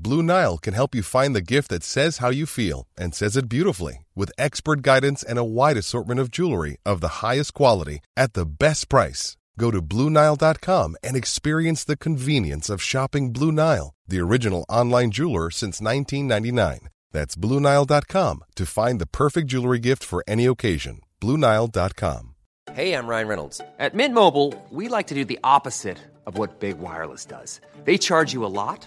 Blue 0.00 0.22
Nile 0.22 0.58
can 0.58 0.74
help 0.74 0.94
you 0.94 1.02
find 1.02 1.34
the 1.34 1.40
gift 1.54 1.70
that 1.70 1.82
says 1.82 2.18
how 2.18 2.30
you 2.30 2.46
feel 2.46 2.86
and 2.96 3.14
says 3.14 3.36
it 3.36 3.48
beautifully 3.48 4.06
with 4.14 4.30
expert 4.38 4.82
guidance 4.82 5.24
and 5.24 5.38
a 5.38 5.44
wide 5.44 5.76
assortment 5.76 6.20
of 6.20 6.30
jewelry 6.30 6.76
of 6.86 7.00
the 7.00 7.20
highest 7.22 7.52
quality 7.54 7.98
at 8.16 8.34
the 8.34 8.46
best 8.46 8.88
price. 8.88 9.36
Go 9.58 9.70
to 9.72 9.82
BlueNile.com 9.82 10.96
and 11.02 11.16
experience 11.16 11.82
the 11.82 11.96
convenience 11.96 12.70
of 12.70 12.80
shopping 12.80 13.32
Blue 13.32 13.50
Nile, 13.50 13.92
the 14.06 14.20
original 14.20 14.64
online 14.68 15.10
jeweler 15.10 15.50
since 15.50 15.80
1999. 15.80 16.88
That's 17.10 17.34
BlueNile.com 17.34 18.44
to 18.54 18.66
find 18.66 19.00
the 19.00 19.06
perfect 19.06 19.48
jewelry 19.48 19.80
gift 19.80 20.04
for 20.04 20.22
any 20.28 20.46
occasion. 20.46 21.00
BlueNile.com. 21.20 22.34
Hey, 22.72 22.92
I'm 22.92 23.06
Ryan 23.08 23.28
Reynolds. 23.28 23.60
At 23.78 23.94
Mint 23.94 24.14
Mobile, 24.14 24.54
we 24.70 24.88
like 24.88 25.08
to 25.08 25.14
do 25.14 25.24
the 25.24 25.40
opposite 25.42 25.98
of 26.26 26.38
what 26.38 26.60
Big 26.60 26.78
Wireless 26.78 27.24
does. 27.24 27.60
They 27.84 27.98
charge 27.98 28.32
you 28.32 28.44
a 28.44 28.52
lot, 28.52 28.86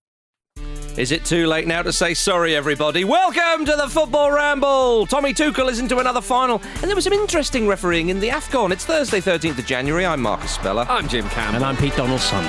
Is 0.97 1.13
it 1.13 1.23
too 1.23 1.47
late 1.47 1.67
now 1.67 1.81
to 1.81 1.93
say 1.93 2.13
sorry, 2.13 2.53
everybody? 2.53 3.05
Welcome 3.05 3.65
to 3.65 3.77
the 3.77 3.87
Football 3.87 4.29
Ramble! 4.29 5.05
Tommy 5.05 5.33
Tuchel 5.33 5.69
is 5.69 5.79
into 5.79 5.99
another 5.99 6.19
final, 6.19 6.61
and 6.75 6.83
there 6.83 6.95
was 6.95 7.05
some 7.05 7.13
interesting 7.13 7.65
refereeing 7.65 8.09
in 8.09 8.19
the 8.19 8.27
AFCON. 8.27 8.71
It's 8.71 8.85
Thursday, 8.85 9.21
13th 9.21 9.59
of 9.59 9.65
January. 9.65 10.05
I'm 10.05 10.21
Marcus 10.21 10.51
Speller. 10.51 10.85
I'm 10.89 11.07
Jim 11.07 11.29
Campbell. 11.29 11.55
And 11.55 11.65
I'm 11.65 11.77
Pete 11.77 11.95
Donaldson. 11.95 12.43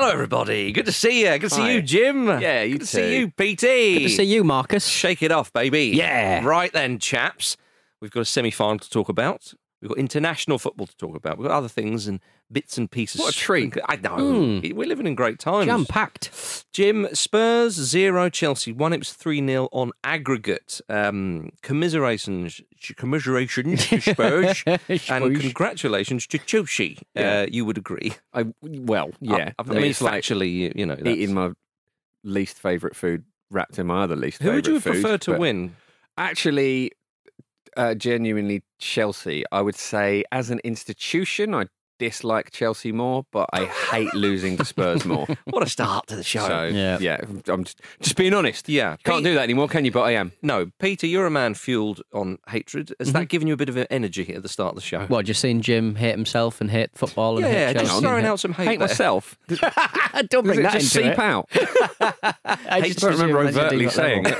Hello, 0.00 0.10
everybody. 0.10 0.70
Good 0.70 0.86
to 0.86 0.92
see 0.92 1.22
you. 1.22 1.38
Good 1.40 1.40
to 1.40 1.50
see 1.50 1.74
you, 1.74 1.82
Jim. 1.82 2.28
Yeah, 2.28 2.62
you 2.62 2.74
Good 2.74 2.82
to 2.82 2.86
see 2.86 3.18
you, 3.18 3.30
PT. 3.30 3.62
Good 3.62 4.02
to 4.02 4.08
see 4.08 4.22
you, 4.22 4.44
Marcus. 4.44 4.86
Shake 4.86 5.24
it 5.24 5.32
off, 5.32 5.52
baby. 5.52 5.86
Yeah. 5.86 6.44
Right 6.44 6.72
then, 6.72 7.00
chaps. 7.00 7.56
We've 8.00 8.12
got 8.12 8.20
a 8.20 8.24
semi 8.24 8.52
final 8.52 8.78
to 8.78 8.88
talk 8.88 9.08
about. 9.08 9.54
We've 9.80 9.88
got 9.90 9.98
international 9.98 10.58
football 10.58 10.88
to 10.88 10.96
talk 10.96 11.16
about. 11.16 11.38
We've 11.38 11.46
got 11.46 11.56
other 11.56 11.68
things 11.68 12.08
and 12.08 12.18
bits 12.50 12.78
and 12.78 12.90
pieces. 12.90 13.20
What 13.20 13.34
a 13.34 13.38
treat. 13.38 13.76
I 13.88 13.96
know. 13.96 14.60
We're 14.74 14.88
living 14.88 15.06
in 15.06 15.14
great 15.14 15.38
times. 15.38 15.66
Jam 15.66 15.86
packed. 15.86 16.64
Jim, 16.72 17.06
Spurs 17.12 17.74
0, 17.74 18.28
Chelsea 18.30 18.72
1. 18.72 18.92
It 18.92 18.98
was 18.98 19.12
3 19.12 19.46
0 19.46 19.68
on 19.70 19.92
aggregate. 20.02 20.80
Um, 20.88 21.50
commiserations, 21.62 22.60
commiserations 22.96 23.86
to 23.88 24.00
Spurs 24.00 24.64
and 24.66 25.40
congratulations 25.40 26.26
to 26.28 26.38
Chelsea. 26.38 26.98
Yeah. 27.14 27.40
Uh, 27.42 27.46
you 27.48 27.64
would 27.64 27.78
agree. 27.78 28.14
I, 28.32 28.46
well, 28.60 29.12
yeah. 29.20 29.52
I, 29.58 29.62
I 29.62 29.74
mean, 29.74 29.84
it's 29.84 30.00
like 30.00 30.28
you, 30.28 30.86
know. 30.86 30.96
eating 31.04 31.34
my 31.34 31.52
least 32.24 32.58
favourite 32.58 32.96
food 32.96 33.24
wrapped 33.50 33.78
in 33.78 33.86
my 33.86 34.02
other 34.02 34.16
least 34.16 34.42
Who 34.42 34.52
would 34.52 34.66
you 34.66 34.80
food. 34.80 34.92
prefer 34.94 35.18
to 35.18 35.38
win? 35.38 35.76
Actually, 36.16 36.92
uh, 37.78 37.94
genuinely, 37.94 38.62
Chelsea. 38.78 39.44
I 39.50 39.62
would 39.62 39.76
say, 39.76 40.24
as 40.32 40.50
an 40.50 40.60
institution, 40.64 41.54
I 41.54 41.66
dislike 41.98 42.52
Chelsea 42.52 42.92
more, 42.92 43.24
but 43.32 43.50
I 43.52 43.64
hate 43.64 44.14
losing 44.14 44.56
to 44.58 44.64
Spurs 44.64 45.04
more. 45.04 45.26
What 45.46 45.64
a 45.64 45.68
start 45.68 46.06
to 46.06 46.14
the 46.14 46.22
show. 46.22 46.46
So, 46.46 46.64
Yeah. 46.66 46.98
yeah, 47.00 47.16
I'm 47.48 47.64
just, 47.64 47.80
just 48.00 48.14
being 48.14 48.34
honest. 48.34 48.68
yeah. 48.68 48.94
Can't 49.02 49.24
do 49.24 49.34
that 49.34 49.42
anymore, 49.42 49.66
can 49.66 49.84
you? 49.84 49.90
But 49.90 50.02
I 50.02 50.12
am. 50.12 50.30
No, 50.40 50.70
Peter, 50.78 51.08
you're 51.08 51.26
a 51.26 51.30
man 51.30 51.54
fueled 51.54 52.00
on 52.14 52.38
hatred. 52.48 52.94
Has 53.00 53.08
Mm-hmm. 53.08 53.18
that 53.18 53.28
given 53.28 53.48
you 53.48 53.54
a 53.54 53.56
bit 53.56 53.68
of 53.68 53.84
energy 53.90 54.32
at 54.32 54.44
the 54.44 54.48
start 54.48 54.70
of 54.70 54.74
the 54.76 54.80
show? 54.82 55.06
What, 55.06 55.26
just 55.26 55.40
seeing 55.40 55.60
Jim 55.60 55.96
hate 55.96 56.12
himself 56.12 56.60
and 56.60 56.70
hate 56.70 56.90
football 56.94 57.38
and 57.38 57.46
yeah, 57.46 57.66
hate 57.68 57.72
just 57.78 57.86
Chelsea? 57.86 58.06
throwing 58.06 58.24
out 58.26 58.38
some 58.38 58.52
hate. 58.52 58.68
Hate 58.68 58.78
there. 58.78 58.86
myself. 58.86 59.36
Don't 59.48 59.60
Does 60.30 60.42
bring 60.44 60.62
that 60.62 60.74
just 60.74 60.94
into 60.96 61.08
seep 61.08 61.12
it. 61.14 61.18
out? 61.18 61.48
I 62.00 62.64
I 62.70 62.80
don't 62.92 63.12
remember 63.18 63.40
overtly 63.40 63.88
saying 63.88 64.24
it. 64.26 64.38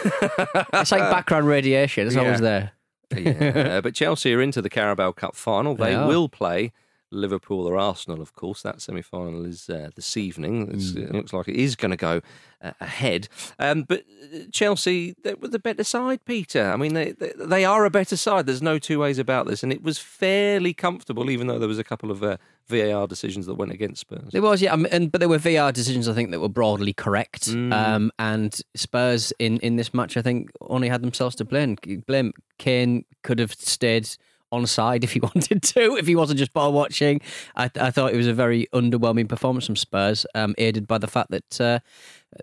It's 0.74 0.92
like 0.92 1.00
background 1.10 1.48
radiation. 1.48 2.06
It's 2.06 2.16
always 2.16 2.40
there. 2.40 2.72
Yeah, 3.16 3.76
uh, 3.76 3.80
but 3.80 3.94
Chelsea 3.94 4.34
are 4.34 4.40
into 4.40 4.60
the 4.62 4.70
Carabao 4.70 5.12
Cup 5.12 5.34
final. 5.34 5.74
They 5.74 5.94
They 5.94 5.96
will 5.96 6.28
play 6.28 6.72
Liverpool 7.10 7.66
or 7.66 7.78
Arsenal, 7.78 8.20
of 8.20 8.34
course. 8.34 8.62
That 8.62 8.80
semi 8.80 9.02
final 9.02 9.44
is 9.44 9.68
uh, 9.68 9.90
this 9.94 10.16
evening. 10.16 10.70
It's, 10.72 10.88
Mm. 10.88 11.08
It 11.08 11.12
looks 11.12 11.32
like 11.32 11.48
it 11.48 11.56
is 11.56 11.76
going 11.76 11.90
to 11.90 11.96
go 11.96 12.20
uh, 12.62 12.72
ahead. 12.80 13.28
Um, 13.58 13.82
but 13.82 14.04
uh, 14.34 14.38
Chelsea, 14.52 15.14
they 15.22 15.34
were 15.34 15.48
the 15.48 15.58
better 15.58 15.84
side, 15.84 16.24
Peter. 16.24 16.70
I 16.70 16.76
mean, 16.76 16.94
they, 16.94 17.12
they, 17.12 17.32
they 17.36 17.64
are 17.64 17.84
a 17.84 17.90
better 17.90 18.16
side. 18.16 18.46
There's 18.46 18.62
no 18.62 18.78
two 18.78 18.98
ways 18.98 19.18
about 19.18 19.46
this. 19.46 19.62
And 19.62 19.72
it 19.72 19.82
was 19.82 19.98
fairly 19.98 20.72
comfortable, 20.72 21.30
even 21.30 21.46
though 21.46 21.58
there 21.58 21.68
was 21.68 21.78
a 21.78 21.84
couple 21.84 22.10
of 22.10 22.22
uh, 22.22 22.36
VAR 22.68 23.06
decisions 23.06 23.46
that 23.46 23.54
went 23.54 23.72
against 23.72 24.00
Spurs. 24.00 24.32
There 24.32 24.42
was, 24.42 24.62
yeah, 24.62 24.72
um, 24.72 24.86
and 24.90 25.10
but 25.10 25.20
there 25.20 25.28
were 25.28 25.38
VAR 25.38 25.72
decisions 25.72 26.08
I 26.08 26.14
think 26.14 26.30
that 26.30 26.40
were 26.40 26.48
broadly 26.48 26.92
correct. 26.92 27.48
Mm. 27.48 27.72
Um, 27.72 28.12
and 28.18 28.58
Spurs 28.74 29.32
in, 29.38 29.58
in 29.58 29.76
this 29.76 29.92
match, 29.92 30.16
I 30.16 30.22
think, 30.22 30.50
only 30.60 30.88
had 30.88 31.02
themselves 31.02 31.36
to 31.36 31.44
blame. 31.44 31.76
Blame 32.06 32.32
Kane 32.58 33.04
could 33.22 33.38
have 33.38 33.52
stayed 33.52 34.08
on 34.50 34.66
side 34.66 35.04
if 35.04 35.12
he 35.12 35.20
wanted 35.34 35.62
to, 35.62 35.96
if 35.96 36.06
he 36.06 36.16
wasn't 36.16 36.38
just 36.38 36.52
ball 36.52 36.72
watching. 36.72 37.20
I, 37.56 37.70
I 37.80 37.90
thought 37.90 38.12
it 38.12 38.16
was 38.16 38.26
a 38.26 38.34
very 38.34 38.66
underwhelming 38.72 39.28
performance 39.28 39.66
from 39.66 39.76
Spurs, 39.76 40.26
um, 40.34 40.54
aided 40.58 40.86
by 40.86 40.98
the 40.98 41.06
fact 41.06 41.30
that 41.30 41.60
uh, 41.60 41.78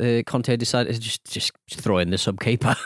uh, 0.04 0.24
Conte 0.25 0.56
decided 0.57 0.94
to 0.94 1.00
just 1.00 1.25
just 1.25 1.52
throw 1.69 1.98
in 1.98 2.10
the 2.10 2.18
sub 2.18 2.40
keeper. 2.40 2.75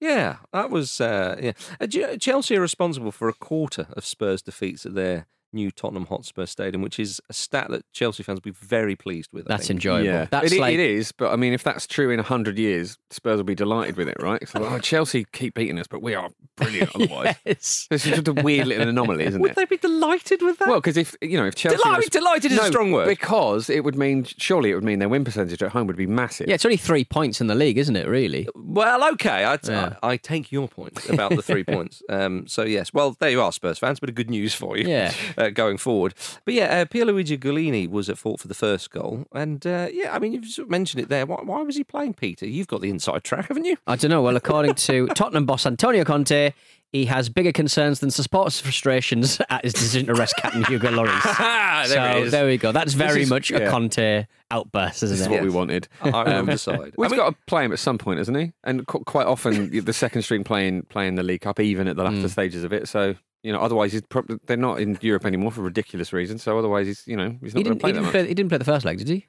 Yeah, 0.00 0.36
that 0.52 0.70
was 0.70 1.00
uh, 1.00 1.36
yeah. 1.40 1.52
Uh, 1.80 1.86
Chelsea 2.18 2.56
are 2.56 2.60
responsible 2.60 3.12
for 3.12 3.28
a 3.28 3.32
quarter 3.32 3.86
of 3.94 4.04
Spurs' 4.04 4.42
defeats 4.42 4.84
at 4.84 4.94
their 4.94 5.26
new 5.56 5.70
Tottenham 5.72 6.06
Hotspur 6.06 6.46
Stadium, 6.46 6.82
which 6.82 7.00
is 7.00 7.20
a 7.28 7.32
stat 7.32 7.68
that 7.70 7.82
Chelsea 7.92 8.22
fans 8.22 8.36
will 8.36 8.52
be 8.52 8.56
very 8.66 8.94
pleased 8.94 9.30
with. 9.32 9.46
I 9.46 9.54
That's 9.56 9.66
think. 9.66 9.78
enjoyable. 9.78 10.04
Yeah, 10.06 10.26
That's 10.30 10.52
it, 10.52 10.60
like 10.60 10.74
it 10.74 10.80
is. 10.80 11.10
But 11.12 11.32
I 11.32 11.36
mean, 11.36 11.52
if 11.52 11.64
that's 11.64 11.86
true 11.86 12.10
in 12.10 12.20
hundred 12.20 12.58
years, 12.58 12.98
Spurs 13.10 13.38
will 13.38 13.44
be 13.44 13.54
delighted 13.54 13.96
with 13.96 14.08
it, 14.08 14.16
right? 14.20 14.46
So, 14.48 14.64
oh, 14.64 14.78
Chelsea 14.78 15.26
keep 15.32 15.54
beating 15.54 15.78
us, 15.78 15.86
but 15.88 16.02
we 16.02 16.14
are 16.14 16.30
brilliant 16.56 16.90
otherwise. 16.94 17.34
Yes. 17.44 17.88
It's 17.90 18.04
just 18.04 18.28
a 18.28 18.32
weird 18.32 18.66
little 18.68 18.88
anomaly, 18.88 19.24
isn't 19.24 19.40
Would 19.40 19.50
it? 19.52 19.56
Would 19.56 19.68
they 19.68 19.74
be 19.76 19.78
delighted 19.80 20.42
with 20.42 20.58
that? 20.58 20.68
Well, 20.68 20.78
because 20.80 20.96
if 20.96 21.16
you 21.20 21.36
know, 21.36 21.46
if 21.46 21.54
Chelsea 21.56 21.78
Delight- 21.82 21.96
was- 21.98 22.06
delighted 22.10 22.52
is 22.52 22.58
a 22.58 22.66
strong 22.66 22.92
word. 22.92 23.08
because 23.08 23.68
it 23.70 23.84
would 23.84 23.96
mean 23.96 24.24
surely 24.24 24.70
it 24.70 24.74
would 24.74 24.84
mean 24.84 24.98
their 24.98 25.08
win 25.08 25.24
percentage 25.24 25.62
at 25.62 25.72
home 25.72 25.86
would 25.86 25.96
be 25.96 26.06
massive. 26.06 26.48
Yeah, 26.48 26.54
it's 26.54 26.64
only 26.64 26.76
three 26.76 27.04
points 27.04 27.40
in 27.40 27.46
the 27.46 27.54
league, 27.54 27.78
isn't 27.78 27.96
it? 27.96 28.06
Really? 28.06 28.48
Well, 28.54 29.08
okay, 29.14 29.44
I, 29.44 29.58
Yeah. 29.64 29.94
I, 30.02 30.12
I 30.12 30.16
take 30.18 30.52
your 30.52 30.68
point 30.68 31.08
about 31.08 31.30
the 31.34 31.42
three 31.42 31.64
points. 31.76 32.02
Um, 32.08 32.46
so 32.46 32.62
yes, 32.62 32.92
well, 32.92 33.16
there 33.20 33.30
you 33.30 33.40
are, 33.40 33.52
Spurs 33.52 33.78
fans. 33.78 34.00
Bit 34.00 34.10
of 34.10 34.14
good 34.16 34.30
news 34.30 34.54
for 34.54 34.76
you. 34.76 34.86
Yeah. 34.88 35.12
uh, 35.38 35.45
uh, 35.46 35.50
going 35.50 35.76
forward. 35.78 36.14
But 36.44 36.54
yeah, 36.54 36.80
uh, 36.80 36.84
Pierluigi 36.84 37.38
Gollini 37.38 37.88
was 37.88 38.08
at 38.10 38.18
fault 38.18 38.40
for 38.40 38.48
the 38.48 38.54
first 38.54 38.90
goal, 38.90 39.26
and 39.32 39.66
uh, 39.66 39.88
yeah, 39.92 40.14
I 40.14 40.18
mean 40.18 40.32
you've 40.32 40.46
sort 40.46 40.66
of 40.66 40.70
mentioned 40.70 41.02
it 41.02 41.08
there. 41.08 41.26
Why, 41.26 41.40
why 41.42 41.62
was 41.62 41.76
he 41.76 41.84
playing 41.84 42.14
Peter? 42.14 42.46
You've 42.46 42.68
got 42.68 42.80
the 42.80 42.90
inside 42.90 43.24
track, 43.24 43.48
haven't 43.48 43.64
you? 43.64 43.76
I 43.86 43.96
don't 43.96 44.10
know. 44.10 44.22
Well, 44.22 44.36
according 44.36 44.74
to 44.74 45.06
Tottenham 45.14 45.46
boss 45.46 45.66
Antonio 45.66 46.04
Conte, 46.04 46.52
he 46.92 47.04
has 47.06 47.28
bigger 47.28 47.52
concerns 47.52 48.00
than 48.00 48.10
supporters' 48.10 48.60
frustrations 48.60 49.40
at 49.50 49.64
his 49.64 49.72
decision 49.72 50.06
to 50.06 50.14
rest 50.14 50.34
captain 50.36 50.64
Hugo 50.64 50.90
Lloris. 50.90 51.22
there 51.88 52.12
so 52.12 52.18
it 52.18 52.22
is. 52.26 52.32
there 52.32 52.46
we 52.46 52.56
go. 52.56 52.72
That's 52.72 52.92
very 52.94 53.22
is- 53.22 53.30
much 53.30 53.50
a. 53.50 53.68
Conte 53.68 54.26
outburst, 54.52 55.02
isn't 55.02 55.16
This 55.16 55.20
is 55.22 55.26
it? 55.26 55.30
what 55.30 55.42
we 55.42 55.50
wanted. 55.50 55.88
I'm 56.00 56.14
on 56.14 56.28
Um, 56.28 56.46
the 56.46 56.56
side. 56.56 56.94
We've 56.96 57.08
I 57.08 57.16
mean- 57.16 57.18
got 57.18 57.30
to 57.30 57.36
play 57.48 57.64
him 57.64 57.72
at 57.72 57.80
some 57.80 57.98
point, 57.98 58.18
hasn't 58.18 58.36
he? 58.36 58.52
And 58.62 58.86
qu- 58.86 59.02
quite 59.04 59.26
often, 59.26 59.70
the 59.84 59.92
second 59.92 60.22
string 60.22 60.44
playing 60.44 60.82
playing 60.82 61.16
the 61.16 61.24
League 61.24 61.40
Cup, 61.40 61.58
even 61.58 61.88
at 61.88 61.96
the 61.96 62.04
latter 62.04 62.28
stages 62.28 62.62
of 62.62 62.72
it. 62.72 62.86
So 62.88 63.16
you 63.46 63.52
know, 63.52 63.60
otherwise 63.60 63.92
he's 63.92 64.02
probably 64.02 64.38
they're 64.46 64.56
not 64.56 64.80
in 64.80 64.98
Europe 65.00 65.24
anymore 65.24 65.52
for 65.52 65.62
ridiculous 65.62 66.12
reasons. 66.12 66.42
So 66.42 66.58
otherwise, 66.58 66.86
he's 66.88 67.06
you 67.06 67.16
know 67.16 67.36
he's 67.40 67.52
He 67.52 67.60
not 67.62 67.64
going 67.64 67.64
to 67.64 67.70
didn't, 67.70 67.80
play 67.80 67.90
he, 67.90 67.92
that 67.92 67.98
didn't 68.00 68.02
much. 68.06 68.12
play, 68.12 68.26
he 68.28 68.34
didn't 68.34 68.48
play 68.50 68.58
the 68.58 68.64
first 68.64 68.84
leg, 68.84 68.98
did 68.98 69.08
he? 69.08 69.26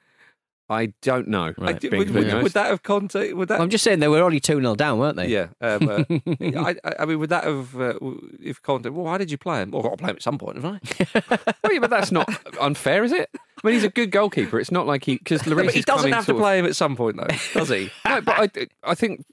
I 0.70 0.92
don't 1.00 1.28
know. 1.28 1.44
I 1.58 1.62
Right, 1.62 1.80
did- 1.80 1.90
being 1.92 1.98
would, 2.00 2.08
completely 2.08 2.24
would, 2.26 2.30
honest. 2.34 2.42
would 2.42 2.52
that 2.52 2.66
have 2.68 2.82
Conte? 2.82 3.32
Would 3.32 3.48
that? 3.48 3.58
I'm 3.58 3.70
just 3.70 3.82
saying 3.84 4.00
they 4.00 4.08
were 4.08 4.20
only 4.22 4.38
2 4.38 4.60
0 4.60 4.74
down, 4.74 4.98
weren't 4.98 5.16
they? 5.16 5.28
yeah. 5.28 5.46
Um, 5.62 5.88
uh, 5.88 6.04
I, 6.40 6.76
I- 6.84 6.94
I 6.98 7.04
mean, 7.06 7.18
would 7.20 7.30
that 7.30 7.44
have? 7.44 7.74
Uh, 7.74 7.92
w- 7.94 8.36
if 8.42 8.60
Conte? 8.60 8.88
Well, 8.90 9.04
why 9.06 9.16
did 9.16 9.30
you 9.30 9.38
play 9.38 9.62
him? 9.62 9.70
Well, 9.70 9.80
I've 9.80 9.84
got 9.84 9.96
to 9.96 10.02
play 10.02 10.10
him 10.10 10.16
at 10.16 10.22
some 10.22 10.36
point, 10.36 10.56
haven't 10.56 10.82
I? 11.14 11.48
Oh, 11.64 11.70
yeah, 11.72 11.78
but 11.80 11.88
that's 11.90 12.12
not 12.12 12.28
unfair, 12.60 13.02
is 13.04 13.12
it? 13.12 13.30
I 13.34 13.38
mean, 13.66 13.74
he's 13.74 13.84
a 13.84 13.88
good 13.88 14.10
goalkeeper. 14.10 14.60
It's 14.60 14.70
not 14.70 14.86
like 14.86 15.04
he 15.04 15.16
because 15.16 15.46
No, 15.46 15.54
Lloris 15.56 15.64
but 15.66 15.74
he 15.74 15.82
doesn't 15.82 16.12
have 16.12 16.26
to 16.26 16.32
of- 16.32 16.38
play 16.38 16.58
him 16.58 16.66
at 16.66 16.76
some 16.76 16.96
point, 16.96 17.16
though, 17.16 17.34
does 17.54 17.70
he? 17.70 17.90
No, 18.06 18.20
but 18.20 18.38
I, 18.58 18.66
I 18.84 18.94
think 18.94 19.24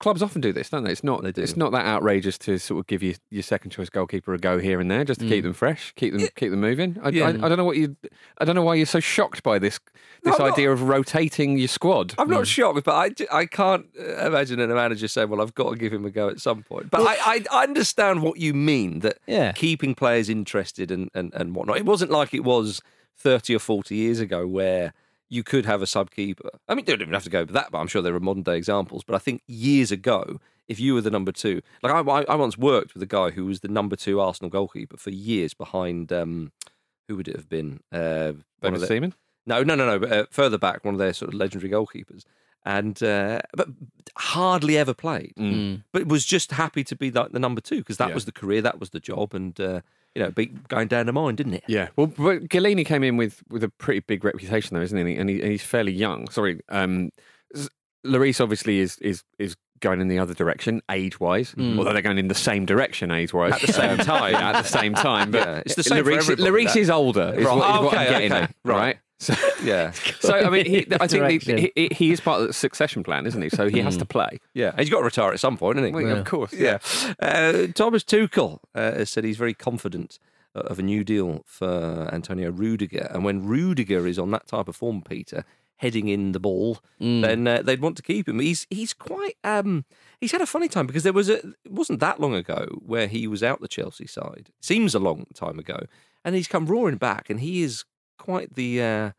clubs 0.00 0.22
often 0.22 0.40
do 0.40 0.52
this, 0.52 0.68
don't 0.70 0.84
they? 0.84 0.90
It's 0.92 1.04
not 1.04 1.22
They 1.22 1.32
do. 1.32 1.42
it's 1.42 1.56
not 1.56 1.72
that 1.72 1.86
outrageous 1.86 2.36
to 2.38 2.58
sort 2.58 2.80
of 2.80 2.86
give 2.86 3.02
you 3.02 3.14
your 3.30 3.42
second 3.42 3.70
choice 3.70 3.88
goalkeeper 3.88 4.34
a 4.34 4.38
go 4.38 4.58
here 4.58 4.80
and 4.80 4.90
there 4.90 5.04
just 5.04 5.20
to 5.20 5.28
keep 5.28 5.44
them 5.44 5.52
fresh, 5.54 5.92
keep 5.96 6.12
them 6.12 6.28
keep 6.36 6.50
them 6.50 6.60
moving. 6.60 6.98
I, 7.02 7.08
Yeah. 7.10 7.26
I, 7.26 7.28
I 7.28 7.32
don't 7.48 7.56
know 7.56 7.64
what 7.64 7.76
you 7.76 7.96
I 8.38 8.44
don't 8.44 8.54
know 8.54 8.62
why 8.62 8.74
you're 8.74 8.86
so 8.86 9.00
shocked 9.00 9.42
by 9.42 9.58
this 9.58 9.78
this 10.22 10.38
No, 10.38 10.46
idea 10.46 10.70
of 10.72 10.82
rotating 10.82 11.58
your 11.58 11.68
squad. 11.68 12.14
I'm 12.18 12.28
not 12.30 12.46
shocked, 12.46 12.84
but 12.84 12.92
I, 12.94 13.36
I 13.40 13.46
can't 13.46 13.86
uh, 13.98 14.26
imagine 14.26 14.58
a 14.60 14.66
manager 14.66 15.06
saying, 15.06 15.28
"Well, 15.28 15.40
I've 15.42 15.54
got 15.54 15.70
to 15.70 15.76
give 15.76 15.92
him 15.92 16.04
a 16.06 16.10
go 16.10 16.28
at 16.28 16.40
some 16.40 16.62
point." 16.62 16.90
But 16.90 17.02
I, 17.02 17.14
I, 17.20 17.44
I 17.52 17.62
understand 17.64 18.22
what 18.22 18.38
you 18.38 18.54
mean 18.54 19.00
that 19.00 19.18
Yeah. 19.26 19.52
keeping 19.52 19.94
players 19.94 20.28
interested 20.28 20.90
and, 20.90 21.10
and, 21.14 21.32
and 21.34 21.54
whatnot. 21.54 21.76
It 21.76 21.84
wasn't 21.84 22.10
like 22.10 22.32
it 22.34 22.42
was 22.44 22.80
30 23.18 23.54
or 23.54 23.58
40 23.58 23.94
years 23.94 24.18
ago 24.18 24.46
where 24.46 24.92
you 25.34 25.42
could 25.42 25.66
have 25.66 25.82
a 25.82 25.86
sub 25.86 26.10
keeper. 26.10 26.48
I 26.68 26.74
mean, 26.74 26.84
you 26.86 26.92
don't 26.94 27.02
even 27.02 27.14
have 27.14 27.24
to 27.24 27.30
go 27.30 27.44
that, 27.44 27.70
but 27.72 27.78
I'm 27.78 27.86
sure 27.88 28.02
there 28.02 28.14
are 28.14 28.20
modern 28.20 28.42
day 28.44 28.56
examples. 28.56 29.02
But 29.04 29.14
I 29.16 29.18
think 29.18 29.42
years 29.46 29.90
ago, 29.90 30.40
if 30.68 30.78
you 30.80 30.94
were 30.94 31.00
the 31.00 31.10
number 31.10 31.32
two, 31.32 31.60
like 31.82 31.92
I, 31.92 32.00
I, 32.00 32.22
I 32.24 32.34
once 32.36 32.56
worked 32.56 32.94
with 32.94 33.02
a 33.02 33.06
guy 33.06 33.30
who 33.30 33.44
was 33.46 33.60
the 33.60 33.68
number 33.68 33.96
two 33.96 34.20
Arsenal 34.20 34.50
goalkeeper 34.50 34.96
for 34.96 35.10
years 35.10 35.52
behind. 35.54 36.12
Um, 36.12 36.52
who 37.08 37.16
would 37.16 37.28
it 37.28 37.36
have 37.36 37.48
been? 37.50 37.80
Uh, 37.92 38.32
one 38.60 38.74
of 38.74 38.82
Seaman? 38.84 39.12
no, 39.46 39.62
no, 39.62 39.74
no, 39.74 39.84
no. 39.86 39.98
But 39.98 40.12
uh, 40.12 40.26
further 40.30 40.56
back, 40.56 40.84
one 40.84 40.94
of 40.94 40.98
their 40.98 41.12
sort 41.12 41.28
of 41.28 41.34
legendary 41.38 41.70
goalkeepers, 41.70 42.22
and 42.64 43.02
uh, 43.02 43.40
but 43.54 43.68
hardly 44.16 44.78
ever 44.78 44.94
played. 44.94 45.34
But 45.92 46.06
was 46.06 46.24
just 46.24 46.52
happy 46.52 46.82
to 46.84 46.96
be 46.96 47.10
like 47.10 47.32
the 47.32 47.38
number 47.38 47.60
two 47.60 47.78
because 47.78 47.98
that 47.98 48.08
Yeah. 48.08 48.14
was 48.14 48.24
the 48.24 48.32
career, 48.32 48.62
that 48.62 48.80
was 48.80 48.90
the 48.90 49.00
job, 49.00 49.34
and 49.34 49.58
uh, 49.60 49.80
you 50.14 50.22
know, 50.22 50.30
be 50.30 50.46
going 50.68 50.88
down 50.88 51.06
the 51.06 51.12
mine, 51.12 51.34
didn't 51.34 51.54
it? 51.54 51.64
Yeah, 51.66 51.88
well, 51.96 52.06
but 52.06 52.48
Gollini 52.48 52.86
came 52.86 53.02
in 53.02 53.16
with, 53.16 53.42
with 53.48 53.64
a 53.64 53.68
pretty 53.68 54.00
big 54.00 54.24
reputation, 54.24 54.76
though, 54.76 54.82
isn't 54.82 55.06
he? 55.06 55.16
And, 55.16 55.28
he, 55.28 55.40
and 55.40 55.50
he's 55.50 55.62
fairly 55.62 55.92
young. 55.92 56.28
Sorry, 56.28 56.60
um, 56.68 57.10
Lloris 58.04 58.40
obviously 58.40 58.80
is 58.80 58.98
is 58.98 59.24
is 59.38 59.56
going 59.84 60.00
in 60.00 60.08
the 60.08 60.18
other 60.18 60.34
direction 60.34 60.82
age 60.90 61.20
wise, 61.20 61.54
although 61.56 61.92
they're 61.92 62.02
going 62.02 62.18
in 62.18 62.26
the 62.28 62.34
same 62.34 62.66
direction 62.66 63.12
age 63.12 63.32
wise 63.32 63.52
At 63.52 63.60
the 63.60 63.72
same 63.72 63.96
time. 64.14 64.34
at 64.34 64.62
the 64.62 64.68
same 64.68 64.94
time. 64.94 65.30
But 65.30 65.46
Yeah, 65.46 65.62
it's 65.64 65.76
the 65.76 65.84
same 65.84 66.02
for 66.04 66.10
Lloris, 66.10 66.16
everybody, 66.30 66.50
Lloris 66.64 66.72
that. 66.72 66.76
is 66.80 66.90
older. 66.90 67.34
Is 67.36 67.44
Right. 67.46 67.56
what, 67.56 67.70
is 67.76 67.80
what 67.82 67.86
Okay, 67.94 67.96
I'm 67.98 68.08
getting 68.10 68.32
okay. 68.32 68.42
at, 68.42 68.54
Right. 68.64 68.76
right? 68.76 68.96
So, 69.20 69.34
Yeah, 69.64 69.92
so 69.92 70.34
I 70.34 70.50
mean, 70.50 70.66
he, 70.66 70.78
I 71.00 71.06
think 71.06 71.10
Direction. 71.22 71.56
he, 71.58 71.72
he, 71.76 71.88
he 71.92 72.10
is 72.12 72.20
part 72.20 72.40
of 72.42 72.48
the 72.48 72.52
succession 72.52 73.04
plan, 73.04 73.26
isn't 73.26 73.40
he? 73.40 73.48
So 73.48 73.68
he 73.68 73.78
has 73.80 73.96
to 73.98 74.04
play. 74.04 74.40
yeah. 74.54 74.72
He's 74.76 74.90
got 74.90 74.98
to 74.98 75.04
retire 75.04 75.32
at 75.32 75.38
some 75.40 75.56
point, 75.56 75.78
isn't 75.78 75.94
he? 75.96 76.04
Well, 76.04 76.16
Of 76.18 76.24
course, 76.24 76.52
Yeah. 76.52 76.78
Uh, 77.20 77.68
Thomas 77.74 78.02
Tuchel 78.02 78.58
uh, 78.74 78.92
has 78.92 79.10
said 79.10 79.24
he's 79.24 79.36
very 79.36 79.54
confident 79.54 80.18
uh, 80.54 80.60
of 80.60 80.78
a 80.78 80.82
new 80.82 81.04
deal 81.04 81.42
for 81.46 82.08
Antonio 82.12 82.50
Rudiger. 82.50 83.08
And 83.12 83.24
when 83.24 83.46
Rudiger 83.46 84.06
is 84.06 84.18
on 84.18 84.30
that 84.32 84.46
type 84.48 84.68
of 84.68 84.76
form, 84.76 85.00
Peter, 85.02 85.44
heading 85.78 86.08
in 86.08 86.32
the 86.32 86.40
ball, 86.40 86.78
then 86.98 87.46
uh, 87.46 87.62
they'd 87.62 87.80
want 87.80 87.96
to 87.96 88.02
keep 88.02 88.28
him. 88.28 88.40
He's 88.40 88.66
he's 88.70 88.92
quite 88.94 89.36
um, 89.44 89.84
he's 90.20 90.32
had 90.32 90.40
a 90.40 90.46
funny 90.46 90.68
time 90.68 90.86
because 90.86 91.02
there 91.02 91.12
was 91.12 91.28
a 91.28 91.38
it 91.64 91.72
wasn't 91.72 92.00
that 92.00 92.20
long 92.20 92.34
ago 92.34 92.66
where 92.84 93.06
he 93.06 93.26
was 93.26 93.42
out 93.42 93.60
the 93.60 93.68
Chelsea 93.68 94.06
side. 94.06 94.50
Seems 94.60 94.94
a 94.94 94.98
long 94.98 95.26
time 95.34 95.58
ago, 95.58 95.80
and 96.24 96.34
he's 96.34 96.48
come 96.48 96.66
roaring 96.66 96.96
back, 96.96 97.28
and 97.30 97.40
he 97.40 97.62
is 97.62 97.84
quite 98.18 98.54
the 98.54 98.82
uh, 98.82 99.10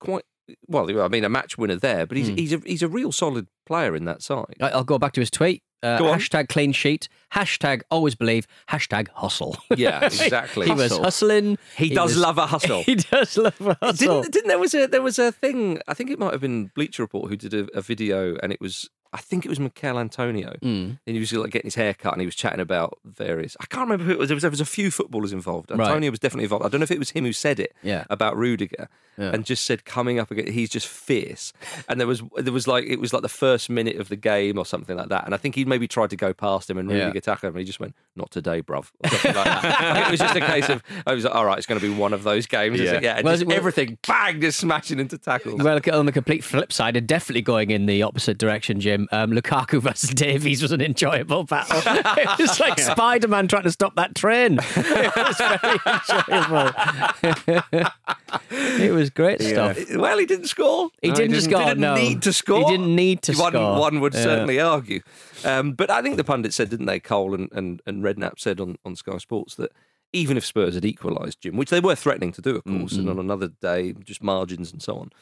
quite. 0.00 0.24
Well, 0.66 1.00
I 1.02 1.08
mean, 1.08 1.24
a 1.24 1.28
match 1.28 1.58
winner 1.58 1.76
there, 1.76 2.06
but 2.06 2.16
he's 2.16 2.28
he's 2.28 2.52
a 2.54 2.58
he's 2.64 2.82
a 2.82 2.88
real 2.88 3.12
solid 3.12 3.48
player 3.66 3.94
in 3.94 4.06
that 4.06 4.22
side. 4.22 4.56
I'll 4.60 4.84
go 4.84 4.98
back 4.98 5.12
to 5.12 5.20
his 5.20 5.30
tweet. 5.30 5.62
Uh, 5.82 5.98
hashtag 5.98 6.48
clean 6.48 6.72
sheet. 6.72 7.08
Hashtag 7.34 7.82
always 7.90 8.14
believe. 8.14 8.46
Hashtag 8.70 9.08
hustle. 9.14 9.56
Yeah, 9.76 10.04
exactly. 10.04 10.66
he 10.66 10.72
was 10.72 10.96
hustling. 10.96 11.56
He 11.76 11.90
does 11.90 12.10
was- 12.14 12.18
love 12.18 12.38
a 12.38 12.46
hustle. 12.46 12.82
He 12.86 12.94
does 12.96 13.36
love 13.36 13.60
a 13.60 13.76
hustle. 13.80 14.22
Didn't, 14.22 14.32
didn't 14.32 14.48
there 14.48 14.58
was 14.58 14.74
a 14.74 14.86
there 14.86 15.02
was 15.02 15.18
a 15.18 15.30
thing? 15.30 15.80
I 15.86 15.94
think 15.94 16.10
it 16.10 16.18
might 16.18 16.32
have 16.32 16.40
been 16.40 16.70
Bleacher 16.74 17.02
Report 17.02 17.28
who 17.28 17.36
did 17.36 17.54
a, 17.54 17.68
a 17.76 17.80
video, 17.80 18.36
and 18.42 18.52
it 18.52 18.60
was 18.60 18.88
I 19.12 19.18
think 19.18 19.46
it 19.46 19.48
was 19.48 19.58
Michail 19.58 19.98
Antonio, 19.98 20.54
Mm. 20.62 20.98
and 21.06 21.16
he 21.16 21.18
was 21.18 21.32
like 21.32 21.50
getting 21.50 21.66
his 21.68 21.74
hair 21.74 21.94
cut, 21.94 22.12
and 22.12 22.20
he 22.20 22.26
was 22.26 22.34
chatting 22.34 22.60
about 22.60 22.98
various. 23.04 23.56
I 23.60 23.64
can't 23.66 23.88
remember 23.88 24.04
who 24.04 24.12
it 24.12 24.18
was. 24.18 24.28
There 24.28 24.36
was, 24.36 24.42
there 24.42 24.50
was 24.50 24.60
a 24.60 24.66
few 24.66 24.90
footballers 24.90 25.32
involved. 25.32 25.70
Right. 25.70 25.80
Antonio 25.80 26.10
was 26.10 26.18
definitely 26.20 26.44
involved. 26.44 26.64
I 26.64 26.68
don't 26.68 26.80
know 26.80 26.84
if 26.84 26.90
it 26.90 26.98
was 26.98 27.10
him 27.10 27.24
who 27.24 27.32
said 27.32 27.58
it 27.58 27.74
Yeah. 27.82 28.04
about 28.10 28.36
Rudiger, 28.36 28.88
Yeah. 29.16 29.30
and 29.32 29.44
just 29.46 29.64
said 29.64 29.84
coming 29.86 30.18
up 30.18 30.30
again, 30.30 30.52
he's 30.52 30.68
just 30.68 30.86
fierce. 30.86 31.52
And 31.88 31.98
there 31.98 32.06
was 32.06 32.22
there 32.36 32.52
was 32.52 32.66
like 32.68 32.84
it 32.84 33.00
was 33.00 33.12
like 33.14 33.22
the 33.22 33.28
first 33.30 33.70
minute 33.70 33.96
of 33.96 34.08
the 34.10 34.16
game 34.16 34.58
or 34.58 34.66
something 34.66 34.96
like 34.96 35.08
that, 35.08 35.24
and 35.24 35.32
I 35.34 35.38
think 35.38 35.54
he 35.54 35.64
maybe 35.64 35.88
tried 35.88 36.10
to 36.10 36.16
go 36.16 36.32
past 36.34 36.68
him 36.68 36.76
and 36.78 36.90
Yeah. 36.90 37.06
Rudiger 37.06 37.20
tackled 37.20 37.48
him, 37.50 37.56
and 37.56 37.60
he 37.60 37.64
just 37.64 37.80
went, 37.80 37.94
"Not 38.14 38.30
today, 38.30 38.60
bruv." 38.62 38.90
Like. 39.24 40.06
It 40.06 40.10
was 40.10 40.20
just 40.20 40.36
a 40.36 40.40
case 40.40 40.68
of 40.68 40.82
I 41.06 41.14
was 41.14 41.24
like, 41.24 41.34
"All 41.34 41.44
right, 41.46 41.56
it's 41.58 41.66
going 41.66 41.80
to 41.80 41.86
be 41.86 41.92
one 41.94 42.12
of 42.12 42.22
those 42.24 42.46
games." 42.46 42.78
Yeah, 42.80 42.92
Yeah. 42.94 43.00
yeah, 43.02 43.14
and 43.16 43.24
Well, 43.24 43.38
well- 43.46 43.56
everything 43.56 43.96
bang, 44.06 44.40
just 44.40 44.58
smashing 44.60 44.98
into 45.00 45.16
tackles. 45.18 45.62
Well, 45.62 45.80
on 45.92 46.06
the 46.06 46.12
complete 46.12 46.44
flip 46.44 46.72
side, 46.72 46.96
and 46.96 47.06
definitely 47.06 47.42
going 47.42 47.70
in 47.70 47.86
the 47.86 48.02
opposite 48.02 48.36
direction, 48.38 48.80
Jim. 48.80 48.97
Um, 49.12 49.32
Lukaku 49.32 49.80
versus 49.82 50.10
Davies 50.10 50.62
was 50.62 50.72
an 50.72 50.80
enjoyable 50.80 51.44
battle. 51.44 51.80
it 51.86 52.38
was 52.38 52.58
like 52.58 52.78
Spider 52.80 53.28
Man 53.28 53.48
trying 53.48 53.64
to 53.64 53.70
stop 53.72 53.94
that 53.96 54.14
train. 54.14 54.58
It 54.76 55.14
was 55.16 55.36
very 55.38 55.78
enjoyable. 55.86 56.72
it 58.50 58.92
was 58.92 59.10
great 59.10 59.40
stuff. 59.42 59.78
Well, 59.94 60.18
he 60.18 60.26
didn't 60.26 60.46
score. 60.46 60.90
He 61.02 61.10
didn't, 61.10 61.34
He 61.34 61.40
score. 61.40 61.64
didn't 61.64 61.80
no. 61.80 61.94
need 61.94 62.22
to 62.22 62.32
score. 62.32 62.60
He 62.60 62.64
didn't 62.76 62.94
need 62.94 63.22
to 63.22 63.32
one, 63.36 63.52
score. 63.52 63.78
One 63.80 64.00
would 64.00 64.14
Yeah. 64.14 64.22
certainly 64.22 64.60
argue. 64.60 65.00
Um, 65.44 65.72
but 65.72 65.90
I 65.90 66.02
think 66.02 66.16
the 66.16 66.24
pundits 66.24 66.56
said, 66.56 66.70
didn't 66.70 66.86
they, 66.86 67.00
Cole 67.00 67.34
and, 67.34 67.48
and, 67.52 67.82
and 67.86 68.02
Redknapp 68.02 68.38
said 68.38 68.60
on, 68.60 68.76
on 68.84 68.96
Sky 68.96 69.18
Sports 69.18 69.54
that 69.56 69.72
even 70.12 70.36
if 70.36 70.46
Spurs 70.46 70.74
had 70.74 70.84
equalised, 70.84 71.42
Jim, 71.42 71.56
which 71.56 71.70
they 71.70 71.80
were 71.80 71.94
threatening 71.94 72.32
to 72.32 72.40
do, 72.40 72.56
of 72.56 72.64
course, 72.64 72.94
and 72.94 73.10
on 73.10 73.18
another 73.18 73.48
day, 73.60 73.92
just 73.92 74.22
margins 74.22 74.72
and 74.72 74.82
so 74.82 74.96
on, 74.96 75.10
that 75.10 75.14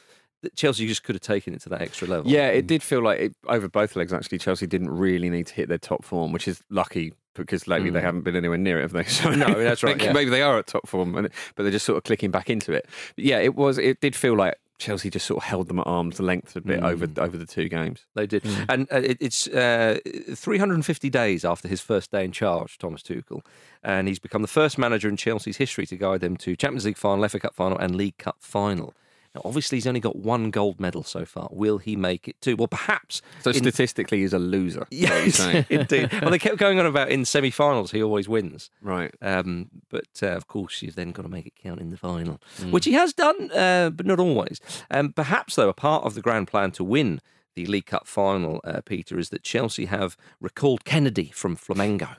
Chelsea 0.54 0.86
just 0.86 1.02
could 1.02 1.14
have 1.14 1.22
taken 1.22 1.54
it 1.54 1.60
to 1.62 1.68
that 1.70 1.82
extra 1.82 2.06
level. 2.08 2.30
Yeah, 2.30 2.48
it 2.48 2.66
did 2.66 2.82
feel 2.82 3.02
like 3.02 3.20
it, 3.20 3.36
over 3.48 3.68
both 3.68 3.96
legs. 3.96 4.12
Actually, 4.12 4.38
Chelsea 4.38 4.66
didn't 4.66 4.90
really 4.90 5.30
need 5.30 5.46
to 5.48 5.54
hit 5.54 5.68
their 5.68 5.78
top 5.78 6.04
form, 6.04 6.32
which 6.32 6.46
is 6.46 6.62
lucky 6.70 7.14
because 7.34 7.68
lately 7.68 7.90
they 7.90 8.00
haven't 8.00 8.22
been 8.22 8.34
anywhere 8.36 8.56
near 8.56 8.78
it, 8.78 8.82
have 8.82 8.92
they? 8.92 9.04
So 9.08 9.30
No, 9.30 9.52
that's 9.62 9.82
right, 9.82 10.00
yeah. 10.02 10.12
Maybe 10.12 10.30
they 10.30 10.42
are 10.42 10.58
at 10.58 10.66
top 10.66 10.88
form, 10.88 11.14
and- 11.16 11.28
but 11.54 11.62
they're 11.64 11.72
just 11.72 11.84
sort 11.86 11.98
of 11.98 12.04
clicking 12.04 12.30
back 12.30 12.48
into 12.48 12.72
it. 12.72 12.86
But 13.14 13.24
yeah, 13.24 13.38
it 13.40 13.54
was. 13.54 13.76
It 13.78 14.00
did 14.00 14.16
feel 14.16 14.34
like 14.36 14.54
Chelsea 14.78 15.08
just 15.10 15.26
sort 15.26 15.42
of 15.42 15.44
held 15.48 15.68
them 15.68 15.78
at 15.78 15.86
arm's 15.86 16.20
length 16.20 16.54
a 16.54 16.60
bit 16.60 16.82
over 16.82 17.06
over 17.18 17.36
the 17.38 17.46
two 17.46 17.68
games. 17.68 18.06
They 18.14 18.26
did. 18.26 18.44
And 18.68 18.86
uh, 18.92 18.98
it, 18.98 19.16
it's 19.20 19.48
uh, 19.48 19.98
350 20.34 21.08
days 21.10 21.44
after 21.44 21.66
his 21.68 21.80
first 21.80 22.10
day 22.10 22.24
in 22.24 22.32
charge, 22.32 22.78
Thomas 22.78 23.02
Tuchel. 23.02 23.40
And 23.82 24.06
he's 24.08 24.18
become 24.18 24.42
the 24.42 24.48
first 24.48 24.76
manager 24.78 25.08
in 25.08 25.16
Chelsea's 25.16 25.56
history 25.56 25.86
to 25.86 25.96
guide 25.96 26.20
them 26.20 26.36
to 26.38 26.56
Champions 26.56 26.84
League 26.84 26.96
final, 26.98 27.26
FA 27.28 27.40
Cup 27.40 27.54
final, 27.54 27.78
and 27.78 27.96
League 27.96 28.18
Cup 28.18 28.36
final. 28.40 28.94
Now, 29.36 29.42
obviously, 29.44 29.76
he's 29.76 29.86
only 29.86 30.00
got 30.00 30.16
one 30.16 30.50
gold 30.50 30.80
medal 30.80 31.02
so 31.02 31.26
far. 31.26 31.48
Will 31.52 31.76
he 31.76 31.94
make 31.94 32.26
it 32.26 32.40
two? 32.40 32.56
Well, 32.56 32.68
perhaps. 32.68 33.20
So 33.42 33.50
in- 33.50 33.56
statistically, 33.56 34.20
he's 34.22 34.32
a 34.32 34.38
loser. 34.38 34.86
Yes, 34.90 35.38
indeed. 35.70 36.10
Well, 36.22 36.30
they 36.30 36.38
kept 36.38 36.56
going 36.56 36.78
on 36.80 36.86
about 36.86 37.10
in 37.10 37.26
semi 37.26 37.50
finals, 37.50 37.90
he 37.90 38.02
always 38.02 38.28
wins. 38.28 38.70
right. 38.80 39.14
Um, 39.20 39.68
but 39.90 40.06
uh, 40.22 40.28
of 40.28 40.46
course, 40.46 40.80
you've 40.80 40.94
then 40.94 41.12
got 41.12 41.22
to 41.22 41.28
make 41.28 41.46
it 41.46 41.54
count 41.62 41.80
in 41.80 41.90
the 41.90 41.96
final, 41.98 42.40
which 42.70 42.86
he 42.86 42.92
has 42.92 43.12
done, 43.12 43.50
uh, 43.52 43.90
but 43.90 44.06
not 44.06 44.18
always. 44.18 44.58
Um, 44.90 45.12
perhaps, 45.12 45.56
though, 45.56 45.68
a 45.68 45.74
part 45.74 46.04
of 46.04 46.14
the 46.14 46.22
grand 46.22 46.48
plan 46.48 46.70
to 46.72 46.84
win 46.84 47.20
the 47.54 47.66
League 47.66 47.86
Cup 47.86 48.06
final, 48.06 48.60
uh, 48.64 48.80
Peter, 48.84 49.18
is 49.18 49.28
that 49.30 49.42
Chelsea 49.42 49.84
have 49.86 50.16
recalled 50.40 50.84
Kennedy 50.84 51.30
from 51.34 51.56
Flamengo. 51.56 52.16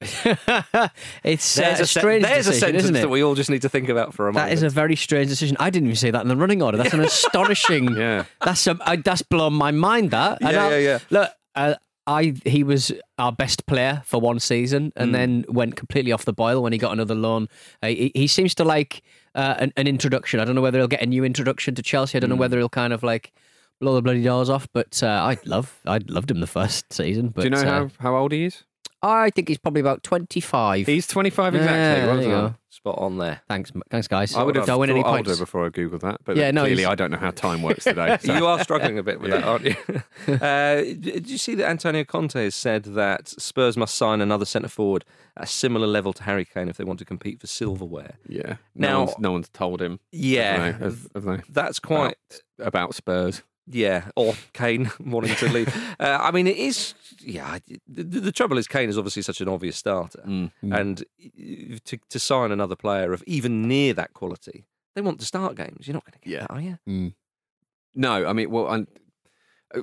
it's 1.24 1.58
uh, 1.58 1.62
There's 1.62 1.80
a 1.80 1.82
a, 1.82 1.86
se- 1.86 2.00
strange 2.00 2.24
there's 2.24 2.46
a 2.46 2.50
decision, 2.50 2.60
sentence 2.60 2.84
isn't 2.84 2.96
it? 2.96 3.00
that 3.00 3.08
we 3.08 3.22
all 3.22 3.34
just 3.34 3.50
need 3.50 3.62
to 3.62 3.68
think 3.68 3.88
about 3.88 4.14
for 4.14 4.28
a 4.28 4.32
moment. 4.32 4.48
That 4.48 4.52
is 4.54 4.62
a 4.62 4.68
very 4.70 4.96
strange 4.96 5.28
decision. 5.28 5.56
I 5.60 5.70
didn't 5.70 5.86
even 5.88 5.96
say 5.96 6.10
that 6.10 6.22
in 6.22 6.28
the 6.28 6.36
running 6.36 6.62
order. 6.62 6.78
That's 6.78 6.94
an 6.94 7.00
astonishing. 7.04 7.94
Yeah. 7.96 8.24
That's 8.44 8.66
a, 8.66 8.76
I, 8.82 8.96
that's 8.96 9.22
blown 9.22 9.54
my 9.54 9.70
mind. 9.70 10.10
That. 10.12 10.38
And 10.40 10.52
Yeah, 10.52 10.64
I'll- 10.64 10.70
yeah, 10.72 10.76
yeah. 10.78 10.98
Look, 11.10 11.30
uh, 11.54 11.74
I 12.06 12.34
he 12.46 12.64
was 12.64 12.90
our 13.18 13.32
best 13.32 13.66
player 13.66 14.02
for 14.06 14.20
one 14.20 14.38
season, 14.40 14.92
and 14.96 15.08
Hmm. 15.08 15.12
then 15.12 15.44
went 15.48 15.76
completely 15.76 16.12
off 16.12 16.24
the 16.24 16.32
boil 16.32 16.62
when 16.62 16.72
he 16.72 16.78
got 16.78 16.92
another 16.92 17.14
loan. 17.14 17.48
Uh, 17.82 17.88
he, 17.88 18.12
he 18.14 18.26
seems 18.26 18.54
to 18.54 18.64
like 18.64 19.02
uh, 19.34 19.56
an, 19.58 19.72
an 19.76 19.86
introduction. 19.86 20.40
I 20.40 20.44
don't 20.44 20.54
know 20.54 20.62
whether 20.62 20.78
he'll 20.78 20.88
get 20.88 21.02
a 21.02 21.06
new 21.06 21.24
introduction 21.24 21.74
to 21.74 21.82
Chelsea. 21.82 22.16
I 22.16 22.20
don't 22.20 22.30
know 22.30 22.36
Hmm. 22.36 22.40
whether 22.40 22.56
he'll 22.58 22.68
kind 22.70 22.92
of 22.94 23.02
like 23.02 23.32
blow 23.80 23.94
the 23.94 24.00
bloody 24.02 24.22
doors 24.22 24.48
off. 24.48 24.66
But 24.72 25.02
uh, 25.02 25.06
I 25.08 25.36
love, 25.44 25.78
I 25.86 25.98
loved 26.08 26.30
him 26.30 26.40
the 26.40 26.46
first 26.46 26.90
season. 26.92 27.28
But 27.28 27.42
Do 27.42 27.46
you 27.46 27.50
know 27.50 27.60
uh, 27.60 27.64
how, 27.64 27.90
how 28.00 28.16
old 28.16 28.32
he 28.32 28.44
is? 28.46 28.64
I 29.02 29.30
think 29.30 29.48
he's 29.48 29.58
probably 29.58 29.80
about 29.80 30.02
twenty 30.02 30.40
five. 30.40 30.86
He's 30.86 31.06
25 31.06 31.54
Yeah, 31.54 31.60
exactly. 31.60 32.00
there 32.00 32.06
well 32.14 32.22
you 32.22 32.30
done. 32.30 32.50
go. 32.50 32.54
Spot 32.70 32.98
on 32.98 33.18
there. 33.18 33.40
Thanks, 33.48 33.72
thanks, 33.90 34.06
guys. 34.08 34.34
I 34.36 34.42
would 34.42 34.54
have 34.56 34.66
don't 34.66 34.78
win 34.80 34.90
any 34.90 35.02
thought 35.02 35.10
points. 35.12 35.28
older 35.30 35.40
before 35.40 35.66
I 35.66 35.68
googled 35.70 36.00
that, 36.00 36.20
but 36.24 36.36
Yeah, 36.36 36.50
no, 36.50 36.62
clearly 36.62 36.82
he's- 36.82 36.92
I 36.92 36.94
don't 36.94 37.10
know 37.10 37.16
how 37.16 37.30
time 37.30 37.62
works 37.62 37.84
today. 37.84 38.18
so- 38.22 38.34
You 38.36 38.46
are 38.46 38.62
struggling 38.62 38.98
a 38.98 39.02
bit 39.02 39.20
with 39.20 39.30
that, 39.30 39.42
aren't 39.44 39.64
you? 39.64 39.74
uh, 40.34 40.76
did 41.00 41.28
you 41.30 41.38
see 41.38 41.54
that 41.56 41.68
Antonio 41.68 42.04
Conte 42.04 42.34
has 42.42 42.54
said 42.54 42.84
that 42.84 43.28
Spurs 43.28 43.76
must 43.76 43.94
sign 43.94 44.20
another 44.20 44.44
centre 44.44 44.68
forward 44.68 45.04
at 45.36 45.44
a 45.44 45.46
similar 45.46 45.86
level 45.86 46.12
to 46.12 46.22
Harry 46.24 46.44
Kane 46.44 46.68
if 46.68 46.76
they 46.76 46.84
want 46.84 46.98
to 46.98 47.04
compete 47.04 47.40
for 47.40 47.46
silverware? 47.46 48.16
Yeah. 48.28 48.56
Now- 48.74 48.90
no, 48.90 48.98
one's, 49.04 49.18
no 49.18 49.32
one's 49.32 49.48
told 49.48 49.80
him. 49.82 49.98
Yeah, 50.12 50.52
Have 50.52 50.78
they? 50.78 50.84
Have- 50.84 51.06
have 51.14 51.24
they? 51.24 51.42
that's 51.52 51.78
quite. 51.78 52.16
About 52.60 52.94
Spurs. 52.94 53.42
Yeah, 53.70 54.08
or 54.16 54.34
Kane 54.54 54.90
wanting 55.04 55.34
to 55.36 55.48
leave. 55.48 55.68
Uh, 56.00 56.16
I 56.20 56.30
mean, 56.30 56.46
it 56.46 56.56
is. 56.56 56.94
Yeah, 57.20 57.58
the, 57.88 58.02
the 58.04 58.32
trouble 58.32 58.56
is 58.56 58.68
Kane 58.68 58.88
is 58.88 58.96
obviously 58.96 59.22
such 59.22 59.40
an 59.40 59.48
obvious 59.48 59.76
starter, 59.76 60.22
Mm. 60.26 60.50
and 60.62 61.00
uh, 61.02 61.78
to 61.84 61.98
to 62.08 62.18
sign 62.18 62.52
another 62.52 62.76
player 62.76 63.12
of 63.12 63.22
even 63.26 63.66
near 63.66 63.92
that 63.94 64.14
quality, 64.14 64.64
they 64.94 65.00
want 65.02 65.18
to 65.20 65.26
start 65.26 65.56
games. 65.56 65.86
You're 65.88 65.94
not 65.94 66.04
going 66.04 66.12
to 66.12 66.18
get 66.20 66.30
Yeah. 66.32 66.40
that, 66.42 66.50
are 66.52 66.60
you? 66.60 66.78
Mm. 66.88 67.14
No, 67.94 68.26
I 68.26 68.32
mean, 68.32 68.50
well, 68.50 68.68
I'm, 68.68 68.86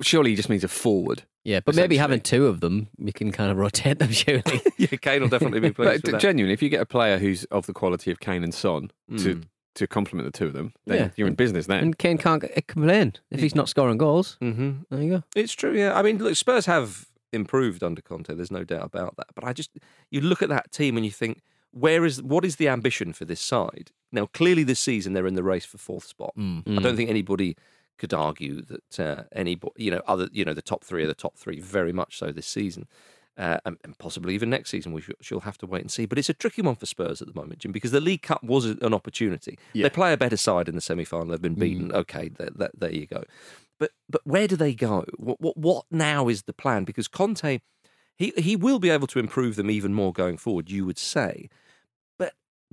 surely 0.02 0.30
he 0.32 0.36
just 0.38 0.50
means 0.50 0.64
a 0.64 0.68
forward. 0.70 1.24
Yeah, 1.44 1.60
but 1.64 1.76
maybe 1.76 1.98
having 1.98 2.22
two 2.22 2.48
of 2.48 2.60
them, 2.62 2.88
you 2.98 3.14
can 3.14 3.32
kind 3.32 3.52
of 3.52 3.58
rotate 3.58 4.00
them. 4.00 4.12
Surely. 4.24 4.62
yeah, 4.78 4.88
Kane 4.88 5.22
will 5.22 5.30
definitely 5.30 5.60
be 5.60 5.70
But 5.70 5.76
pleased 5.86 6.04
with 6.06 6.12
that. 6.14 6.22
genuinely, 6.22 6.54
if 6.54 6.64
you 6.64 6.70
get 6.70 6.82
a 6.82 6.88
player 6.88 7.20
who's 7.20 7.44
of 7.46 7.68
the 7.68 7.74
quality 7.74 8.10
of 8.10 8.20
Kane 8.20 8.44
and 8.44 8.54
Son 8.54 8.90
Mm. 9.12 9.22
to 9.24 9.42
complement 9.88 10.32
the 10.32 10.38
two 10.38 10.46
of 10.48 10.54
them, 10.54 10.74
then 10.86 10.98
Yeah. 10.98 11.10
you're 11.16 11.28
in 11.28 11.36
business 11.36 11.68
then. 11.68 11.84
and 11.84 11.98
Kane 11.98 12.18
can't 12.18 12.42
g- 12.44 12.62
complain 12.68 13.14
if 13.32 13.40
he's 13.42 13.56
not 13.56 13.68
scoring 13.70 13.98
goals. 13.98 14.38
hmm 14.40 14.72
There 14.90 15.02
you 15.04 15.10
go. 15.10 15.24
It's 15.36 15.54
true, 15.54 15.78
yeah. 15.78 15.98
I 15.98 16.02
mean, 16.02 16.18
look, 16.18 16.36
Spurs 16.36 16.66
have 16.66 17.08
improved 17.34 17.84
under 17.84 18.02
Conte. 18.02 18.34
There's 18.34 18.52
no 18.52 18.64
doubt 18.64 18.84
about 18.86 19.18
that. 19.18 19.28
But 19.36 19.44
I 19.44 19.52
just, 19.54 19.72
you 20.10 20.22
look 20.22 20.42
at 20.42 20.50
that 20.50 20.72
team 20.72 20.96
and 20.98 21.06
you 21.06 21.12
think, 21.12 21.42
where 21.72 22.06
is 22.06 22.22
what 22.24 22.46
is 22.46 22.56
the 22.56 22.70
ambition 22.70 23.12
for 23.12 23.26
this 23.26 23.42
side? 23.42 23.92
Now, 24.14 24.28
clearly, 24.28 24.64
this 24.64 24.80
season 24.80 25.12
they're 25.12 25.28
in 25.28 25.36
the 25.36 25.44
race 25.44 25.66
for 25.66 25.78
fourth 25.78 26.06
spot. 26.06 26.32
I 26.38 26.80
don't 26.82 26.96
think 26.96 27.10
anybody 27.10 27.58
could 27.98 28.14
argue 28.14 28.62
that 28.62 29.00
uh, 29.00 29.24
any, 29.34 29.60
you 29.76 29.92
know, 29.92 30.02
other, 30.08 30.30
you 30.32 30.46
know, 30.46 30.54
the 30.54 30.62
top 30.62 30.84
three 30.86 31.04
are 31.04 31.08
the 31.08 31.14
top 31.14 31.36
three, 31.38 31.60
very 31.60 31.92
much 31.92 32.18
so 32.18 32.32
this 32.32 32.48
season. 32.48 32.88
Uh, 33.38 33.58
and, 33.66 33.78
and 33.84 33.98
possibly 33.98 34.34
even 34.34 34.50
next 34.50 34.70
season, 34.70 34.94
we 34.94 35.02
shall, 35.02 35.16
shall 35.20 35.40
have 35.42 35.58
to 35.58 35.66
wait 35.66 35.82
and 35.82 35.92
see. 35.92 36.06
But 36.06 36.18
it's 36.18 36.30
a 36.30 36.34
tricky 36.34 36.62
one 36.62 36.76
for 36.76 36.86
Spurs 36.86 37.22
at 37.22 37.28
the 37.28 37.34
moment, 37.34 37.60
Jim, 37.60 37.74
because 37.74 37.92
the 37.92 38.00
League 38.00 38.22
Cup 38.22 38.42
was 38.44 38.64
an 38.66 38.94
opportunity. 38.94 39.60
They 39.84 39.90
play 39.90 40.14
a 40.14 40.18
better 40.18 40.38
side 40.38 40.70
in 40.70 40.76
the 40.76 40.82
semi 40.82 41.04
final. 41.04 41.28
They've 41.28 41.42
been 41.42 41.56
beaten. 41.56 41.92
Okay, 41.94 42.30
th 42.30 42.50
th 42.58 42.72
there 42.78 42.92
you 42.94 43.08
go. 43.08 43.24
But 43.78 43.92
but 44.10 44.22
where 44.24 44.48
do 44.48 44.56
they 44.56 44.74
go? 44.74 45.06
What, 45.18 45.42
what 45.42 45.58
what 45.58 45.86
now 45.92 46.30
is 46.30 46.44
the 46.44 46.54
plan? 46.54 46.86
Because 46.86 47.10
Conte, 47.10 47.60
he 48.16 48.32
he 48.38 48.56
will 48.56 48.80
be 48.80 48.90
able 48.90 49.08
to 49.08 49.20
improve 49.20 49.58
them 49.58 49.70
even 49.70 49.94
more 49.94 50.14
going 50.14 50.38
forward. 50.38 50.70
You 50.72 50.86
would 50.86 50.98
say, 50.98 51.50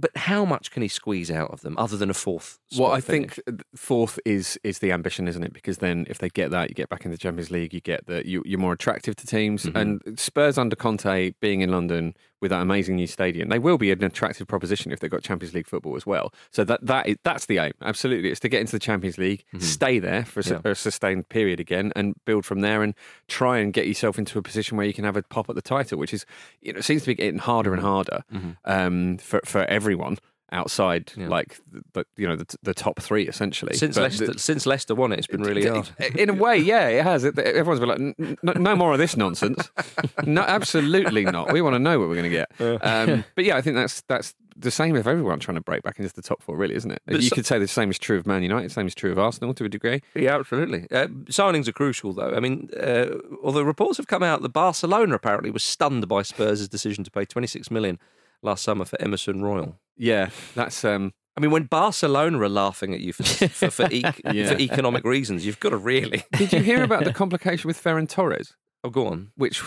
but 0.03 0.15
how 0.17 0.45
much 0.45 0.71
can 0.71 0.83
he 0.83 0.89
squeeze 0.89 1.31
out 1.31 1.51
of 1.51 1.63
them 1.63 1.75
other 1.79 1.97
than 1.97 2.11
a 2.11 2.15
fourth? 2.15 2.59
Well, 2.77 2.93
I 2.93 3.01
finish? 3.01 3.37
think 3.47 3.63
fourth 3.75 4.19
is 4.27 4.59
is 4.63 4.81
the 4.81 4.93
ambition, 4.93 5.27
isn't 5.29 5.43
it? 5.43 5.53
Because 5.55 5.79
then, 5.79 6.07
if 6.11 6.19
they 6.19 6.29
get 6.29 6.51
that, 6.51 6.69
you 6.69 6.75
get 6.75 6.91
back 6.91 7.05
in 7.07 7.11
the 7.11 7.17
Champions 7.19 7.51
League. 7.51 7.73
You 7.73 7.81
get 7.81 8.07
that 8.07 8.27
you, 8.27 8.43
you're 8.45 8.61
more 8.61 8.73
attractive 8.75 9.17
to 9.17 9.27
teams. 9.27 9.65
Mm-hmm. 9.65 9.77
And 9.77 10.19
Spurs 10.21 10.59
under 10.59 10.77
Conte 10.77 11.33
being 11.41 11.63
in 11.63 11.71
London 11.71 12.15
with 12.41 12.51
that 12.51 12.61
amazing 12.61 12.97
new 12.97 13.07
stadium, 13.07 13.49
they 13.51 13.59
will 13.61 13.79
be 13.79 13.93
an 13.93 14.03
attractive 14.03 14.49
proposition 14.49 14.91
if 14.91 14.99
they've 14.99 15.09
got 15.11 15.23
Champions 15.23 15.55
League 15.55 15.69
football 15.69 15.95
as 15.95 16.05
well. 16.05 16.35
So 16.51 16.65
that 16.65 16.85
that 16.85 17.07
is, 17.09 17.17
that's 17.23 17.47
the 17.47 17.59
aim. 17.59 17.73
Absolutely, 17.83 18.31
it's 18.31 18.41
to 18.41 18.49
get 18.49 18.61
into 18.61 18.73
the 18.73 18.81
Champions 18.81 19.17
League, 19.17 19.45
stay 19.61 19.99
there 20.01 20.25
for 20.25 20.41
a, 20.41 20.43
Mm-hmm. 20.43 20.67
Yeah. 20.67 20.73
a 20.73 20.75
sustained 20.75 21.29
period 21.29 21.61
again, 21.61 21.93
and 21.95 22.17
build 22.25 22.45
from 22.45 22.61
there, 22.61 22.83
and 22.83 22.95
try 23.29 23.59
and 23.59 23.73
get 23.73 23.87
yourself 23.87 24.19
into 24.19 24.39
a 24.41 24.43
position 24.43 24.77
where 24.77 24.87
you 24.87 24.93
can 24.93 25.05
have 25.05 25.17
a 25.17 25.23
pop 25.23 25.49
at 25.49 25.55
the 25.55 25.63
title, 25.63 25.99
which 25.99 26.13
is 26.13 26.27
you 26.61 26.73
know 26.73 26.81
seems 26.81 27.03
to 27.03 27.07
be 27.09 27.15
getting 27.15 27.39
harder 27.39 27.73
and 27.73 27.81
harder 27.83 28.25
um, 28.65 29.19
for 29.19 29.41
for 29.45 29.65
everyone. 29.93 30.19
Outside. 30.55 31.11
Yeah. 31.17 31.29
like 31.29 31.59
the, 31.73 31.83
the 31.95 32.05
you 32.19 32.29
know 32.29 32.37
the, 32.37 32.45
the 32.63 32.75
top 32.75 33.01
three 33.01 33.27
essentially. 33.27 33.73
since 33.75 33.95
But 33.95 34.03
Leicester 34.03 34.27
the- 34.35 34.39
since 34.39 34.67
Leicester 34.67 34.95
won 34.95 35.11
it, 35.11 35.19
it's 35.19 35.27
been 35.27 35.41
really 35.43 35.67
hard. 35.67 35.89
in 36.15 36.29
a 36.29 36.35
way, 36.35 36.59
yeah, 36.59 36.89
it 36.89 37.05
has. 37.05 37.25
It, 37.25 37.39
everyone's 37.39 37.81
been 37.81 37.89
like, 37.89 37.99
"N- 38.01 38.37
n- 38.47 38.63
no 38.63 38.77
more 38.77 38.93
of 38.93 38.99
this 38.99 39.17
nonsense. 39.17 39.71
no, 40.27 40.43
absolutely 40.43 41.25
not. 41.25 41.55
We 41.55 41.63
want 41.63 41.75
to 41.75 41.79
know 41.79 41.99
what 41.99 42.09
we're 42.11 42.17
going 42.23 42.31
to 42.31 42.47
get. 42.59 42.83
Um, 42.85 43.25
but 43.35 43.47
yeah, 43.47 43.57
I 43.57 43.63
think 43.63 43.77
that's 43.77 44.03
that's 44.09 44.35
the 44.55 44.71
same 44.71 44.93
with 44.93 45.09
everyone 45.09 45.41
trying 45.41 45.55
to 45.55 45.63
break 45.63 45.85
back 45.85 45.99
into 45.99 46.13
the 46.15 46.21
top 46.21 46.43
four, 46.43 46.55
really, 46.59 46.75
isn't 46.75 46.91
it? 46.91 47.01
But 47.07 47.23
you 47.23 47.31
so- 47.31 47.37
could 47.37 47.47
say 47.47 47.59
the 47.59 47.67
same 47.67 47.89
is 47.91 47.99
true 47.99 48.19
of 48.19 48.27
Man 48.27 48.43
United, 48.43 48.69
the 48.69 48.75
same 48.75 48.87
is 48.87 48.95
true 48.95 49.11
of 49.11 49.19
Arsenal 49.19 49.55
to 49.55 49.65
a 49.65 49.71
degree. 49.71 50.03
Yeah, 50.15 50.35
absolutely. 50.37 50.87
Uh, 50.91 51.07
signings 51.31 51.67
are 51.67 51.73
crucial, 51.73 52.13
though. 52.13 52.35
I 52.35 52.41
mean, 52.41 52.69
uh, 52.79 53.07
although 53.43 53.63
reports 53.63 53.97
have 53.97 54.07
come 54.07 54.23
out 54.23 54.43
that 54.43 54.51
Barcelona 54.51 55.15
apparently 55.15 55.51
was 55.51 55.65
stunned 55.65 56.07
by 56.09 56.21
Spurs' 56.21 56.69
decision 56.69 57.05
to 57.05 57.11
pay 57.11 57.25
26 57.25 57.71
million 57.71 57.99
last 58.43 58.63
summer 58.65 58.85
for 58.85 59.01
Emerson 59.01 59.43
Royal. 59.43 59.79
Yeah, 59.97 60.31
that's 60.55 60.85
um, 60.85 61.13
I 61.37 61.41
mean, 61.41 61.51
when 61.51 61.65
Barcelona 61.65 62.39
are 62.41 62.49
laughing 62.49 62.93
at 62.95 63.01
you 63.01 63.13
for 63.13 63.23
for, 63.49 63.71
for, 63.71 63.89
ec- 63.91 64.21
Yeah. 64.33 64.49
for 64.53 64.59
economic 64.59 65.05
reasons, 65.05 65.45
you've 65.47 65.61
got 65.61 65.71
to 65.71 65.77
really. 65.77 66.25
Did 66.37 66.53
you 66.53 66.61
hear 66.61 66.83
about 66.83 67.05
the 67.05 67.13
complication 67.23 67.69
with 67.69 67.83
Ferran 67.83 68.09
Torres? 68.09 68.55
Oh, 68.85 68.91
go 68.91 69.07
on. 69.07 69.31
Which, 69.37 69.63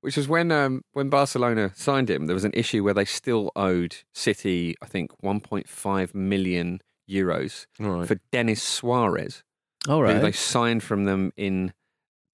which 0.00 0.16
was 0.16 0.26
when 0.28 0.50
um, 0.50 0.82
when 0.92 1.10
Barcelona 1.10 1.72
signed 1.74 2.08
him, 2.10 2.26
there 2.26 2.34
was 2.34 2.44
an 2.44 2.52
issue 2.54 2.82
where 2.82 2.94
they 2.94 3.04
still 3.04 3.52
owed 3.54 3.96
City, 4.14 4.74
I 4.82 4.86
think, 4.86 5.10
1.5 5.22 6.14
million 6.14 6.80
euros 7.10 7.66
Right. 7.78 8.06
for 8.08 8.16
Denis 8.32 8.62
Suarez, 8.62 9.42
All 9.88 9.96
who 9.98 10.02
right. 10.04 10.22
they 10.22 10.32
signed 10.32 10.82
from 10.82 11.04
them 11.04 11.32
in 11.36 11.72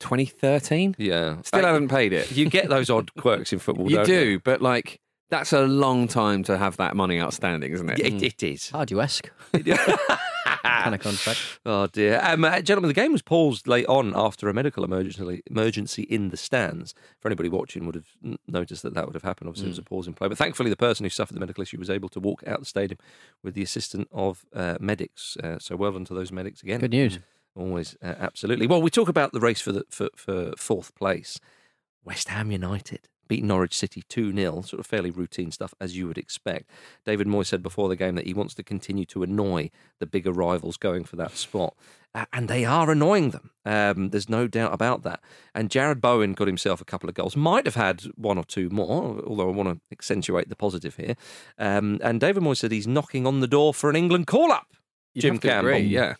2013. 0.00 0.94
Yeah. 0.98 1.40
Still 1.42 1.64
Uh, 1.64 1.66
haven't 1.68 1.88
paid 1.88 2.12
it. 2.12 2.30
You 2.30 2.48
get 2.50 2.68
those 2.68 2.90
odd 2.90 3.10
quirks 3.14 3.52
in 3.52 3.58
football. 3.58 3.90
You 3.90 3.96
don't 3.96 4.06
do, 4.06 4.38
but 4.44 4.60
like 4.62 5.00
that's 5.30 5.52
a 5.52 5.62
long 5.66 6.08
time 6.08 6.42
to 6.44 6.56
have 6.56 6.76
that 6.76 6.96
money 6.96 7.20
outstanding, 7.20 7.72
isn't 7.72 7.90
it? 7.90 7.98
You? 7.98 8.04
It, 8.04 8.22
it 8.22 8.42
is. 8.42 8.70
Cardew-esque 8.70 9.30
kind 10.62 10.94
of 10.94 11.00
contract. 11.00 11.40
Oh 11.64 11.86
dear, 11.86 12.20
um, 12.22 12.44
uh, 12.44 12.60
gentlemen! 12.60 12.88
The 12.88 12.94
game 12.94 13.12
was 13.12 13.22
paused 13.22 13.66
late 13.66 13.86
on 13.86 14.12
after 14.14 14.48
a 14.48 14.54
medical 14.54 14.84
emergency 14.84 15.42
emergency 15.50 16.02
in 16.02 16.30
the 16.30 16.36
stands. 16.36 16.94
For 17.20 17.28
anybody 17.28 17.48
watching, 17.48 17.86
would 17.86 17.94
have 17.94 18.08
n- 18.24 18.38
noticed 18.46 18.82
that 18.82 18.94
that 18.94 19.06
would 19.06 19.14
have 19.14 19.22
happened. 19.22 19.48
Obviously, 19.48 19.68
it 19.68 19.72
was 19.72 19.78
a 19.78 19.82
pause 19.82 20.06
in 20.06 20.14
play, 20.14 20.28
but 20.28 20.38
thankfully, 20.38 20.70
the 20.70 20.76
person 20.76 21.04
who 21.04 21.10
suffered 21.10 21.34
the 21.34 21.40
medical 21.40 21.62
issue 21.62 21.78
was 21.78 21.90
able 21.90 22.08
to 22.10 22.20
walk 22.20 22.42
out 22.46 22.60
the 22.60 22.66
stadium 22.66 22.98
with 23.42 23.54
the 23.54 23.62
assistance 23.62 24.06
of 24.12 24.44
uh, 24.54 24.76
medics. 24.80 25.36
Uh, 25.42 25.58
so 25.58 25.76
well 25.76 25.92
done 25.92 26.04
to 26.04 26.14
those 26.14 26.32
medics 26.32 26.62
again. 26.62 26.80
Good 26.80 26.90
news. 26.90 27.18
Always, 27.54 27.96
uh, 28.02 28.14
absolutely. 28.18 28.66
Well, 28.66 28.82
we 28.82 28.90
talk 28.90 29.08
about 29.08 29.32
the 29.32 29.40
race 29.40 29.60
for 29.60 29.72
the 29.72 29.84
for, 29.88 30.08
for 30.14 30.52
fourth 30.56 30.94
place. 30.94 31.40
West 32.04 32.28
Ham 32.28 32.52
United 32.52 33.08
beat 33.28 33.44
Norwich 33.44 33.76
City 33.76 34.02
2 34.08 34.32
0, 34.34 34.62
sort 34.62 34.80
of 34.80 34.86
fairly 34.86 35.10
routine 35.10 35.50
stuff 35.50 35.74
as 35.80 35.96
you 35.96 36.06
would 36.06 36.18
expect. 36.18 36.70
David 37.04 37.26
Moyes 37.26 37.46
said 37.46 37.62
before 37.62 37.88
the 37.88 37.96
game 37.96 38.14
that 38.14 38.26
he 38.26 38.34
wants 38.34 38.54
to 38.54 38.62
continue 38.62 39.04
to 39.06 39.22
annoy 39.22 39.70
the 40.00 40.06
bigger 40.06 40.32
rivals 40.32 40.76
going 40.76 41.04
for 41.04 41.16
that 41.16 41.32
spot. 41.36 41.74
Uh, 42.14 42.24
and 42.32 42.48
they 42.48 42.64
are 42.64 42.90
annoying 42.90 43.30
them. 43.30 43.50
Um, 43.66 44.08
there's 44.08 44.28
no 44.30 44.46
doubt 44.48 44.72
about 44.72 45.02
that. 45.02 45.20
And 45.54 45.68
Jarrod 45.68 46.00
Bowen 46.00 46.32
got 46.32 46.46
himself 46.46 46.80
a 46.80 46.84
couple 46.86 47.10
of 47.10 47.14
goals. 47.14 47.36
Might 47.36 47.66
have 47.66 47.74
had 47.74 48.04
one 48.16 48.38
or 48.38 48.44
two 48.44 48.70
more, 48.70 49.20
although 49.26 49.50
I 49.50 49.52
want 49.52 49.68
to 49.68 49.80
accentuate 49.92 50.48
the 50.48 50.56
positive 50.56 50.96
here. 50.96 51.14
Um, 51.58 52.00
and 52.02 52.18
David 52.18 52.42
Moyes 52.42 52.56
said 52.56 52.72
he's 52.72 52.86
knocking 52.86 53.26
on 53.26 53.40
the 53.40 53.46
door 53.46 53.74
for 53.74 53.90
an 53.90 53.96
England 53.96 54.26
call 54.26 54.50
up. 54.50 54.68
You 55.12 55.22
Jim 55.22 55.38
Campbell. 55.38 55.70
agree, 55.70 55.80
yeah. 55.80 56.14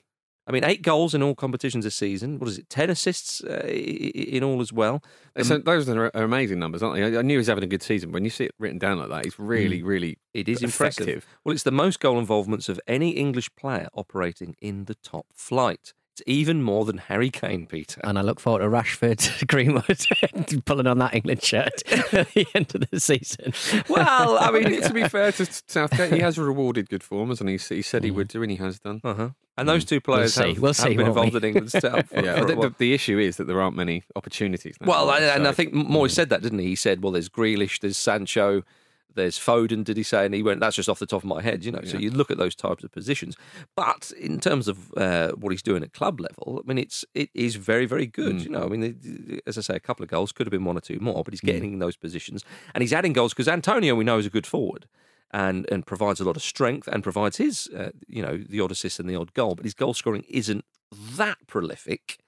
I 0.49 0.53
mean, 0.53 0.63
eight 0.65 0.83
goals 0.83 1.13
in 1.13 1.23
all 1.23 1.35
competitions 1.35 1.85
this 1.85 1.97
season. 1.97 2.39
What 2.39 2.49
is 2.49 2.59
it? 2.59 2.71
Ten 2.71 2.89
assists 2.89 3.43
uh, 3.43 3.67
in 3.67 4.45
all 4.45 4.61
as 4.61 4.73
well. 4.73 5.03
So 5.43 5.59
those 5.59 5.89
are, 5.89 6.11
amazing 6.15 6.61
numbers, 6.61 6.83
aren't 6.85 6.97
they? 6.97 7.19
I 7.19 7.23
knew 7.23 7.35
he 7.35 7.39
was 7.39 7.49
having 7.49 7.65
a 7.65 7.67
good 7.67 7.83
season. 7.83 8.13
When 8.13 8.23
you 8.23 8.31
see 8.31 8.45
it 8.45 8.55
written 8.59 8.79
down 8.79 8.99
like 8.99 9.09
that, 9.09 9.27
it's 9.27 9.39
really, 9.39 9.83
really 9.83 10.19
It 10.35 10.49
is 10.49 10.63
impressive. 10.63 11.27
Well, 11.45 11.53
it's 11.53 11.65
the 11.65 11.73
most 11.73 11.99
goal 11.99 12.19
involvements 12.19 12.69
of 12.69 12.81
any 12.87 13.11
English 13.11 13.55
player 13.57 13.89
operating 13.93 14.55
in 14.61 14.85
the 14.85 14.95
top 14.95 15.27
flight. 15.35 15.95
It's 16.19 16.23
even 16.27 16.63
more 16.63 16.87
than 16.87 16.97
Harry 16.97 17.29
Kane, 17.29 17.67
Peter. 17.67 18.01
And 18.03 18.19
I 18.19 18.23
look 18.23 18.41
forward 18.41 18.61
to 18.61 18.69
Rashford 18.69 19.47
Greenwood 19.49 20.65
pulling 20.65 20.87
on 20.87 20.97
that 20.97 21.15
England 21.15 21.43
shirt 21.43 21.83
at 22.15 22.33
the 22.33 22.47
end 22.55 22.75
of 22.75 22.89
the 22.91 22.99
season. 23.01 23.53
Well, 23.91 24.39
I 24.39 24.51
mean, 24.51 24.81
to 24.81 24.93
be 24.95 25.07
fair 25.09 25.31
to 25.33 25.47
Southgate, 25.67 26.15
he 26.15 26.21
has 26.21 26.39
rewarded 26.39 26.89
good 26.89 27.03
form, 27.03 27.29
hasn't 27.29 27.51
he? 27.51 27.59
He 27.75 27.83
said 27.83 28.03
he 28.03 28.11
would 28.11 28.29
do, 28.29 28.41
and 28.43 28.51
he 28.51 28.57
has 28.57 28.79
done. 28.79 29.03
uh-huh. 29.05 29.31
and 29.59 29.69
those 29.69 29.85
two 29.85 30.01
players 30.01 30.33
see. 30.35 30.49
have, 30.55 30.59
We'll 30.59 30.71
have 30.71 30.77
see, 30.77 30.89
been 30.97 31.07
won't 31.07 31.17
we? 31.17 31.23
involved 31.27 31.37
in 31.37 31.45
England's 31.45 31.73
setup. 31.73 32.09
For, 32.09 32.25
Yeah, 32.25 32.39
for 32.39 32.45
the, 32.47 32.55
the, 32.57 32.75
the 32.79 32.95
issue 32.95 33.19
is 33.19 33.37
that 33.37 33.47
there 33.47 33.61
aren't 33.61 33.77
many 33.77 34.05
opportunities. 34.17 34.77
Now, 34.81 34.89
Well, 34.89 35.11
and, 35.11 35.23
and 35.25 35.47
I 35.47 35.53
think 35.53 35.75
Moyes 35.75 36.13
said 36.13 36.31
that, 36.31 36.41
didn't 36.41 36.61
he? 36.61 36.67
He 36.69 36.77
said, 36.77 37.03
"Well, 37.03 37.13
there's 37.13 37.29
Grealish, 37.29 37.81
there's 37.81 37.99
Sancho, 37.99 38.63
There's 39.17 39.37
Foden, 39.39 39.83
did 39.83 39.97
he 39.97 40.05
say? 40.05 40.25
And 40.25 40.33
he 40.35 40.43
went, 40.45 40.61
that's 40.61 40.77
just 40.77 40.89
off 40.89 41.01
the 41.01 41.07
top 41.07 41.23
of 41.23 41.29
my 41.29 41.43
head, 41.43 41.65
you 41.65 41.73
know. 41.73 41.81
So 41.85 41.99
you 41.99 42.11
look 42.11 42.31
at 42.31 42.39
those 42.39 42.55
types 42.55 42.85
of 42.85 42.93
positions. 42.93 43.37
But 43.75 44.13
in 44.19 44.39
terms 44.39 44.69
of 44.69 44.93
uh, 44.97 45.33
what 45.33 45.51
he's 45.51 45.63
doing 45.63 45.83
at 45.83 45.93
club 45.93 46.21
level, 46.21 46.63
I 46.63 46.69
mean, 46.69 46.79
it's 46.79 47.05
it 47.15 47.31
is 47.35 47.57
very, 47.57 47.87
very 47.87 48.07
good. 48.07 48.41
You 48.43 48.51
know, 48.51 48.65
I 48.65 48.69
mean, 48.69 48.83
it- 48.85 49.43
as 49.47 49.59
I 49.59 49.63
say, 49.63 49.75
a 49.75 49.81
couple 49.81 50.05
of 50.05 50.09
goals 50.11 50.31
could 50.33 50.47
have 50.47 50.53
been 50.53 50.65
one 50.65 50.77
or 50.79 50.81
two 50.81 51.01
more, 51.01 51.25
but 51.25 51.33
he's 51.35 51.41
getting 51.41 51.73
in 51.73 51.79
those 51.81 51.97
positions 51.97 52.45
and 52.75 52.83
he's 52.83 52.93
adding 52.93 53.13
goals 53.13 53.33
because 53.35 53.49
Antonio, 53.49 53.95
we 53.97 54.05
know, 54.05 54.19
is 54.19 54.27
a 54.27 54.31
good 54.31 54.47
forward. 54.47 54.87
And, 55.33 55.67
and 55.73 55.85
provides 55.85 56.21
a 56.21 56.25
lot 56.25 56.37
of 56.37 56.43
strength 56.43 56.87
and 56.87 57.03
provides 57.03 57.37
his, 57.39 57.69
uh, 57.77 57.91
you 58.07 58.23
know, 58.23 58.37
the 58.49 58.61
odd 58.61 58.71
assist 58.71 59.01
and 59.01 59.11
the 59.11 59.17
odd 59.17 59.35
goal. 59.35 59.57
But 59.57 59.65
his 59.65 59.75
goal 59.75 59.93
scoring 59.93 60.25
isn't 60.29 60.65
that 61.17 61.39
prolific. 61.49 62.19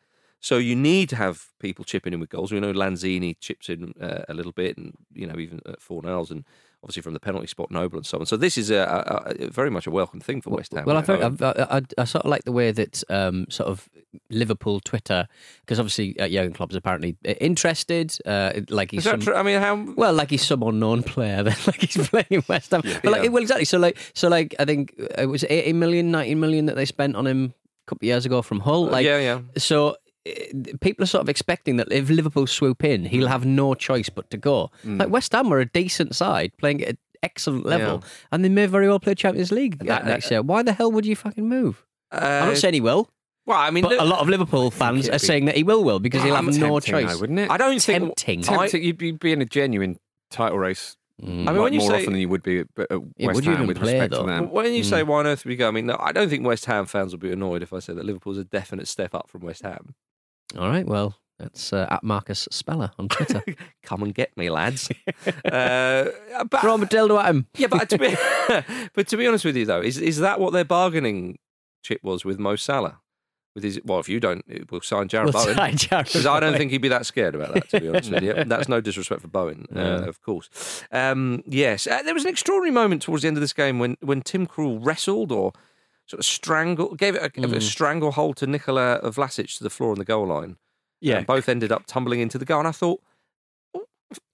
So 0.41 0.59
you 0.59 0.75
need 0.77 1.09
to 1.11 1.17
have 1.17 1.47
people 1.61 1.85
chipping 1.85 2.13
in 2.13 2.21
with 2.21 2.29
goals. 2.29 2.51
We 2.53 2.61
know 2.61 2.73
Lanzini 2.73 3.37
chips 3.41 3.69
in 3.69 3.95
uh, 4.01 4.25
a 4.29 4.35
little 4.35 4.53
bit, 4.53 4.77
and 4.77 4.95
you 5.15 5.27
know 5.27 5.39
even 5.39 5.61
at 5.67 5.81
Fornals, 5.81 6.31
and 6.31 6.45
obviously 6.83 7.03
from 7.03 7.15
the 7.15 7.21
penalty 7.21 7.47
spot, 7.47 7.71
Noble 7.71 7.99
and 7.99 8.07
so 8.07 8.19
on. 8.19 8.27
So 8.27 8.37
this 8.37 8.57
is 8.57 8.71
a, 8.71 8.77
a, 8.79 9.45
a 9.47 9.51
very 9.51 9.71
much 9.71 9.87
a 9.87 9.91
welcome 9.91 10.21
thing 10.21 10.41
for 10.41 10.51
West 10.51 10.73
Ham. 10.73 10.85
Well, 10.85 10.97
I. 10.97 11.03
I, 11.13 11.79
I, 11.79 11.83
I 11.99 12.05
sort 12.05 12.25
of 12.25 12.31
like 12.31 12.45
the 12.45 12.53
way 12.53 12.71
that 12.71 13.03
um, 13.11 13.47
sort 13.51 13.69
of 13.69 13.89
Liverpool 14.31 14.81
Twitter, 14.81 15.27
because 15.61 15.79
obviously 15.79 16.19
uh, 16.19 16.29
Jurgen 16.29 16.53
Klopp's 16.53 16.77
apparently 16.77 17.17
uh, 17.27 17.33
interested. 17.41 18.17
Uh, 18.25 18.61
like 18.69 18.91
he's 18.91 18.99
is 18.99 19.05
that 19.05 19.11
some, 19.13 19.21
true? 19.21 19.35
I 19.35 19.43
mean, 19.43 19.61
how? 19.61 19.75
well, 19.97 20.13
like 20.13 20.31
he's 20.31 20.45
some 20.45 20.63
unknown 20.63 21.03
player. 21.03 21.43
Then, 21.49 21.57
like 21.67 21.81
he's 21.81 22.09
playing 22.09 22.45
West 22.49 22.71
Ham. 22.73 22.83
But 22.85 23.05
like, 23.05 23.23
Yeah. 23.25 23.29
well, 23.31 23.43
exactly. 23.43 23.65
So 23.65 23.79
like, 23.79 23.99
so 24.15 24.29
like, 24.29 24.55
I 24.59 24.65
think 24.65 24.95
it 25.17 25.27
was 25.27 25.45
80 25.49 25.73
million, 25.75 26.11
90 26.11 26.35
million 26.37 26.67
that 26.67 26.77
they 26.77 26.85
spent 26.85 27.17
on 27.17 27.27
him 27.27 27.55
a 27.87 27.91
couple 27.91 28.05
of 28.07 28.09
years 28.09 28.27
ago 28.27 28.43
from 28.43 28.61
Hull. 28.61 28.87
Like, 28.87 29.05
yeah, 29.05 29.19
yeah. 29.19 29.41
So 29.57 29.91
uh, 29.91 29.95
people 30.81 31.03
are 31.05 31.07
sort 31.07 31.23
of 31.23 31.29
expecting 31.29 31.77
that 31.77 31.91
if 31.93 32.11
Liverpool 32.11 32.47
swoop 32.47 32.85
in, 32.85 33.05
he'll 33.07 33.27
Mm. 33.27 33.31
have 33.31 33.47
no 33.47 33.75
choice 33.75 34.09
but 34.09 34.31
to 34.31 34.37
go. 34.37 34.71
Like 34.85 35.09
West 35.11 35.33
Ham 35.33 35.49
were 35.51 35.61
a 35.61 35.67
decent 35.67 36.15
side 36.15 36.53
playing 36.59 36.83
at 36.83 36.89
an 36.91 36.99
excellent 37.23 37.67
level, 37.67 38.03
and 38.33 38.45
they 38.45 38.49
may 38.49 38.67
very 38.67 38.89
well 38.89 39.01
play 39.01 39.15
Champions 39.15 39.51
League 39.53 39.79
That- 39.81 40.05
next 40.07 40.25
that- 40.29 40.31
year. 40.35 40.43
Why 40.43 40.63
the 40.63 40.73
hell 40.73 40.91
would 40.93 41.07
you 41.07 41.17
fucking 41.17 41.49
move? 41.49 41.85
I'm 42.13 42.43
Uh, 42.43 42.47
not 42.47 42.57
saying 42.59 42.75
he 42.75 42.81
will, 42.81 43.11
well, 43.47 43.59
I 43.59 43.71
mean, 43.71 43.83
but 43.83 43.93
look- 43.93 44.01
a 44.01 44.05
lot 44.05 44.21
of 44.21 44.29
Liverpool 44.29 44.71
fans 44.71 45.09
are 45.09 45.13
be- 45.13 45.19
saying 45.19 45.45
that 45.47 45.57
he 45.57 45.63
will 45.63 45.83
will 45.85 45.99
because 46.01 46.23
he'll 46.23 46.35
have 46.35 46.45
Tempting, 46.45 46.61
no 46.63 46.69
though, 46.75 46.81
choice. 46.81 47.21
wouldn't 47.21 47.39
it? 47.39 47.51
I 47.51 47.57
don't 47.57 47.81
think. 47.83 48.03
Tempting. 48.17 48.43
Tempting. 48.43 48.83
You'd 48.83 48.99
be, 48.99 49.11
be 49.13 49.33
in 49.33 49.41
a 49.43 49.47
genuine 49.47 49.99
title 50.31 50.59
race. 50.59 50.97
I 51.21 51.27
mean, 51.27 51.57
when 51.57 51.73
you 51.73 51.81
more 51.81 51.91
say- 51.91 51.97
often 52.03 52.13
than 52.13 52.21
you 52.21 52.29
would 52.29 52.45
be 52.45 52.61
at, 52.61 52.67
at 52.79 52.87
Yeah, 53.17 53.27
West 53.27 53.35
would 53.37 53.45
you 53.45 53.51
Ham 53.51 53.55
even 53.63 53.67
with 53.67 53.79
play, 53.81 53.95
respect 53.95 54.13
though? 54.13 54.21
to 54.23 54.27
them. 54.29 54.51
When 54.53 54.73
you 54.73 54.85
Hmm. 54.85 54.89
say 54.89 55.03
why 55.03 55.19
on 55.19 55.27
earth 55.27 55.45
would 55.45 55.51
we 55.51 55.57
go? 55.57 55.67
I 55.67 55.73
mean, 55.73 55.87
no, 55.87 55.97
I 55.99 56.13
don't 56.13 56.29
think 56.29 56.47
West 56.47 56.67
Ham 56.67 56.87
fans 56.87 57.11
will 57.13 57.19
be 57.19 57.33
annoyed 57.33 57.61
if 57.65 57.73
I 57.73 57.81
say 57.81 57.93
that 57.93 58.05
Liverpool's 58.05 58.39
a 58.39 58.45
definite 58.45 58.87
step 58.87 59.17
up 59.17 59.29
from 59.29 59.41
West 59.41 59.63
Ham. 59.63 59.95
All 60.57 60.69
right, 60.69 60.87
well, 60.87 61.17
that's 61.39 61.73
uh, 61.73 61.87
at 61.91 62.03
Marcus 62.03 62.49
Speller 62.51 62.91
on 62.99 63.09
Twitter. 63.09 63.43
Come 63.83 64.03
and 64.03 64.15
get 64.15 64.37
me, 64.37 64.51
lads. 64.51 64.91
uh, 65.45 66.11
but, 66.51 66.61
Throw 66.61 66.75
a 66.77 66.79
dildo 66.87 67.21
at 67.21 67.31
him. 67.31 67.47
Yeah, 67.57 67.67
but 67.69 67.89
to 67.91 67.99
be, 67.99 68.17
but 68.95 69.09
to 69.09 69.17
be 69.17 69.27
honest 69.27 69.45
with 69.45 69.57
you, 69.57 69.65
though, 69.67 69.81
is 69.81 69.99
is 69.99 70.19
that 70.19 70.41
what 70.41 70.53
their 70.53 70.65
bargaining 70.65 71.39
chip 71.83 72.03
was 72.03 72.25
with 72.25 72.39
Mo 72.39 72.57
Salah? 72.57 73.01
With 73.55 73.65
his 73.65 73.81
well, 73.85 73.99
if 73.99 74.09
you 74.09 74.21
don't, 74.21 74.45
we'll 74.71 74.81
sign 74.83 75.09
Jarrod 75.09 75.25
We'll 75.25 75.45
Bowen. 75.45 75.57
sign 75.57 75.75
Jarrod 75.75 76.05
Because 76.07 76.27
I 76.27 76.39
don't 76.39 76.51
Bowen. 76.51 76.59
think 76.59 76.71
he'd 76.71 76.79
be 76.83 76.89
that 76.89 77.07
scared 77.07 77.35
about 77.35 77.55
that. 77.55 77.69
To 77.71 77.81
be 77.81 77.89
honest 77.89 78.11
with 78.11 78.23
you, 78.23 78.45
that's 78.45 78.69
no 78.69 78.81
disrespect 78.81 79.21
for 79.23 79.29
Bowen, 79.29 79.67
uh, 79.75 80.05
of 80.07 80.21
course. 80.23 80.85
Um, 80.93 81.43
yes, 81.47 81.87
uh, 81.87 82.03
there 82.03 82.15
was 82.15 82.25
an 82.25 82.31
extraordinary 82.31 82.73
moment 82.73 83.03
towards 83.03 83.23
the 83.23 83.29
end 83.29 83.37
of 83.37 83.41
this 83.41 83.53
game 83.53 83.79
when 83.79 83.97
when 84.01 84.23
Tim 84.23 84.47
Krul 84.47 84.79
wrestled 84.85 85.33
or 85.33 85.53
sort 86.09 86.19
of 86.21 86.25
strangle 86.25 86.95
gave 86.95 87.15
it 87.15 87.23
a, 87.23 87.29
Mm. 87.31 87.55
a 87.57 87.61
stranglehold 87.61 88.37
to 88.39 88.47
Nikola 88.47 89.01
Vlasic 89.05 89.57
to 89.59 89.65
the 89.65 89.71
floor 89.71 89.93
on 89.93 89.99
the 89.99 90.05
goal 90.05 90.27
line. 90.27 90.57
Yeah. 91.01 91.19
And 91.19 91.27
both 91.27 91.49
ended 91.49 91.71
up 91.71 91.85
tumbling 91.87 92.21
into 92.21 92.39
the 92.39 92.45
goal. 92.45 92.59
And 92.61 92.69
I 92.69 92.73
thought, 92.73 93.01
oh, 93.75 93.85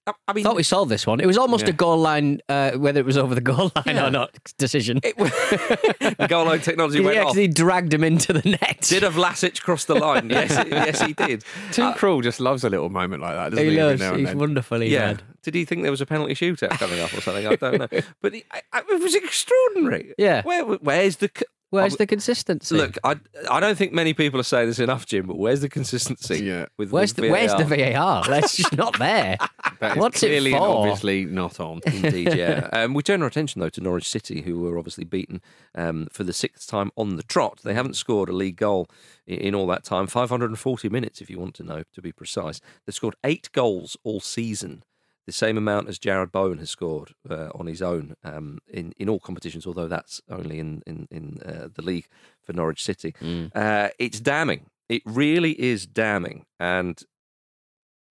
I, 0.06 0.12
I 0.28 0.32
mean, 0.32 0.44
Thought 0.44 0.56
we 0.56 0.62
solved 0.62 0.90
this 0.90 1.06
one. 1.06 1.18
It 1.20 1.26
was 1.26 1.36
almost 1.36 1.64
Yeah. 1.64 1.70
a 1.70 1.72
goal 1.76 1.98
line, 1.98 2.40
uh, 2.48 2.72
whether 2.72 3.00
it 3.00 3.04
was 3.06 3.18
over 3.18 3.34
the 3.34 3.40
goal 3.40 3.70
line 3.76 3.96
Yeah. 3.96 4.06
or 4.06 4.10
not, 4.10 4.30
decision. 4.56 5.00
it, 5.02 5.16
the 6.18 6.26
goal 6.28 6.46
line 6.46 6.60
technology 6.60 7.00
yeah, 7.00 7.04
went 7.04 7.18
off. 7.18 7.24
because 7.34 7.36
he 7.36 7.48
dragged 7.48 7.92
him 7.92 8.04
into 8.04 8.32
the 8.32 8.48
net. 8.48 8.78
Did 8.82 9.02
a 9.02 9.10
Vlasic 9.10 9.60
cross 9.62 9.84
the 9.84 9.94
line? 9.96 10.30
Yes, 10.30 10.50
yes, 10.70 11.00
he 11.02 11.12
did. 11.12 11.44
Tim 11.72 11.86
Uh, 11.86 11.94
Krul 11.94 12.22
just 12.22 12.38
loves 12.40 12.64
a 12.64 12.70
little 12.70 12.88
moment 12.90 13.20
like 13.22 13.34
that, 13.34 13.50
doesn't 13.50 13.64
he 13.64 13.72
he? 13.72 13.82
loves. 13.82 14.00
now 14.00 14.14
He's 14.14 14.28
then? 14.28 14.38
wonderfully 14.38 14.88
yeah. 14.90 15.14
bad. 15.14 15.22
Did 15.42 15.54
he 15.54 15.64
think 15.66 15.82
there 15.82 15.90
was 15.90 16.00
a 16.00 16.06
penalty 16.06 16.34
shootout 16.34 16.70
coming 16.78 17.00
up 17.00 17.12
or 17.12 17.20
something? 17.20 17.46
I 17.46 17.56
don't 17.56 17.78
know. 17.78 18.00
But 18.22 18.32
he, 18.34 18.44
I, 18.50 18.62
I, 18.72 18.78
it 18.88 19.02
was 19.02 19.14
extraordinary. 19.14 20.14
Yeah. 20.16 20.42
Where, 20.42 20.64
where's 20.64 21.16
the? 21.16 21.30
C- 21.74 21.80
Where's 21.82 21.92
I'm- 21.94 21.98
the 21.98 22.06
consistency? 22.06 22.76
Look, 22.76 22.96
I, 23.04 23.16
I 23.50 23.60
don't 23.60 23.76
think 23.76 23.92
many 23.92 24.14
people 24.14 24.40
are 24.40 24.44
saying 24.44 24.68
this 24.68 24.78
enough, 24.78 25.06
Jim. 25.06 25.26
But 25.26 25.38
where's 25.38 25.60
the 25.60 25.68
consistency? 25.68 26.44
Yeah. 26.44 26.66
With 26.78 26.90
where's 26.92 27.14
with 27.14 27.24
the 27.24 27.30
where's 27.30 27.54
the 27.54 27.64
VAR? 27.64 27.92
VAR? 27.92 28.24
That's 28.24 28.56
just 28.56 28.76
not 28.76 28.98
there. 28.98 29.36
That 29.80 29.96
is 29.96 30.00
What's 30.00 30.22
it 30.22 30.28
clearly 30.28 30.52
and 30.52 30.60
for? 30.62 30.68
obviously 30.78 31.24
not 31.26 31.58
on. 31.60 31.80
Indeed, 31.84 32.34
yeah. 32.34 32.68
Um, 32.72 32.94
we 32.94 33.02
turn 33.02 33.20
our 33.22 33.28
attention 33.28 33.60
though 33.60 33.68
to 33.70 33.80
Norwich 33.80 34.08
City, 34.08 34.40
who 34.42 34.60
were 34.60 34.78
obviously 34.78 35.04
beaten 35.04 35.42
um, 35.74 36.06
for 36.12 36.22
the 36.24 36.32
sixth 36.32 36.68
time 36.68 36.90
on 36.96 37.16
the 37.16 37.22
trot. 37.24 37.60
They 37.64 37.74
haven't 37.74 37.94
scored 37.96 38.28
a 38.28 38.32
league 38.32 38.56
goal 38.56 38.88
i- 39.28 39.32
in 39.32 39.54
all 39.54 39.66
that 39.66 39.82
time, 39.84 40.06
540 40.06 40.88
minutes, 40.88 41.20
if 41.20 41.28
you 41.28 41.38
want 41.40 41.54
to 41.56 41.64
know, 41.64 41.82
to 41.92 42.00
be 42.00 42.12
precise. 42.12 42.60
They've 42.86 42.94
scored 42.94 43.16
eight 43.24 43.50
goals 43.52 43.96
all 44.04 44.20
season, 44.20 44.84
the 45.26 45.32
same 45.32 45.56
amount 45.56 45.88
as 45.88 45.98
Jarrod 45.98 46.30
Bowen 46.32 46.58
has 46.58 46.70
scored 46.70 47.14
uh, 47.30 47.48
on 47.54 47.66
his 47.66 47.80
own 47.82 48.14
um, 48.24 48.58
in 48.68 48.92
in 48.98 49.08
all 49.08 49.20
competitions. 49.20 49.66
Although 49.66 49.88
that's 49.88 50.20
only 50.28 50.58
in 50.58 50.82
in 50.86 51.06
in 51.10 51.38
uh, 51.44 51.68
the 51.74 51.82
league 51.82 52.06
for 52.42 52.52
Norwich 52.52 52.82
City. 52.84 53.14
Uh, 53.54 53.88
it's 53.98 54.20
damning. 54.20 54.66
It 54.88 55.02
really 55.06 55.52
is 55.60 55.86
damning, 55.86 56.44
and 56.60 57.02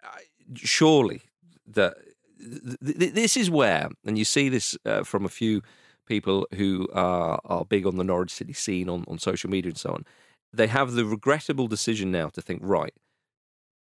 I- 0.04 0.24
surely 0.56 1.22
that 1.68 1.96
th- 2.40 2.98
th- 3.00 3.14
this 3.14 3.38
is 3.38 3.50
where, 3.50 3.90
and 4.06 4.18
you 4.18 4.26
see 4.26 4.50
this 4.50 4.78
uh, 4.86 5.04
from 5.04 5.26
a 5.26 5.30
few 5.30 5.62
people 6.08 6.48
who 6.56 6.88
are 6.94 7.40
are 7.46 7.64
big 7.66 7.86
on 7.86 7.98
the 7.98 8.04
Norwich 8.04 8.32
City 8.32 8.54
scene 8.54 8.90
on, 8.90 9.06
on 9.08 9.20
social 9.20 9.50
media 9.50 9.70
and 9.70 9.78
so 9.78 9.92
on. 9.92 10.06
They 10.52 10.68
have 10.68 10.92
the 10.94 11.06
regrettable 11.06 11.68
decision 11.68 12.12
now 12.12 12.30
to 12.30 12.42
think, 12.42 12.62
right, 12.64 12.94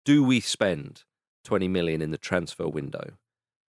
do 0.05 0.23
we 0.25 0.41
spend 0.41 1.05
twenty 1.45 1.69
million 1.69 2.03
in 2.03 2.11
the 2.11 2.19
transfer 2.19 2.69
window? 2.69 3.13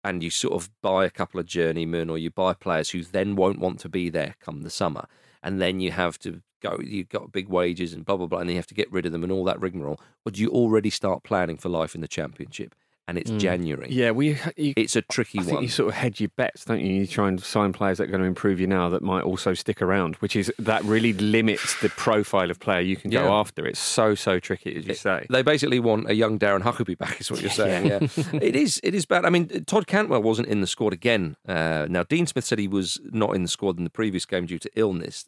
And 0.04 0.22
you 0.22 0.30
sort 0.30 0.54
of 0.54 0.70
buy 0.82 1.06
a 1.06 1.10
couple 1.10 1.40
of 1.40 1.46
journeymen, 1.46 2.10
or 2.10 2.18
you 2.18 2.30
buy 2.30 2.54
players 2.54 2.90
who 2.90 3.04
then 3.04 3.36
won't 3.36 3.60
want 3.60 3.80
to 3.80 3.90
be 3.90 4.10
there 4.10 4.36
come 4.40 4.62
the 4.62 4.70
summer, 4.70 5.08
and 5.42 5.62
then 5.62 5.80
you 5.80 5.92
have 5.92 6.20
to 6.20 6.42
go. 6.62 6.80
You've 6.84 7.10
got 7.10 7.32
big 7.32 7.48
wages 7.48 7.94
and 7.94 8.06
blah 8.06 8.18
blah 8.18 8.28
blah, 8.28 8.40
and 8.40 8.50
you 8.50 8.56
have 8.58 8.68
to 8.68 8.74
get 8.74 8.92
rid 8.92 9.06
of 9.06 9.12
them 9.12 9.24
and 9.24 9.32
all 9.32 9.46
that 9.46 9.62
rigmarole. 9.62 10.00
Or 10.26 10.32
do 10.32 10.42
you 10.42 10.50
already 10.50 10.90
start 10.90 11.24
planning 11.24 11.58
for 11.58 11.70
life 11.70 11.96
in 11.96 12.02
the 12.02 12.08
championship? 12.08 12.76
And 13.06 13.18
it's 13.18 13.32
January. 13.32 13.88
Yeah, 13.90 14.12
we. 14.12 14.38
You, 14.56 14.74
It's 14.78 14.96
a 14.96 15.02
tricky 15.02 15.40
I 15.40 15.44
think 15.44 15.56
one. 15.56 15.64
you 15.64 15.70
sort 15.70 15.90
of 15.90 15.96
hedge 15.96 16.22
your 16.22 16.30
bets, 16.38 16.64
don't 16.64 16.80
you? 16.80 16.94
You 17.02 17.06
try 17.06 17.28
and 17.28 17.42
sign 17.44 17.74
players 17.74 17.98
that 17.98 18.06
are 18.06 18.12
going 18.12 18.22
to 18.22 18.26
improve 18.28 18.62
you 18.62 18.68
now 18.68 18.88
that 18.88 19.02
might 19.02 19.24
also 19.24 19.54
stick 19.54 19.82
around, 19.82 20.16
which 20.18 20.38
is 20.38 20.50
that 20.58 20.82
really 20.86 21.12
limits 21.12 21.82
the 21.82 21.90
profile 21.90 22.50
of 22.50 22.62
player 22.62 22.80
you 22.80 22.96
can 22.96 23.12
Yeah. 23.12 23.24
go 23.24 23.34
after. 23.34 23.66
It's 23.68 23.80
so 23.80 24.16
so 24.16 24.40
tricky, 24.40 24.74
as 24.78 24.88
you 24.88 24.94
say. 24.94 25.26
They 25.30 25.42
basically 25.42 25.82
want 25.82 26.10
a 26.10 26.16
young 26.16 26.40
Darren 26.40 26.62
Huckerby 26.62 26.98
back, 26.98 27.20
is 27.20 27.30
what 27.30 27.42
you're 27.42 27.50
saying. 27.66 27.88
Yeah, 27.88 28.00
it 28.42 28.56
is. 28.56 28.80
It 28.86 28.96
is 28.96 29.06
bad. 29.06 29.26
I 29.26 29.30
mean, 29.30 29.50
Todd 29.66 29.86
Cantwell 29.86 30.24
wasn't 30.24 30.48
in 30.48 30.62
the 30.62 30.68
squad 30.68 30.94
again. 30.94 31.36
Uh, 31.46 31.88
now, 31.90 32.04
Dean 32.04 32.26
Smith 32.26 32.46
said 32.46 32.58
he 32.58 32.70
was 32.70 33.02
not 33.12 33.36
in 33.36 33.42
the 33.42 33.50
squad 33.50 33.78
in 33.78 33.84
the 33.84 33.90
previous 33.90 34.26
game 34.26 34.46
due 34.46 34.60
to 34.60 34.70
illness. 34.78 35.26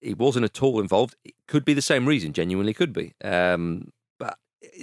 He 0.00 0.14
wasn't 0.14 0.46
at 0.46 0.60
all 0.64 0.80
involved. 0.80 1.14
It 1.24 1.34
could 1.46 1.64
be 1.64 1.74
the 1.74 1.82
same 1.82 2.06
reason. 2.06 2.32
Genuinely, 2.32 2.74
could 2.74 2.92
be. 2.92 3.14
Um, 3.22 3.92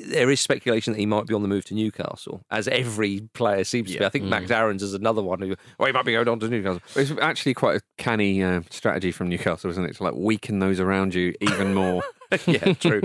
there 0.08 0.30
is 0.30 0.40
speculation 0.40 0.94
that 0.94 1.00
he 1.00 1.06
might 1.06 1.26
be 1.26 1.34
on 1.34 1.42
the 1.42 1.48
move 1.48 1.66
to 1.66 1.74
Newcastle, 1.74 2.42
as 2.50 2.68
every 2.68 3.28
player 3.34 3.64
seems 3.64 3.92
to 3.92 4.00
be. 4.00 4.06
I 4.06 4.10
think 4.10 4.26
Max 4.26 4.50
Aarons 4.50 4.82
is 4.82 4.94
another 4.94 5.22
one 5.22 5.42
who, 5.42 5.56
oh, 5.80 5.86
he 5.86 5.92
might 5.92 6.06
be 6.06 6.14
going 6.14 6.28
on 6.28 6.40
to 6.40 6.48
Newcastle. 6.48 6.82
It's 6.96 7.12
actually 7.22 7.54
quite 7.54 7.78
a 7.78 7.82
canny 7.98 8.42
uh, 8.42 8.62
strategy 8.70 9.12
from 9.12 9.30
Newcastle, 9.30 9.70
isn't 9.70 9.86
it? 9.86 9.98
To 9.98 10.04
like 10.04 10.14
weaken 10.16 10.60
those 10.60 10.80
around 10.80 11.14
you 11.14 11.34
even 11.42 11.74
more. 11.74 12.04
yeah, 12.46 12.74
true. 12.74 13.02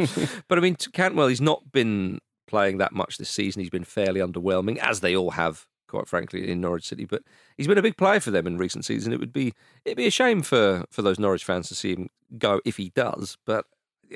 but 0.48 0.58
I 0.58 0.60
mean, 0.60 0.76
Cantwell, 0.92 1.28
he's 1.28 1.40
not 1.40 1.72
been 1.72 2.20
playing 2.46 2.78
that 2.78 2.92
much 2.92 3.18
this 3.18 3.30
season. 3.30 3.60
He's 3.60 3.70
been 3.70 3.84
fairly 3.84 4.20
underwhelming, 4.20 4.78
as 4.78 5.00
they 5.00 5.16
all 5.16 5.32
have, 5.32 5.66
quite 5.88 6.08
frankly, 6.08 6.48
in 6.50 6.60
Norwich 6.60 6.86
City. 6.86 7.04
But 7.04 7.22
he's 7.56 7.66
been 7.66 7.78
a 7.78 7.82
big 7.82 7.96
player 7.96 8.20
for 8.20 8.30
them 8.30 8.46
in 8.46 8.58
recent 8.58 8.84
season. 8.84 9.12
It 9.12 9.20
would 9.20 9.32
be 9.32 9.54
it'd 9.84 9.96
be 9.96 10.06
a 10.06 10.10
shame 10.10 10.42
for 10.42 10.84
for 10.90 11.02
those 11.02 11.18
Norwich 11.18 11.44
fans 11.44 11.68
to 11.68 11.74
see 11.74 11.94
him 11.94 12.10
go 12.38 12.60
if 12.64 12.76
he 12.76 12.90
does. 12.90 13.38
But 13.44 13.66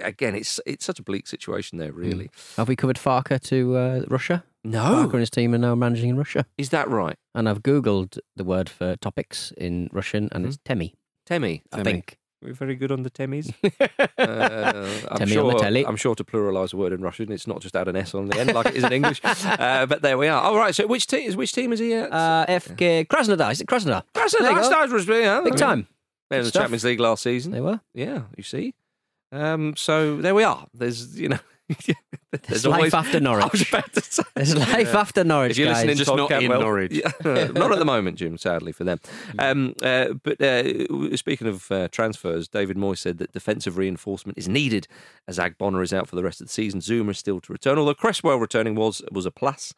again, 0.03 0.35
it's 0.35 0.61
it's 0.67 0.85
such 0.85 0.99
a 0.99 1.03
bleak 1.03 1.27
situation 1.27 1.79
there. 1.79 1.93
Really, 1.93 2.31
Have 2.57 2.69
we 2.69 2.77
covered 2.77 2.97
Farke 2.97 3.41
to 3.41 3.77
uh, 3.77 4.03
Russia? 4.09 4.45
no, 4.65 4.81
Farke 4.81 5.13
and 5.13 5.21
his 5.21 5.31
team 5.31 5.55
are 5.55 5.59
now 5.59 5.75
managing 5.75 6.11
in 6.11 6.17
Russia. 6.17 6.45
is 6.59 6.71
that 6.71 6.89
right, 6.89 7.17
And 7.35 7.49
I've 7.49 7.63
Googled 7.63 8.19
the 8.37 8.45
word 8.45 8.69
for 8.69 8.97
topics 8.97 9.53
in 9.57 9.89
Russian, 9.93 10.29
and 10.33 10.47
it's 10.47 10.59
Temi, 10.65 10.95
Temi? 11.27 11.63
I 11.73 11.77
Temi. 11.79 11.85
think. 11.85 12.19
We're 12.43 12.53
very 12.53 12.75
good 12.75 12.93
on 12.93 13.05
the 13.05 13.11
Temis. 13.11 13.49
uh, 14.19 15.01
I'm, 15.11 15.19
Temi 15.19 15.33
sure, 15.33 15.51
Omateli. 15.51 15.85
I'm 15.89 15.97
sure 15.97 16.15
to 16.15 16.23
pluralise 16.25 16.75
a 16.75 16.77
word 16.77 16.93
in 16.93 17.01
Russian, 17.01 17.33
it's 17.33 17.47
not 17.47 17.61
just 17.63 17.75
add 17.75 17.89
an 17.89 17.97
S 17.97 18.15
on 18.15 18.27
the 18.27 18.39
end 18.39 18.53
like 18.53 18.67
it 18.67 18.77
is 18.77 18.85
in 18.85 18.93
English. 18.93 19.21
Uh, 19.65 19.87
but 19.87 20.03
there 20.03 20.19
we 20.19 20.29
are. 20.29 20.43
All 20.43 20.57
right. 20.57 20.75
So 20.75 20.87
which 20.87 21.07
team 21.07 21.27
is 21.29 21.37
which 21.37 21.53
team 21.53 21.73
is 21.73 21.79
he 21.81 21.95
at? 21.95 22.13
Uh, 22.13 22.45
FK 22.49 23.07
Krasnodar. 23.07 23.53
Is 23.53 23.61
it 23.61 23.67
Krasnodar? 23.67 24.03
That's 24.13 24.33
There 24.37 24.51
you 24.51 24.57
that's 24.57 24.69
go. 25.07 25.15
yeah. 25.17 25.41
Big 25.43 25.57
time. 25.57 25.87
They're 26.29 26.41
in 26.41 26.45
the. 26.45 26.51
Champions 26.51 26.85
League 26.85 27.01
last 27.01 27.23
season. 27.23 27.53
They 27.53 27.61
were. 27.61 27.81
Yeah, 27.95 28.23
you 28.37 28.43
see. 28.43 28.75
Um, 29.35 29.75
so 29.77 30.17
there 30.17 30.35
we 30.35 30.45
are. 30.45 30.67
There's, 30.73 31.19
you 31.19 31.29
know, 31.31 31.39
There's 32.49 32.67
life 32.67 32.95
after 32.95 33.21
Norwich. 33.21 33.45
I 33.47 33.49
was 33.53 33.69
about 33.69 33.93
to 33.95 34.03
say. 34.03 34.23
There's 34.35 34.55
life 34.57 34.95
after 34.95 35.25
Norwich, 35.25 35.53
If 35.53 35.59
you're 35.59 35.69
guys. 35.69 35.77
listening, 35.85 35.97
Just 35.97 36.09
Todd 36.09 36.19
not 36.31 36.43
in 36.43 36.51
Norwich. 36.51 37.03
Not 37.25 37.73
at 37.73 37.79
the 37.79 37.85
moment, 37.85 38.19
Jim. 38.19 38.37
Sadly 38.37 38.73
for 38.73 38.85
them. 38.85 39.01
Um, 39.39 39.75
uh, 39.83 40.13
but 40.23 40.41
uh, 40.41 41.17
speaking 41.17 41.47
of 41.47 41.71
uh, 41.71 41.89
transfers, 41.89 42.49
David 42.49 42.77
Moyes 42.77 42.99
said 42.99 43.19
that 43.19 43.33
defensive 43.33 43.77
reinforcement 43.79 44.37
is 44.37 44.49
needed 44.49 44.87
as 45.27 45.39
Ogbonna 45.39 45.83
is 45.83 45.93
out 45.95 46.09
for 46.09 46.17
the 46.17 46.23
rest 46.23 46.41
of 46.41 46.49
the 46.49 46.53
season. 46.53 46.81
Zouma 46.81 47.11
is 47.11 47.19
still 47.19 47.41
to 47.41 47.53
return, 47.53 47.79
although 47.79 47.95
Cresswell 47.95 48.39
returning 48.39 48.75
was 48.75 49.03
was 49.11 49.27
a 49.27 49.31
plus. 49.31 49.73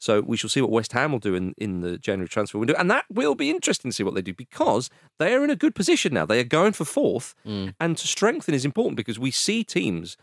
So 0.00 0.20
we 0.22 0.36
shall 0.36 0.50
see 0.50 0.60
what 0.62 0.70
West 0.70 0.92
Ham 0.94 1.12
will 1.12 1.18
do 1.20 1.34
in, 1.34 1.54
in 1.58 1.82
the 1.82 1.98
January 1.98 2.28
transfer 2.28 2.58
window, 2.58 2.74
and 2.78 2.90
that 2.90 3.04
will 3.08 3.34
be 3.34 3.50
interesting 3.50 3.90
to 3.90 3.94
see 3.94 4.02
what 4.02 4.14
they 4.14 4.22
do 4.22 4.32
because 4.34 4.90
they 5.18 5.34
are 5.34 5.44
in 5.44 5.50
a 5.50 5.56
good 5.56 5.74
position 5.74 6.14
now. 6.14 6.24
They 6.26 6.40
are 6.40 6.44
going 6.44 6.72
for 6.72 6.84
fourth, 6.86 7.34
and 7.44 7.96
to 7.98 8.06
strengthen 8.08 8.54
is 8.54 8.64
important 8.64 8.96
because 8.96 9.18
we 9.18 9.30
see 9.30 9.62
teams 9.62 10.16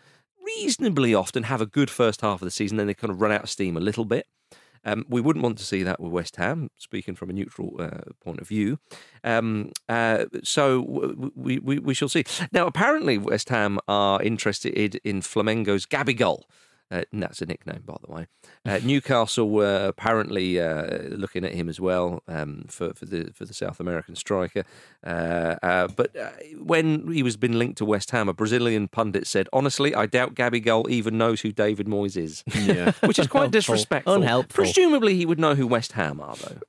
reasonably 0.43 1.13
often 1.13 1.43
have 1.43 1.61
a 1.61 1.65
good 1.65 1.89
first 1.89 2.21
half 2.21 2.41
of 2.41 2.45
the 2.45 2.51
season, 2.51 2.77
then 2.77 2.87
they 2.87 2.93
kind 2.93 3.11
of 3.11 3.21
run 3.21 3.31
out 3.31 3.43
of 3.43 3.49
steam 3.49 3.77
a 3.77 3.81
little 3.81 4.05
bit. 4.05 4.25
Um, 4.85 5.05
we 5.09 5.19
wouldn't 5.19 5.43
want 5.43 5.57
to 5.57 5.65
see 5.65 5.83
that 5.83 5.99
with 5.99 6.11
West 6.13 6.37
Ham, 6.37 6.69
speaking 6.77 7.15
from 7.15 7.29
a 7.29 7.33
neutral 7.33 7.75
uh, 7.79 8.11
point 8.23 8.39
of 8.39 8.47
view. 8.47 8.79
Um, 9.23 9.71
uh, 9.89 10.25
so 10.43 10.81
w- 10.83 11.31
we, 11.35 11.59
we 11.59 11.79
we 11.79 11.93
shall 11.93 12.07
see. 12.07 12.23
Now, 12.53 12.67
apparently, 12.67 13.17
West 13.17 13.49
Ham 13.49 13.79
are 13.89 14.21
interested 14.21 14.95
in 15.03 15.21
Flamengo's 15.21 15.85
Gabigol. 15.85 16.43
Uh, 16.89 17.03
and 17.11 17.21
that's 17.21 17.41
a 17.41 17.45
nickname, 17.45 17.81
by 17.85 17.95
the 18.05 18.11
way. 18.11 18.27
Uh, 18.65 18.79
Newcastle 18.83 19.49
were 19.49 19.87
apparently 19.87 20.59
uh, 20.59 20.99
looking 21.09 21.43
at 21.43 21.53
him 21.53 21.67
as 21.67 21.79
well 21.81 22.23
um, 22.27 22.65
for 22.69 22.93
for 22.93 23.05
the 23.05 23.31
for 23.33 23.43
the 23.45 23.53
South 23.53 23.79
American 23.79 24.15
striker. 24.15 24.63
Uh, 25.05 25.55
uh, 25.61 25.87
but 25.89 26.15
uh, 26.15 26.29
when 26.61 27.11
he 27.11 27.23
was 27.23 27.35
been 27.37 27.59
linked 27.59 27.77
to 27.79 27.85
West 27.85 28.11
Ham, 28.11 28.29
a 28.29 28.33
Brazilian 28.33 28.87
pundit 28.87 29.27
said, 29.27 29.49
"Honestly, 29.51 29.93
I 29.93 30.05
doubt 30.05 30.35
Gabby 30.35 30.61
Gabigol 30.61 30.89
even 30.89 31.17
knows 31.17 31.41
who 31.41 31.51
David 31.51 31.87
Moyes 31.87 32.15
is." 32.15 32.43
Yeah. 32.55 32.91
which 33.05 33.19
is 33.19 33.27
quite 33.27 33.45
Unhelpful. 33.47 33.51
disrespectful. 33.51 34.13
Unhelpful. 34.13 34.63
Presumably, 34.63 35.15
he 35.15 35.25
would 35.25 35.39
know 35.39 35.55
who 35.55 35.67
West 35.67 35.91
Ham 35.93 36.19
are, 36.21 36.35
though. 36.37 36.59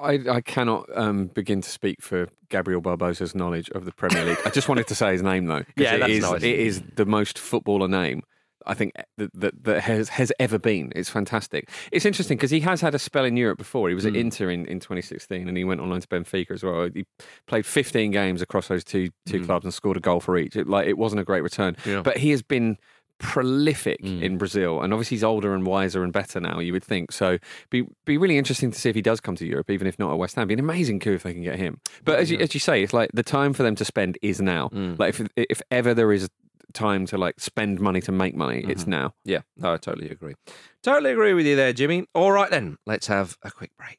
I, 0.00 0.20
I 0.30 0.40
cannot 0.40 0.86
um, 0.96 1.26
begin 1.26 1.60
to 1.60 1.68
speak 1.68 2.00
for 2.02 2.28
Gabriel 2.50 2.80
Barbosa's 2.80 3.34
knowledge 3.34 3.68
of 3.70 3.84
the 3.84 3.90
Premier 3.92 4.24
League. 4.24 4.38
I 4.44 4.50
just 4.50 4.68
wanted 4.68 4.86
to 4.88 4.94
say 4.94 5.12
his 5.12 5.22
name 5.22 5.46
though. 5.46 5.64
Yeah, 5.76 5.94
it 5.96 5.98
that's 6.00 6.12
is- 6.12 6.22
nice. 6.22 6.42
It 6.42 6.58
is 6.58 6.82
the 6.96 7.04
most 7.06 7.36
footballer 7.38 7.88
name. 7.88 8.22
I 8.68 8.74
think 8.74 8.92
that, 9.16 9.30
that, 9.34 9.64
that 9.64 9.80
has 9.82 10.08
has 10.10 10.32
ever 10.38 10.58
been. 10.58 10.92
It's 10.94 11.08
fantastic. 11.10 11.68
It's 11.90 12.04
interesting 12.04 12.36
because 12.36 12.50
he 12.50 12.60
has 12.60 12.80
had 12.80 12.94
a 12.94 12.98
spell 12.98 13.24
in 13.24 13.36
Europe 13.36 13.58
before. 13.58 13.88
He 13.88 13.94
was 13.94 14.06
at 14.06 14.12
Hmm. 14.12 14.18
Inter 14.20 14.50
in, 14.50 14.66
in 14.66 14.78
2016, 14.80 15.48
and 15.48 15.56
he 15.56 15.64
went 15.64 15.80
on 15.80 15.90
loan 15.90 16.00
to 16.00 16.08
Benfica 16.08 16.50
as 16.52 16.62
well. 16.62 16.88
He 16.94 17.04
played 17.46 17.66
15 17.66 18.10
games 18.10 18.42
across 18.42 18.68
those 18.68 18.84
two 18.84 19.08
two 19.26 19.44
clubs 19.44 19.64
and 19.64 19.72
scored 19.74 19.96
a 19.96 20.00
goal 20.00 20.20
for 20.20 20.36
each. 20.36 20.54
It, 20.56 20.68
like 20.68 20.86
it 20.86 20.98
wasn't 20.98 21.20
a 21.20 21.24
great 21.24 21.42
return. 21.42 21.76
Yeah. 21.86 22.02
but 22.02 22.18
he 22.18 22.30
has 22.30 22.42
been 22.42 22.76
prolific 23.20 24.00
Mm. 24.02 24.22
in 24.22 24.38
Brazil, 24.38 24.80
and 24.80 24.92
obviously 24.92 25.16
he's 25.16 25.24
older 25.24 25.52
and 25.54 25.66
wiser 25.66 26.04
and 26.04 26.12
better 26.12 26.38
now. 26.40 26.60
You 26.60 26.72
would 26.72 26.84
think 26.84 27.10
so. 27.10 27.38
Be 27.68 27.84
be 28.06 28.16
really 28.16 28.38
interesting 28.38 28.70
to 28.70 28.78
see 28.78 28.88
if 28.88 28.94
he 28.94 29.02
does 29.02 29.20
come 29.20 29.34
to 29.36 29.46
Europe, 29.46 29.70
even 29.70 29.86
if 29.88 29.98
not 29.98 30.12
at 30.12 30.18
West 30.18 30.36
Ham. 30.36 30.46
Be 30.46 30.54
an 30.54 30.60
amazing 30.60 31.00
coup 31.00 31.14
if 31.14 31.24
they 31.24 31.32
can 31.32 31.42
get 31.42 31.56
him. 31.58 31.80
But 32.04 32.20
as 32.20 32.30
you, 32.30 32.38
as 32.38 32.54
you 32.54 32.60
say, 32.60 32.82
it's 32.82 32.92
like 32.92 33.10
the 33.14 33.24
time 33.24 33.52
for 33.54 33.64
them 33.64 33.74
to 33.74 33.84
spend 33.84 34.18
is 34.22 34.40
now. 34.40 34.68
Mm. 34.68 34.98
Like 34.98 35.18
if 35.18 35.28
if 35.36 35.60
ever 35.70 35.94
there 35.94 36.12
is 36.12 36.28
time 36.72 37.06
to 37.06 37.18
like 37.18 37.40
spend 37.40 37.80
money 37.80 38.00
to 38.02 38.12
make 38.12 38.34
money, 38.34 38.64
it's 38.68 38.82
Mm-hmm. 38.82 38.90
now. 38.90 39.14
Yeah, 39.24 39.40
no, 39.56 39.72
I 39.74 39.76
totally 39.78 40.10
agree. 40.10 40.34
Totally 40.82 41.12
agree 41.12 41.34
with 41.34 41.46
you 41.46 41.56
there, 41.56 41.72
Jimmy. 41.72 42.06
All 42.14 42.32
right, 42.32 42.50
then, 42.50 42.76
let's 42.86 43.06
have 43.08 43.36
a 43.42 43.50
quick 43.50 43.70
break. 43.78 43.98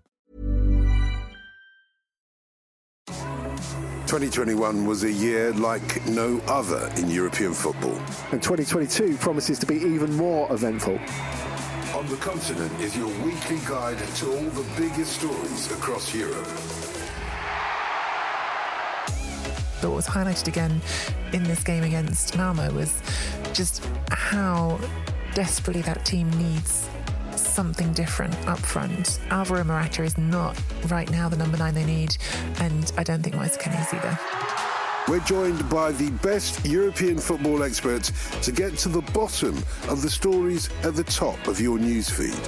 2021 4.11 4.85
was 4.85 5.05
a 5.05 5.09
year 5.09 5.53
like 5.53 6.05
no 6.05 6.41
other 6.45 6.91
in 6.97 7.09
European 7.09 7.53
football. 7.53 7.95
And 8.33 8.43
2022 8.43 9.15
promises 9.15 9.57
to 9.59 9.65
be 9.65 9.75
even 9.75 10.13
more 10.17 10.51
eventful. 10.51 10.99
On 11.95 12.05
the 12.09 12.17
continent 12.17 12.77
is 12.81 12.97
your 12.97 13.07
weekly 13.23 13.59
guide 13.65 13.97
to 14.15 14.25
all 14.29 14.49
the 14.49 14.65
biggest 14.75 15.13
stories 15.13 15.71
across 15.71 16.13
Europe. 16.13 16.45
But 19.79 19.91
what 19.91 19.95
was 19.95 20.07
highlighted 20.07 20.49
again 20.49 20.81
in 21.31 21.43
this 21.45 21.63
game 21.63 21.83
against 21.83 22.35
Malmo 22.35 22.69
was 22.73 23.01
just 23.53 23.81
how 24.09 24.77
desperately 25.35 25.83
that 25.83 26.03
team 26.03 26.29
needs 26.31 26.90
something 27.41 27.93
different 27.93 28.35
up 28.47 28.59
front. 28.59 29.19
Alvaro 29.29 29.63
Morata 29.63 30.03
is 30.03 30.17
not 30.17 30.61
right 30.87 31.09
now 31.11 31.29
the 31.29 31.37
number 31.37 31.57
nine 31.57 31.73
they 31.73 31.85
need, 31.85 32.17
and 32.59 32.91
I 32.97 33.03
don't 33.03 33.21
think 33.21 33.35
Moise 33.35 33.57
Kean 33.57 33.73
is 33.73 33.93
either. 33.93 34.19
We're 35.07 35.19
joined 35.19 35.67
by 35.69 35.91
the 35.91 36.11
best 36.23 36.65
European 36.65 37.17
football 37.17 37.63
experts 37.63 38.11
to 38.43 38.51
get 38.51 38.77
to 38.79 38.89
the 38.89 39.01
bottom 39.13 39.57
of 39.89 40.01
the 40.01 40.09
stories 40.09 40.69
at 40.83 40.95
the 40.95 41.03
top 41.03 41.47
of 41.47 41.59
your 41.59 41.77
newsfeed. 41.77 42.47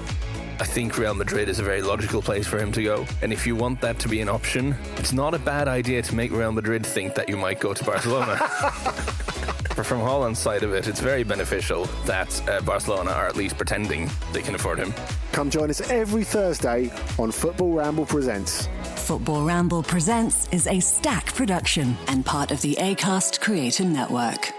I 0.60 0.66
think 0.66 0.98
Real 0.98 1.16
Madrid 1.16 1.50
is 1.50 1.60
a 1.60 1.64
very 1.64 1.82
logical 1.82 2.22
place 2.22 2.48
for 2.48 2.60
him 2.60 2.72
to 2.74 2.84
go. 2.84 3.06
And 3.22 3.34
if 3.34 3.48
you 3.48 3.56
want 3.56 3.82
that 3.82 4.00
to 4.00 4.08
be 4.08 4.22
an 4.22 4.30
option, 4.30 4.76
it's 4.98 5.12
not 5.12 5.34
a 5.34 5.40
bad 5.40 5.68
idea 5.68 6.02
to 6.04 6.16
make 6.16 6.32
Real 6.32 6.52
Madrid 6.52 6.86
think 6.86 7.16
that 7.16 7.28
you 7.28 7.36
might 7.36 7.60
go 7.60 7.74
to 7.74 7.84
Barcelona. 7.84 8.40
but 9.76 9.86
from 9.86 10.00
Haaland's 10.00 10.40
side 10.40 10.64
of 10.64 10.74
it, 10.74 10.88
it's 10.88 11.00
very 11.00 11.24
beneficial 11.24 11.86
that 12.06 12.50
uh, 12.50 12.62
Barcelona 12.62 13.12
are 13.12 13.28
at 13.28 13.36
least 13.36 13.58
pretending 13.58 14.10
they 14.32 14.42
can 14.42 14.56
afford 14.56 14.80
him. 14.80 14.94
Come 15.32 15.50
join 15.50 15.70
us 15.70 15.82
every 15.90 16.24
Thursday 16.24 16.92
on 17.18 17.32
Football 17.32 17.74
Ramble 17.74 18.06
Presents. 18.06 18.70
Football 18.96 19.46
Ramble 19.46 19.84
Presents 19.84 20.48
is 20.52 20.68
a 20.68 20.80
Stak 20.80 21.26
production 21.34 21.98
and 22.08 22.26
part 22.26 22.52
of 22.52 22.62
the 22.62 22.76
ACAST 22.76 23.40
Creator 23.42 23.86
Network. 23.86 24.52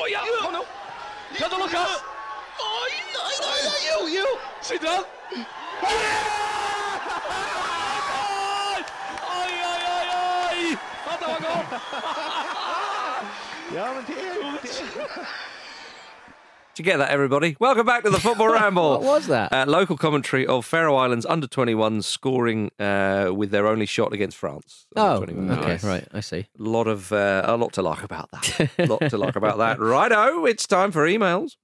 Oj, 0.00 0.10
ja! 0.12 0.20
Kom 0.42 0.52
nu! 0.52 0.58
Ja, 1.40 1.48
då 1.50 1.56
Lukas! 1.58 2.02
Oj, 2.58 2.90
nej, 3.14 3.36
nej, 3.40 3.60
nej! 3.64 3.90
Jo, 3.90 4.08
jo! 4.08 4.26
Sydran! 4.62 5.04
Ja, 13.74 13.94
men 13.94 14.04
det. 14.06 14.14
Did 16.76 16.86
you 16.86 16.92
get 16.92 16.98
that, 16.98 17.10
everybody? 17.10 17.56
Welcome 17.60 17.84
back 17.84 18.04
to 18.04 18.10
the 18.10 18.18
Football 18.20 18.48
Ramble. 18.52 18.90
What 18.90 19.02
was 19.02 19.26
that? 19.26 19.52
Uh, 19.52 19.64
local 19.66 19.96
commentary 19.96 20.46
of 20.46 20.64
Faroe 20.64 20.96
Islands 20.96 21.26
under 21.26 21.46
21s 21.46 22.04
scoring 22.04 22.70
uh, 22.78 23.30
with 23.34 23.50
their 23.50 23.66
only 23.66 23.86
shot 23.86 24.12
against 24.12 24.36
France. 24.36 24.86
Oh, 24.96 25.16
Under 25.20 25.32
21s. 25.32 25.58
okay, 25.58 25.86
right. 25.88 26.08
I 26.14 26.20
see. 26.20 26.38
A 26.58 26.62
lot 26.62 26.86
of 26.86 27.12
uh, 27.12 27.42
a 27.44 27.56
lot 27.56 27.72
to 27.74 27.82
like 27.82 28.02
about 28.02 28.30
that. 28.30 28.70
A 28.78 28.86
lot 28.92 29.00
to 29.10 29.18
like 29.18 29.36
about 29.36 29.58
that. 29.58 29.78
Righto, 29.78 30.46
it's 30.46 30.66
time 30.66 30.90
for 30.92 31.06
emails. 31.06 31.56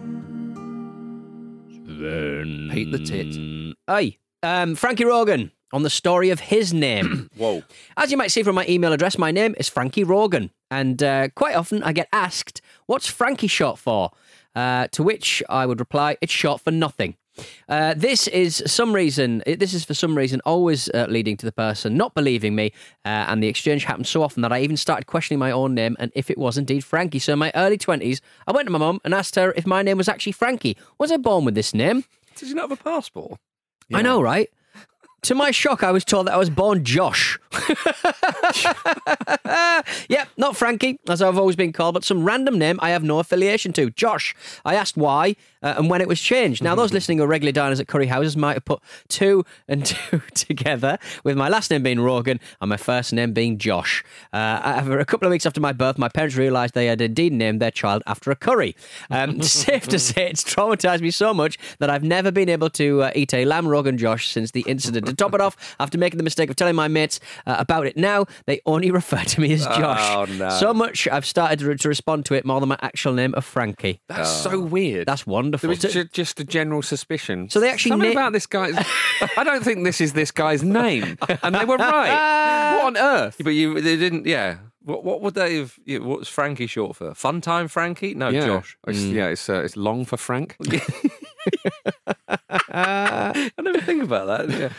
Pete 2.73 2.91
the 2.91 3.05
Tit. 3.05 3.35
Hey, 3.87 4.17
Um, 4.41 4.73
Frankie 4.73 5.05
Rogan 5.05 5.51
on 5.73 5.83
the 5.83 5.89
story 5.89 6.29
of 6.29 6.39
his 6.39 6.73
name. 6.73 7.29
Whoa. 7.37 7.63
As 7.97 8.11
you 8.11 8.17
might 8.17 8.31
see 8.31 8.43
from 8.43 8.55
my 8.55 8.65
email 8.67 8.93
address, 8.93 9.17
my 9.17 9.31
name 9.31 9.55
is 9.57 9.69
Frankie 9.69 10.03
Rogan. 10.03 10.51
And 10.71 11.01
uh, 11.01 11.29
quite 11.35 11.55
often 11.55 11.83
I 11.83 11.93
get 11.93 12.07
asked, 12.11 12.61
what's 12.85 13.07
Frankie 13.07 13.47
short 13.47 13.79
for? 13.79 14.11
Uh, 14.55 14.87
to 14.91 15.03
which 15.03 15.43
I 15.49 15.65
would 15.65 15.79
reply, 15.79 16.17
it's 16.21 16.31
short 16.31 16.61
for 16.61 16.71
nothing. 16.71 17.17
Uh, 17.67 17.93
this 17.93 18.27
is 18.27 18.63
some 18.65 18.93
reason. 18.93 19.43
This 19.45 19.73
is 19.73 19.83
for 19.83 19.93
some 19.93 20.17
reason 20.17 20.39
always 20.45 20.87
uh, 20.89 21.07
leading 21.09 21.35
to 21.37 21.45
the 21.45 21.51
person 21.51 21.97
not 21.97 22.13
believing 22.13 22.55
me, 22.55 22.71
uh, 23.03 23.25
and 23.27 23.43
the 23.43 23.47
exchange 23.47 23.83
happened 23.83 24.07
so 24.07 24.23
often 24.23 24.41
that 24.43 24.53
I 24.53 24.61
even 24.61 24.77
started 24.77 25.05
questioning 25.07 25.39
my 25.39 25.51
own 25.51 25.75
name 25.75 25.97
and 25.99 26.11
if 26.15 26.29
it 26.29 26.37
was 26.37 26.57
indeed 26.57 26.85
Frankie. 26.85 27.19
So 27.19 27.33
in 27.33 27.39
my 27.39 27.51
early 27.53 27.77
twenties, 27.77 28.21
I 28.47 28.53
went 28.53 28.67
to 28.67 28.71
my 28.71 28.79
mum 28.79 29.01
and 29.03 29.13
asked 29.13 29.35
her 29.35 29.51
if 29.57 29.65
my 29.65 29.81
name 29.81 29.97
was 29.97 30.07
actually 30.07 30.31
Frankie. 30.31 30.77
Was 30.97 31.11
I 31.11 31.17
born 31.17 31.43
with 31.43 31.55
this 31.55 31.73
name? 31.73 32.05
Did 32.35 32.49
you 32.49 32.55
not 32.55 32.69
have 32.69 32.79
a 32.79 32.81
passport? 32.81 33.37
I 33.93 34.01
know, 34.01 34.21
right? 34.21 34.49
To 35.25 35.33
my 35.33 35.49
shock, 35.49 35.81
I 35.81 35.91
was 35.91 36.05
told 36.05 36.27
that 36.27 36.35
I 36.35 36.37
was 36.37 36.51
born 36.51 36.83
Josh. 36.83 37.39
yep, 40.07 40.27
not 40.37 40.55
Frankie, 40.55 40.99
as 41.09 41.19
I've 41.19 41.39
always 41.39 41.55
been 41.55 41.73
called, 41.73 41.95
but 41.95 42.03
some 42.03 42.23
random 42.23 42.59
name 42.59 42.77
I 42.79 42.91
have 42.91 43.03
no 43.03 43.17
affiliation 43.17 43.73
to. 43.73 43.89
Josh. 43.89 44.35
I 44.63 44.75
asked 44.75 44.97
why 44.97 45.35
uh, 45.65 45.73
and 45.77 45.89
when 45.89 45.99
it 45.99 46.07
was 46.07 46.21
changed. 46.21 46.63
Now, 46.63 46.75
those 46.75 46.93
listening 46.93 47.19
are 47.21 47.27
regular 47.27 47.51
diners 47.51 47.79
at 47.79 47.87
curry 47.87 48.05
houses 48.05 48.37
might 48.37 48.53
have 48.53 48.65
put 48.65 48.81
two 49.07 49.43
and 49.67 49.83
two 49.83 50.21
together, 50.35 50.99
with 51.23 51.35
my 51.35 51.49
last 51.49 51.71
name 51.71 51.81
being 51.81 51.99
Rogan 51.99 52.39
and 52.61 52.69
my 52.69 52.77
first 52.77 53.11
name 53.11 53.33
being 53.33 53.57
Josh. 53.57 54.03
Uh, 54.31 54.83
a 54.99 55.05
couple 55.05 55.25
of 55.25 55.31
weeks 55.31 55.47
after 55.47 55.59
my 55.59 55.73
birth, 55.73 55.97
my 55.97 56.07
parents 56.07 56.35
realised 56.35 56.75
they 56.75 56.85
had 56.85 57.01
indeed 57.01 57.33
named 57.33 57.59
their 57.59 57.71
child 57.71 58.03
after 58.05 58.29
a 58.29 58.35
curry. 58.35 58.75
Um, 59.09 59.41
safe 59.65 59.87
to 59.87 59.97
say, 59.97 60.29
it's 60.29 60.43
traumatised 60.43 61.01
me 61.01 61.09
so 61.09 61.33
much 61.33 61.57
that 61.79 61.89
I've 61.89 62.03
never 62.03 62.29
been 62.31 62.49
able 62.49 62.69
to 62.71 63.01
uh, 63.03 63.11
eat 63.15 63.33
a 63.33 63.43
lamb 63.45 63.67
Rogan 63.67 63.97
Josh 63.97 64.29
since 64.29 64.51
the 64.51 64.61
incident. 64.67 65.14
To 65.15 65.23
top 65.23 65.33
it 65.33 65.41
off, 65.41 65.75
after 65.79 65.97
making 65.97 66.17
the 66.17 66.23
mistake 66.23 66.49
of 66.49 66.55
telling 66.55 66.75
my 66.75 66.87
mates 66.87 67.19
uh, 67.45 67.55
about 67.59 67.85
it 67.87 67.95
now, 67.95 68.25
they 68.45 68.59
only 68.65 68.91
refer 69.01 69.23
to 69.23 69.41
me 69.41 69.53
as 69.53 69.65
Josh. 69.65 69.99
Oh, 70.11 70.25
no. 70.33 70.49
So 70.49 70.73
much 70.73 71.07
I've 71.07 71.25
started 71.25 71.59
to, 71.59 71.75
to 71.75 71.87
respond 71.87 72.25
to 72.25 72.33
it 72.33 72.45
more 72.45 72.59
than 72.59 72.69
my 72.69 72.77
actual 72.81 73.13
name 73.13 73.33
of 73.35 73.45
Frankie. 73.45 74.01
That's 74.09 74.29
so 74.29 74.59
weird. 74.59 75.07
That's 75.07 75.25
wonderful. 75.25 75.67
There 75.67 75.75
was 75.75 75.93
ju- 75.93 76.03
just 76.05 76.39
a 76.39 76.43
general 76.43 76.81
suspicion. 76.81 77.49
So 77.49 77.59
they 77.59 77.69
actually 77.69 77.91
something 77.91 78.13
na- 78.13 78.19
about 78.19 78.33
this 78.33 78.45
guy. 78.47 78.71
I 79.37 79.43
don't 79.43 79.63
think 79.63 79.83
this 79.85 80.01
is 80.01 80.13
this 80.13 80.31
guy's 80.31 80.63
name, 80.63 81.17
and 81.43 81.55
they 81.55 81.65
were 81.65 81.77
right. 81.77 82.75
what 82.77 82.85
on 82.85 82.97
earth? 82.97 83.37
But 83.43 83.51
you, 83.51 83.79
they 83.79 83.95
didn't. 83.97 84.25
Yeah. 84.25 84.57
What, 84.83 85.03
what 85.03 85.21
would 85.21 85.33
they 85.33 85.55
have? 85.57 85.79
yeah, 85.85 85.97
What 85.97 86.19
was 86.19 86.27
Frankie 86.27 86.67
short 86.67 86.95
for? 86.95 87.13
Fun 87.15 87.41
time 87.41 87.67
Frankie? 87.67 88.13
No, 88.13 88.29
yeah. 88.29 88.45
Josh. 88.45 88.77
It's, 88.87 88.99
Mm. 88.99 89.13
Yeah, 89.13 89.27
it's 89.29 89.49
uh, 89.49 89.63
it's 89.63 89.75
long 89.75 90.05
for 90.05 90.17
Frank. 90.17 90.55
I 92.69 93.51
never 93.61 93.81
think 93.81 94.03
about 94.03 94.27
that. 94.27 94.49
Yeah. 94.49 94.69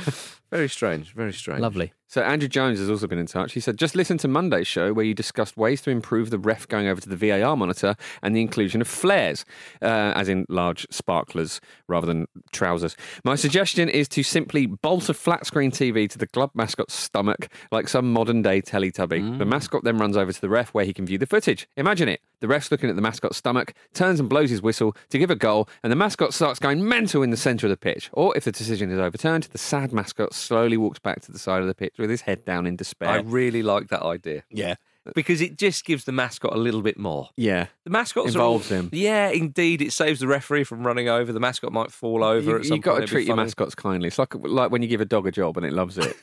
Very 0.50 0.68
strange. 0.68 1.12
Very 1.14 1.32
strange. 1.32 1.60
Lovely. 1.60 1.92
So 2.08 2.22
Andrew 2.22 2.48
Jones 2.48 2.78
has 2.78 2.88
also 2.88 3.06
been 3.06 3.18
in 3.18 3.26
touch. 3.26 3.52
He 3.52 3.60
said, 3.60 3.76
just 3.76 3.96
listen 3.96 4.16
to 4.18 4.28
Monday's 4.28 4.66
show 4.66 4.92
where 4.92 5.04
you 5.04 5.12
discussed 5.12 5.56
ways 5.56 5.82
to 5.82 5.90
improve 5.90 6.30
the 6.30 6.38
ref 6.38 6.68
going 6.68 6.86
over 6.86 7.00
to 7.00 7.08
the 7.08 7.16
VAR 7.16 7.56
monitor 7.56 7.96
and 8.22 8.34
the 8.34 8.40
inclusion 8.40 8.80
of 8.80 8.86
flares, 8.86 9.44
uh, 9.82 10.12
as 10.14 10.28
in 10.28 10.46
large 10.48 10.86
sparklers 10.90 11.60
rather 11.88 12.06
than 12.06 12.26
trousers. 12.52 12.96
My 13.24 13.34
suggestion 13.34 13.88
is 13.88 14.08
to 14.10 14.22
simply 14.22 14.66
bolt 14.66 15.08
a 15.08 15.14
flat 15.14 15.46
screen 15.46 15.72
TV 15.72 16.08
to 16.08 16.18
the 16.18 16.28
club 16.28 16.50
mascot's 16.54 16.94
stomach 16.94 17.48
like 17.72 17.88
some 17.88 18.12
modern 18.12 18.42
day 18.42 18.62
Teletubby. 18.62 19.38
The 19.38 19.44
mascot 19.44 19.82
then 19.82 19.98
runs 19.98 20.16
over 20.16 20.32
to 20.32 20.40
the 20.40 20.48
ref 20.48 20.72
where 20.74 20.84
he 20.84 20.92
can 20.92 21.06
view 21.06 21.18
the 21.18 21.26
footage. 21.26 21.68
Imagine 21.76 22.08
it. 22.08 22.20
The 22.40 22.48
ref's 22.48 22.70
looking 22.70 22.90
at 22.90 22.96
the 22.96 23.02
mascot's 23.02 23.38
stomach, 23.38 23.72
turns 23.94 24.20
and 24.20 24.28
blows 24.28 24.50
his 24.50 24.60
whistle 24.60 24.94
to 25.08 25.18
give 25.18 25.30
a 25.30 25.36
goal, 25.36 25.68
and 25.82 25.90
the 25.90 25.96
mascot 25.96 26.34
starts 26.34 26.58
going 26.60 26.86
mental 26.86 27.22
in 27.22 27.30
the 27.30 27.36
centre 27.36 27.66
of 27.66 27.70
the 27.70 27.76
pitch. 27.76 28.10
Or 28.12 28.36
if 28.36 28.44
the 28.44 28.52
decision 28.52 28.90
is 28.90 28.98
overturned, 28.98 29.44
the 29.44 29.58
sad 29.58 29.92
mascot 29.92 30.34
slowly 30.34 30.76
walks 30.76 30.98
back 30.98 31.22
to 31.22 31.32
the 31.32 31.38
side 31.38 31.62
of 31.62 31.66
the 31.66 31.74
pitch 31.74 31.94
with 31.98 32.10
his 32.10 32.22
head 32.22 32.44
down 32.44 32.66
in 32.66 32.76
despair. 32.76 33.08
I 33.08 33.16
really 33.18 33.62
like 33.62 33.88
that 33.88 34.02
idea. 34.02 34.44
Yeah. 34.50 34.76
Because 35.14 35.40
it 35.40 35.56
just 35.56 35.84
gives 35.84 36.04
the 36.04 36.10
mascot 36.12 36.52
a 36.52 36.58
little 36.58 36.82
bit 36.82 36.98
more. 36.98 37.28
Yeah. 37.36 37.66
The 37.84 37.90
mascot 37.90 38.26
Involves 38.26 38.72
all, 38.72 38.78
him. 38.78 38.90
Yeah, 38.92 39.28
indeed. 39.28 39.80
It 39.80 39.92
saves 39.92 40.18
the 40.18 40.26
referee 40.26 40.64
from 40.64 40.84
running 40.84 41.08
over. 41.08 41.32
The 41.32 41.38
mascot 41.38 41.72
might 41.72 41.92
fall 41.92 42.24
over 42.24 42.50
You, 42.50 42.56
at 42.58 42.64
some 42.64 42.78
have 42.78 42.84
got 42.84 42.98
to 43.00 43.06
treat 43.06 43.26
your 43.26 43.36
mascots 43.36 43.76
kindly. 43.76 44.08
It's 44.08 44.18
like 44.18 44.34
like 44.34 44.72
when 44.72 44.82
you 44.82 44.88
give 44.88 45.00
a 45.00 45.04
dog 45.04 45.26
a 45.28 45.30
job 45.30 45.56
and 45.56 45.64
it 45.64 45.72
loves 45.72 45.96
it. 45.96 46.16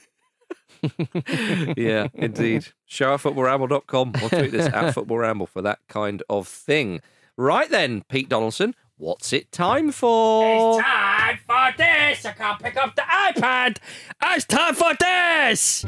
yeah, 1.77 2.07
indeed. 2.13 2.67
Show 2.85 3.13
at 3.13 3.21
footballramble.com 3.21 4.13
or 4.21 4.29
tweet 4.29 4.51
this 4.51 4.67
at 4.67 4.93
Football 4.93 5.19
Ramble 5.19 5.47
for 5.47 5.61
that 5.61 5.79
kind 5.87 6.21
of 6.29 6.47
thing. 6.47 7.01
Right 7.37 7.69
then, 7.69 8.03
Pete 8.09 8.29
Donaldson, 8.29 8.75
what's 8.97 9.33
it 9.33 9.51
time 9.51 9.91
for? 9.91 10.79
It's 10.79 10.85
time 10.85 11.39
for 11.47 11.77
this. 11.77 11.92
I 12.25 12.31
can't 12.33 12.59
pick 12.61 12.77
up 12.77 12.95
the 12.95 13.01
iPad. 13.01 13.77
It's 14.23 14.45
time 14.45 14.75
for 14.75 14.93
this. 14.99 15.83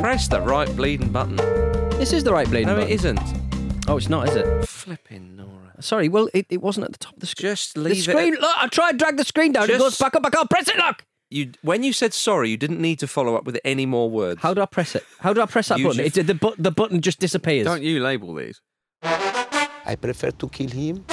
Press 0.00 0.28
the 0.28 0.40
right 0.40 0.74
bleeding 0.76 1.10
button. 1.10 1.36
This 1.98 2.12
is 2.12 2.22
the 2.24 2.32
right 2.32 2.48
bleeding 2.48 2.68
No, 2.68 2.76
button. 2.76 2.90
it 2.90 2.94
isn't. 2.94 3.20
Oh, 3.88 3.96
it's 3.96 4.08
not, 4.08 4.28
is 4.28 4.36
it? 4.36 4.66
Flipping 4.68 5.36
Nora. 5.36 5.74
Sorry, 5.80 6.08
well, 6.08 6.28
it, 6.34 6.46
it 6.50 6.60
wasn't 6.62 6.84
at 6.86 6.92
the 6.92 6.98
top 6.98 7.14
of 7.14 7.20
the 7.20 7.26
screen. 7.26 7.50
Just 7.52 7.74
The 7.74 7.80
leave 7.80 8.02
screen, 8.02 8.34
it. 8.34 8.40
look, 8.40 8.56
I 8.56 8.68
tried 8.68 8.92
to 8.92 8.98
drag 8.98 9.16
the 9.16 9.24
screen 9.24 9.52
down. 9.52 9.64
It 9.64 9.68
Just- 9.68 9.80
goes 9.80 9.98
back 9.98 10.14
up, 10.14 10.24
I 10.26 10.30
can't 10.30 10.48
Press 10.50 10.68
it, 10.68 10.76
look. 10.76 11.04
You, 11.30 11.52
when 11.62 11.82
you 11.82 11.92
said 11.92 12.14
sorry, 12.14 12.48
you 12.48 12.56
didn't 12.56 12.80
need 12.80 12.98
to 13.00 13.06
follow 13.06 13.34
up 13.36 13.44
with 13.44 13.58
any 13.64 13.84
more 13.86 14.08
words. 14.08 14.40
How 14.40 14.54
do 14.54 14.62
I 14.62 14.66
press 14.66 14.94
it? 14.94 15.04
How 15.20 15.34
do 15.34 15.42
I 15.42 15.46
press 15.46 15.68
that 15.68 15.78
Use 15.78 15.88
button? 15.96 15.98
your 15.98 16.06
It, 16.06 16.26
the, 16.26 16.34
bu- 16.34 16.54
the 16.58 16.70
button 16.70 17.00
just 17.02 17.18
disappears. 17.20 17.66
Don't 17.66 17.82
you 17.82 18.00
label 18.00 18.34
these? 18.34 18.60
I 19.02 19.96
prefer 20.00 20.30
to 20.30 20.48
kill 20.48 20.70
him. 20.70 21.04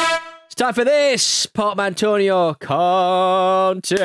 Time 0.56 0.74
for 0.74 0.86
this, 0.86 1.48
Portmantonio 1.48 2.58
Conte. 2.58 3.98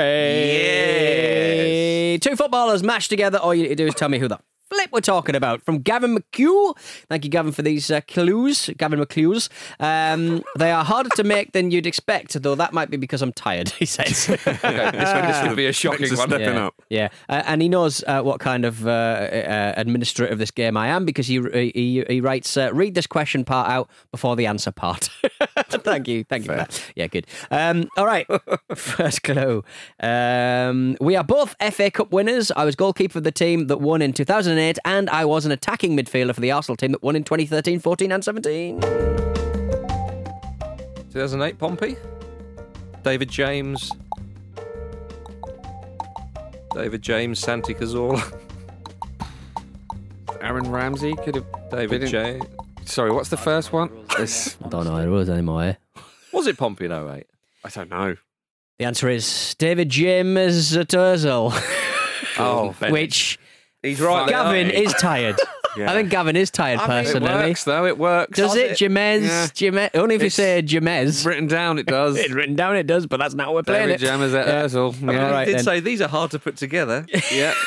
Yes. 2.16 2.20
Two 2.20 2.34
footballers 2.34 2.82
mashed 2.82 3.08
together. 3.08 3.38
All 3.38 3.54
you 3.54 3.62
need 3.62 3.68
to 3.68 3.76
do 3.76 3.86
is 3.86 3.94
tell 3.94 4.08
me 4.08 4.18
who 4.18 4.26
the 4.26 4.40
flip 4.70 4.90
we're 4.92 5.00
talking 5.00 5.35
about. 5.35 5.62
From 5.62 5.78
Gavin 5.78 6.16
McHugh. 6.16 6.76
Thank 7.09 7.24
you, 7.24 7.30
Gavin, 7.30 7.52
for 7.52 7.62
these 7.62 7.90
uh, 7.90 8.00
clues. 8.02 8.70
Gavin 8.78 9.00
McClues. 9.00 9.48
Um, 9.78 10.42
they 10.56 10.70
are 10.70 10.85
harder 10.85 11.11
to 11.16 11.24
make 11.24 11.52
than 11.52 11.70
you'd 11.70 11.87
expect, 11.87 12.40
though 12.42 12.54
that 12.54 12.72
might 12.72 12.90
be 12.90 12.96
because 12.96 13.22
I'm 13.22 13.33
tired, 13.33 13.68
he 13.78 13.85
says. 13.85 14.28
Okay, 14.70 14.90
this, 14.90 15.12
one, 15.12 15.26
this 15.26 15.42
would 15.42 15.56
be 15.56 15.66
a 15.66 15.72
shocking 15.72 16.09
one. 16.16 16.28
stepping 16.28 16.54
yeah, 16.54 16.66
up. 16.66 16.83
Yeah, 16.90 17.09
uh, 17.28 17.42
and 17.46 17.62
he 17.62 17.68
knows 17.68 18.04
uh, 18.06 18.22
what 18.22 18.40
kind 18.40 18.64
of 18.64 18.87
uh, 18.87 18.90
uh, 18.90 19.74
administrator 19.76 20.33
of 20.33 20.38
this 20.38 20.50
game 20.50 20.76
I 20.76 20.88
am 20.88 21.04
because 21.04 21.26
he 21.26 21.40
he, 21.52 22.04
he 22.09 22.20
writes, 22.20 22.56
uh, 22.56 22.70
read 22.72 22.94
this 22.94 23.06
question 23.06 23.44
part 23.44 23.68
out 23.68 23.88
before 24.11 24.37
the 24.37 24.46
answer 24.46 24.70
part. 24.70 25.09
thank 25.68 26.09
you, 26.09 26.24
thank 26.24 26.44
you 26.44 26.50
for 26.50 26.56
that. 26.56 26.92
Yeah, 26.94 27.06
good. 27.06 27.26
Um, 27.50 27.88
all 27.96 28.06
right, 28.06 28.26
first 28.74 29.22
clue. 29.22 29.64
Um, 30.00 30.96
we 31.00 31.16
are 31.16 31.24
both 31.24 31.54
FA 31.72 31.90
Cup 31.90 32.12
winners. 32.12 32.52
I 32.54 32.64
was 32.64 32.76
goalkeeper 32.76 33.18
of 33.18 33.24
the 33.24 33.33
team 33.33 33.66
that 33.68 33.78
won 33.78 34.02
in 34.02 34.12
2008, 34.12 34.60
and 34.85 35.11
I 35.11 35.25
was 35.25 35.46
an 35.46 35.53
attacking 35.53 35.96
midfielder 35.96 36.35
for 36.35 36.40
the 36.40 36.51
Arsenal 36.51 36.77
team 36.77 36.92
that 36.92 37.03
won 37.03 37.16
in 37.16 37.25
2013, 37.25 37.81
14, 37.81 38.12
and 38.12 38.25
17. 38.25 38.81
2008 41.11 41.59
Pompey. 41.59 41.96
David 43.03 43.31
James. 43.31 43.90
David 46.73 47.03
James, 47.03 47.38
Santi 47.38 47.75
Cazorla. 47.75 48.38
Aaron 50.40 50.70
Ramsey 50.70 51.14
could 51.16 51.35
have. 51.35 51.46
David 51.70 52.07
J. 52.09 52.40
Sorry, 52.85 53.11
what's 53.11 53.29
the 53.29 53.37
first 53.37 53.73
one? 53.73 53.90
It's, 54.18 54.57
I 54.64 54.68
don't 54.68 54.85
know 54.85 54.96
who 54.96 55.03
it 55.03 55.09
was 55.09 55.31
anymore. 55.31 55.64
Eh? 55.64 55.75
Was 56.33 56.46
it 56.46 56.57
Pompey 56.57 56.87
in 56.87 56.92
08? 56.92 57.27
I 57.64 57.68
don't 57.68 57.90
know. 57.90 58.16
The 58.79 58.85
answer 58.85 59.09
is 59.09 59.55
David 59.59 59.88
James 59.88 60.73
Turzil. 60.73 61.53
Oh, 62.38 62.75
Bennett. 62.81 62.92
which 63.01 63.38
He's 63.83 64.01
right. 64.01 64.27
there, 64.27 64.35
Gavin 64.37 64.66
aren't 64.66 64.75
he? 64.77 64.85
is 64.85 64.93
tired. 64.95 65.37
Yeah. 65.77 65.88
I 65.88 65.95
think 65.95 66.11
Gavin 66.11 66.35
is 66.35 66.51
tired 66.51 66.81
I 66.81 66.88
mean, 66.88 66.97
it 66.97 67.01
It 67.01 67.05
personally. 67.05 67.33
works 67.33 67.62
though. 67.62 67.87
It 67.87 67.97
works. 67.97 68.37
Does 68.37 68.57
it, 68.57 68.73
Jamez? 68.73 69.23
Yeah. 69.23 69.47
Jamez? 69.47 69.90
Only 69.95 70.16
if 70.16 70.21
you 70.21 70.27
It's 70.27 70.35
say 70.35 70.61
Jamez. 70.66 71.25
Written 71.25 71.47
down, 71.47 71.79
it 71.79 71.87
does. 71.87 72.16
It's 72.19 72.33
written 72.33 72.57
down, 72.57 72.75
it 72.77 72.88
does, 72.88 73.07
but 73.07 73.19
that's 73.21 73.35
not 73.35 73.47
how 73.47 73.55
we're 73.55 73.62
playing 73.62 73.87
David 73.87 74.03
it. 74.03 74.05
Jammers 74.07 74.35
at 74.35 74.49
Yeah. 74.49 74.64
Ozil. 74.64 74.97
I 75.01 75.07
mean, 75.07 75.14
Yeah. 75.16 75.37
I 75.37 75.45
did 75.45 75.55
then. 75.59 75.62
say 75.64 75.79
these 75.79 76.01
are 76.01 76.09
hard 76.09 76.33
to 76.33 76.40
put 76.40 76.57
together. 76.57 77.07
yeah. 77.31 77.55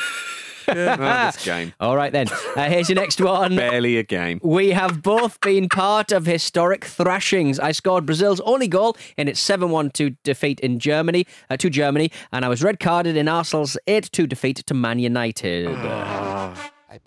oh, 0.68 0.74
this 1.34 1.44
game. 1.46 1.74
All 1.80 1.96
right 1.96 2.12
then. 2.12 2.28
Uh, 2.56 2.64
here's 2.70 2.90
your 2.90 2.96
next 2.96 3.20
one. 3.22 3.56
Barely 3.56 3.98
a 3.98 4.04
game. 4.04 4.40
We 4.44 4.72
have 4.72 5.02
both 5.02 5.40
been 5.42 5.70
part 5.70 6.12
of 6.12 6.26
historic 6.26 6.86
thrashings. 6.86 7.60
I 7.60 7.72
scored 7.72 8.06
Brazil's 8.06 8.40
only 8.42 8.68
goal 8.68 8.96
in 9.18 9.28
its 9.28 9.40
7 9.40 9.70
1 9.70 9.92
2 9.92 10.12
defeat 10.24 10.60
in 10.60 10.80
Germany, 10.80 11.26
uh, 11.50 11.58
to 11.58 11.70
Germany, 11.70 12.12
and 12.32 12.44
I 12.46 12.50
was 12.50 12.64
red 12.64 12.80
carded 12.80 13.16
in 13.18 13.28
Arsenal's 13.28 13.78
8 13.88 14.10
2 14.12 14.28
defeat 14.28 14.58
to 14.66 14.74
Man 14.74 15.00
United. 15.00 15.68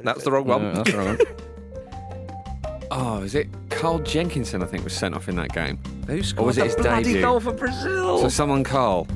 That's 0.00 0.24
the 0.24 0.32
wrong 0.32 0.46
one. 0.46 0.64
Uh, 0.64 0.74
that's 0.82 0.90
the 0.92 0.98
wrong 0.98 1.16
one. 1.16 1.26
Oh, 2.90 3.22
is 3.22 3.34
it 3.34 3.48
Carl 3.70 3.98
Jenkinson? 3.98 4.62
I 4.62 4.66
think 4.66 4.84
was 4.84 4.92
sent 4.92 5.14
off 5.14 5.28
in 5.28 5.34
that 5.36 5.52
game. 5.52 5.78
Who 6.06 6.18
Or 6.18 6.22
scored 6.22 6.46
was 6.46 6.58
it 6.58 6.64
his 6.66 6.76
bloody 6.76 7.02
debut? 7.04 7.20
goal 7.22 7.40
for 7.40 7.52
Brazil? 7.52 8.18
So 8.20 8.28
someone 8.28 8.62
Carl. 8.62 9.08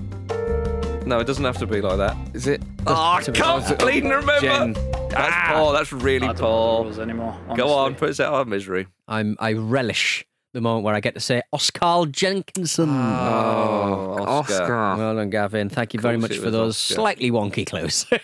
No, 1.11 1.19
it 1.19 1.27
doesn't 1.27 1.45
have 1.45 1.59
to 1.59 1.67
be 1.67 1.81
like 1.81 1.99
that. 1.99 2.17
Is 2.35 2.47
it? 2.47 2.63
Oh, 2.87 2.95
ah, 2.95 3.17
I 3.17 3.23
can't 3.23 3.79
bleeding 3.81 4.11
remember. 4.11 4.41
Jen. 4.41 4.75
That's 5.11 5.35
ah! 5.35 5.53
poor. 5.55 5.73
That's 5.73 5.93
really 5.93 6.33
poor. 6.33 6.89
anymore. 7.01 7.37
Go 7.57 7.73
on, 7.73 7.97
put 7.97 8.11
us 8.11 8.21
out 8.21 8.33
of 8.33 8.47
misery. 8.47 8.87
I'm, 9.09 9.37
I 9.41 9.55
relish 9.55 10.25
the 10.55 10.61
moment 10.61 10.85
where 10.85 10.95
I 10.95 11.01
get 11.01 11.15
to 11.15 11.21
say 11.21 11.43
Oscar 11.53 12.07
Jenkinson. 12.07 12.91
Ah, 12.91 14.19
oh, 14.21 14.25
Oscar. 14.25 14.97
Well 14.97 15.17
done, 15.17 15.31
Gavin. 15.31 15.69
Thank 15.69 15.95
you 15.95 16.01
very 16.01 16.17
much 16.17 16.39
for 16.39 16.53
those 16.53 16.77
Oscar. 16.77 16.95
slightly 16.95 17.31
wonky 17.31 17.67
clues. 17.67 18.07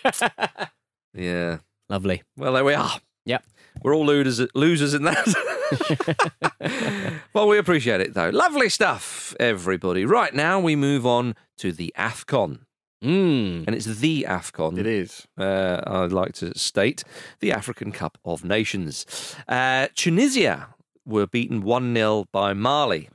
Yeah. 1.18 1.61
Lovely. 1.88 2.22
Well, 2.37 2.53
there 2.53 2.64
we 2.64 2.75
are. 2.75 3.01
Yep. 3.25 3.42
We're 3.83 3.94
all 3.94 4.05
losers, 4.05 4.46
losers 4.55 4.92
in 4.92 5.05
that. 5.05 7.14
well, 7.33 7.49
we 7.49 7.57
appreciate 7.57 8.03
it, 8.03 8.12
though. 8.12 8.29
Lovely 8.29 8.68
stuff, 8.68 9.35
everybody. 9.40 10.05
Right 10.05 10.35
now, 10.35 10.61
we 10.61 10.77
move 10.77 11.07
on 11.07 11.35
to 11.57 11.72
the 11.72 11.94
AFCON. 11.96 12.66
Mm. 13.03 13.65
And 13.67 13.75
it's 13.75 13.87
the 13.87 14.27
AFCON. 14.29 14.79
It 14.79 14.87
is. 14.87 15.27
Uh, 15.39 15.81
I'd 15.87 16.13
like 16.13 16.33
to 16.35 16.57
state 16.59 17.05
the 17.41 17.53
African 17.53 17.93
Cup 17.93 18.19
of 18.25 18.45
Nations. 18.45 19.37
Uh, 19.47 19.89
Tunisia 19.95 20.75
were 21.05 21.27
beaten 21.27 21.63
1 21.63 21.95
0 21.95 22.25
by 22.33 22.53
Mali. 22.53 23.09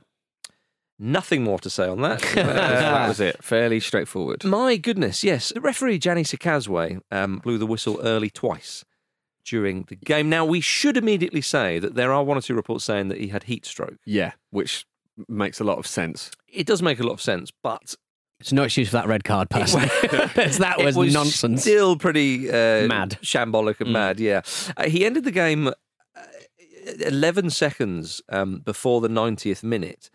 Nothing 0.98 1.42
more 1.42 1.58
to 1.58 1.68
say 1.68 1.88
on 1.88 2.00
that. 2.02 2.20
that 2.34 3.08
was 3.08 3.18
it. 3.18 3.42
Fairly 3.42 3.80
straightforward. 3.80 4.44
My 4.44 4.76
goodness, 4.76 5.24
yes. 5.24 5.52
The 5.52 5.60
referee 5.60 5.98
Janny 5.98 6.24
Sikazwe 6.24 7.00
um, 7.10 7.38
blew 7.38 7.58
the 7.58 7.66
whistle 7.66 7.98
early 8.02 8.30
twice 8.30 8.84
during 9.44 9.82
the 9.88 9.96
game. 9.96 10.30
Now, 10.30 10.44
we 10.44 10.60
should 10.60 10.96
immediately 10.96 11.40
say 11.40 11.80
that 11.80 11.96
there 11.96 12.12
are 12.12 12.22
one 12.22 12.38
or 12.38 12.40
two 12.40 12.54
reports 12.54 12.84
saying 12.84 13.08
that 13.08 13.18
he 13.18 13.28
had 13.28 13.44
heat 13.44 13.66
stroke. 13.66 13.98
Yeah, 14.06 14.32
which 14.50 14.86
makes 15.28 15.60
a 15.60 15.64
lot 15.64 15.78
of 15.78 15.86
sense. 15.86 16.30
It 16.48 16.66
does 16.66 16.82
make 16.82 17.00
a 17.00 17.02
lot 17.02 17.14
of 17.14 17.20
sense, 17.20 17.50
but 17.62 17.96
It's 18.42 18.52
no 18.52 18.64
excuse 18.64 18.88
for 18.88 18.96
that 18.96 19.06
red 19.06 19.24
card, 19.24 19.48
personally. 19.50 19.86
that 20.02 20.76
it 20.78 20.94
was, 20.96 21.12
nonsense. 21.14 21.62
Still 21.62 21.96
pretty 21.96 22.48
uh, 22.50 22.86
Mad. 22.86 23.18
shambolic 23.22 23.80
and 23.80 23.88
Mm. 23.90 23.92
mad. 23.92 24.20
Yeah, 24.20 24.42
uh, 24.76 24.88
he 24.88 25.04
ended 25.06 25.24
the 25.24 25.30
game 25.30 25.68
uh, 25.68 25.72
eleven 27.06 27.50
seconds 27.50 28.20
um, 28.28 28.58
before 28.60 29.00
the 29.00 29.08
ninetieth 29.08 29.62
minute. 29.62 30.10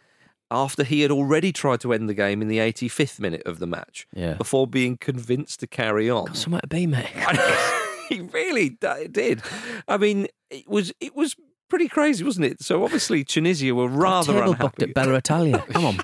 After 0.49 0.83
he 0.85 1.01
had 1.01 1.11
already 1.11 1.51
tried 1.51 1.81
to 1.81 1.91
end 1.91 2.07
the 2.07 2.13
game 2.13 2.41
in 2.41 2.47
the 2.47 2.59
85th 2.59 3.19
minute 3.19 3.41
of 3.45 3.59
the 3.59 3.67
match, 3.67 4.07
Yeah. 4.13 4.35
before 4.35 4.65
being 4.65 4.95
convinced 4.95 5.59
to 5.59 5.67
carry 5.67 6.09
on. 6.09 6.35
Somewhere 6.35 6.61
to 6.61 6.67
be, 6.67 6.87
mate. 6.87 7.07
he 8.09 8.21
really 8.21 8.69
did. 9.11 9.41
I 9.89 9.97
mean, 9.97 10.27
it 10.49 10.65
was 10.69 10.93
it 11.01 11.13
was 11.17 11.35
pretty 11.69 11.89
crazy, 11.89 12.23
wasn't 12.23 12.45
it? 12.45 12.61
So 12.61 12.85
obviously 12.85 13.25
Tunisia 13.25 13.75
were 13.75 13.89
rather 13.89 14.41
unhappy. 14.41 14.83
at 14.83 14.93
Bella 14.93 15.15
Italia. 15.15 15.65
Come 15.69 15.85
on. 15.85 15.97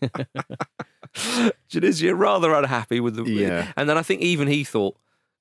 Tunisia 1.68 2.14
rather 2.14 2.54
unhappy 2.54 3.00
with 3.00 3.16
the 3.16 3.24
Yeah. 3.24 3.72
and 3.76 3.88
then 3.88 3.96
I 3.98 4.02
think 4.02 4.20
even 4.22 4.48
he 4.48 4.64
thought, 4.64 4.96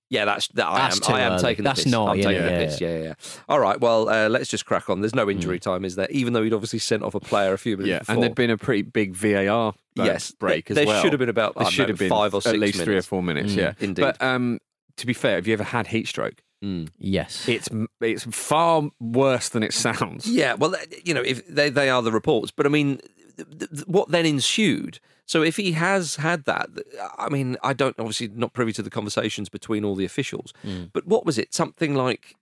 yeah, 0.09 0.23
that's 0.25 0.47
that. 0.49 0.67
I 0.67 0.77
That's 0.77 0.97
am. 0.97 1.01
too 1.01 1.13
I 1.13 1.21
am 1.21 1.31
early. 1.33 1.41
taking 1.41 1.63
That's 1.63 1.79
the 1.79 1.83
piss. 1.85 1.91
not, 1.91 2.09
I'm 2.09 2.17
yeah, 2.17 2.23
taking 2.25 2.43
yeah, 2.43 2.59
the 2.59 2.65
piss. 2.65 2.81
Yeah, 2.81 2.97
yeah. 2.97 3.03
yeah. 3.05 3.13
All 3.49 3.59
right. 3.59 3.81
Well, 3.81 4.07
uh, 4.07 4.29
let's 4.29 4.49
just 4.49 4.65
crack 4.67 4.87
on. 4.87 5.01
There's 5.01 5.15
no 5.15 5.27
injury 5.29 5.59
time, 5.59 5.83
is 5.83 5.95
there? 5.95 6.07
Even 6.11 6.33
though 6.33 6.43
he'd 6.43 6.53
obviously 6.53 6.77
sent 6.77 7.01
off 7.01 7.15
a 7.15 7.19
player 7.19 7.53
a 7.53 7.57
few 7.57 7.75
minutes 7.75 7.89
Yeah, 7.89 7.99
before. 7.99 8.13
and 8.13 8.23
there'd 8.23 8.35
been 8.35 8.51
a 8.51 8.57
pretty 8.57 8.83
big 8.83 9.15
VAR 9.15 9.69
uh, 9.69 9.71
Yes, 9.95 10.29
break 10.31 10.67
there- 10.67 10.73
as 10.73 10.75
there 10.75 10.85
well. 10.85 11.01
should 11.01 11.11
have 11.11 11.19
been 11.19 11.29
about, 11.29 11.55
There 11.55 11.71
should 11.71 11.87
know, 11.87 11.93
have 11.93 11.97
been 11.99 12.09
five 12.09 12.35
or 12.35 12.37
at 12.37 12.43
six 12.43 12.57
least 12.57 12.81
three 12.83 12.95
or 12.97 13.01
four 13.01 13.23
minutes. 13.23 13.53
Mm, 13.53 13.57
yeah, 13.57 13.73
indeed. 13.79 14.01
But 14.03 14.21
um, 14.21 14.59
to 14.97 15.07
be 15.07 15.13
fair, 15.13 15.35
have 15.37 15.47
you 15.47 15.53
ever 15.53 15.63
had 15.63 15.87
heat 15.87 16.07
stroke? 16.07 16.35
Mm. 16.63 16.89
Yes. 16.99 17.49
It's 17.49 17.67
it's 17.99 18.23
far 18.25 18.83
worse 18.99 19.49
than 19.49 19.63
it 19.63 19.73
sounds. 19.73 20.27
Yeah, 20.29 20.53
well, 20.53 20.75
you 21.03 21.15
know, 21.15 21.21
if 21.21 21.45
they 21.47 21.69
they 21.71 21.89
are 21.89 22.03
the 22.03 22.11
reports, 22.11 22.51
but 22.51 22.65
I 22.67 22.69
mean, 22.69 22.99
th- 23.37 23.49
th- 23.59 23.71
th- 23.71 23.87
what 23.87 24.09
then 24.09 24.25
ensued? 24.25 24.99
So 25.25 25.41
if 25.41 25.57
he 25.57 25.71
has 25.71 26.17
had 26.17 26.45
that, 26.45 26.69
I 27.17 27.29
mean, 27.29 27.57
I 27.63 27.73
don't 27.73 27.95
obviously 27.99 28.27
not 28.27 28.53
privy 28.53 28.73
to 28.73 28.83
the 28.83 28.89
conversations 28.91 29.49
between 29.49 29.83
all 29.83 29.95
the 29.95 30.05
officials, 30.05 30.53
Mm. 30.63 30.91
but 30.93 31.07
what 31.07 31.25
was 31.25 31.37
it? 31.37 31.53
Something 31.53 31.95
like 31.95 32.35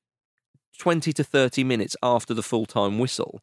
twenty 0.77 1.13
to 1.13 1.23
thirty 1.23 1.63
minutes 1.63 1.95
after 2.03 2.33
the 2.33 2.43
full 2.43 2.65
time 2.65 2.99
whistle, 2.99 3.41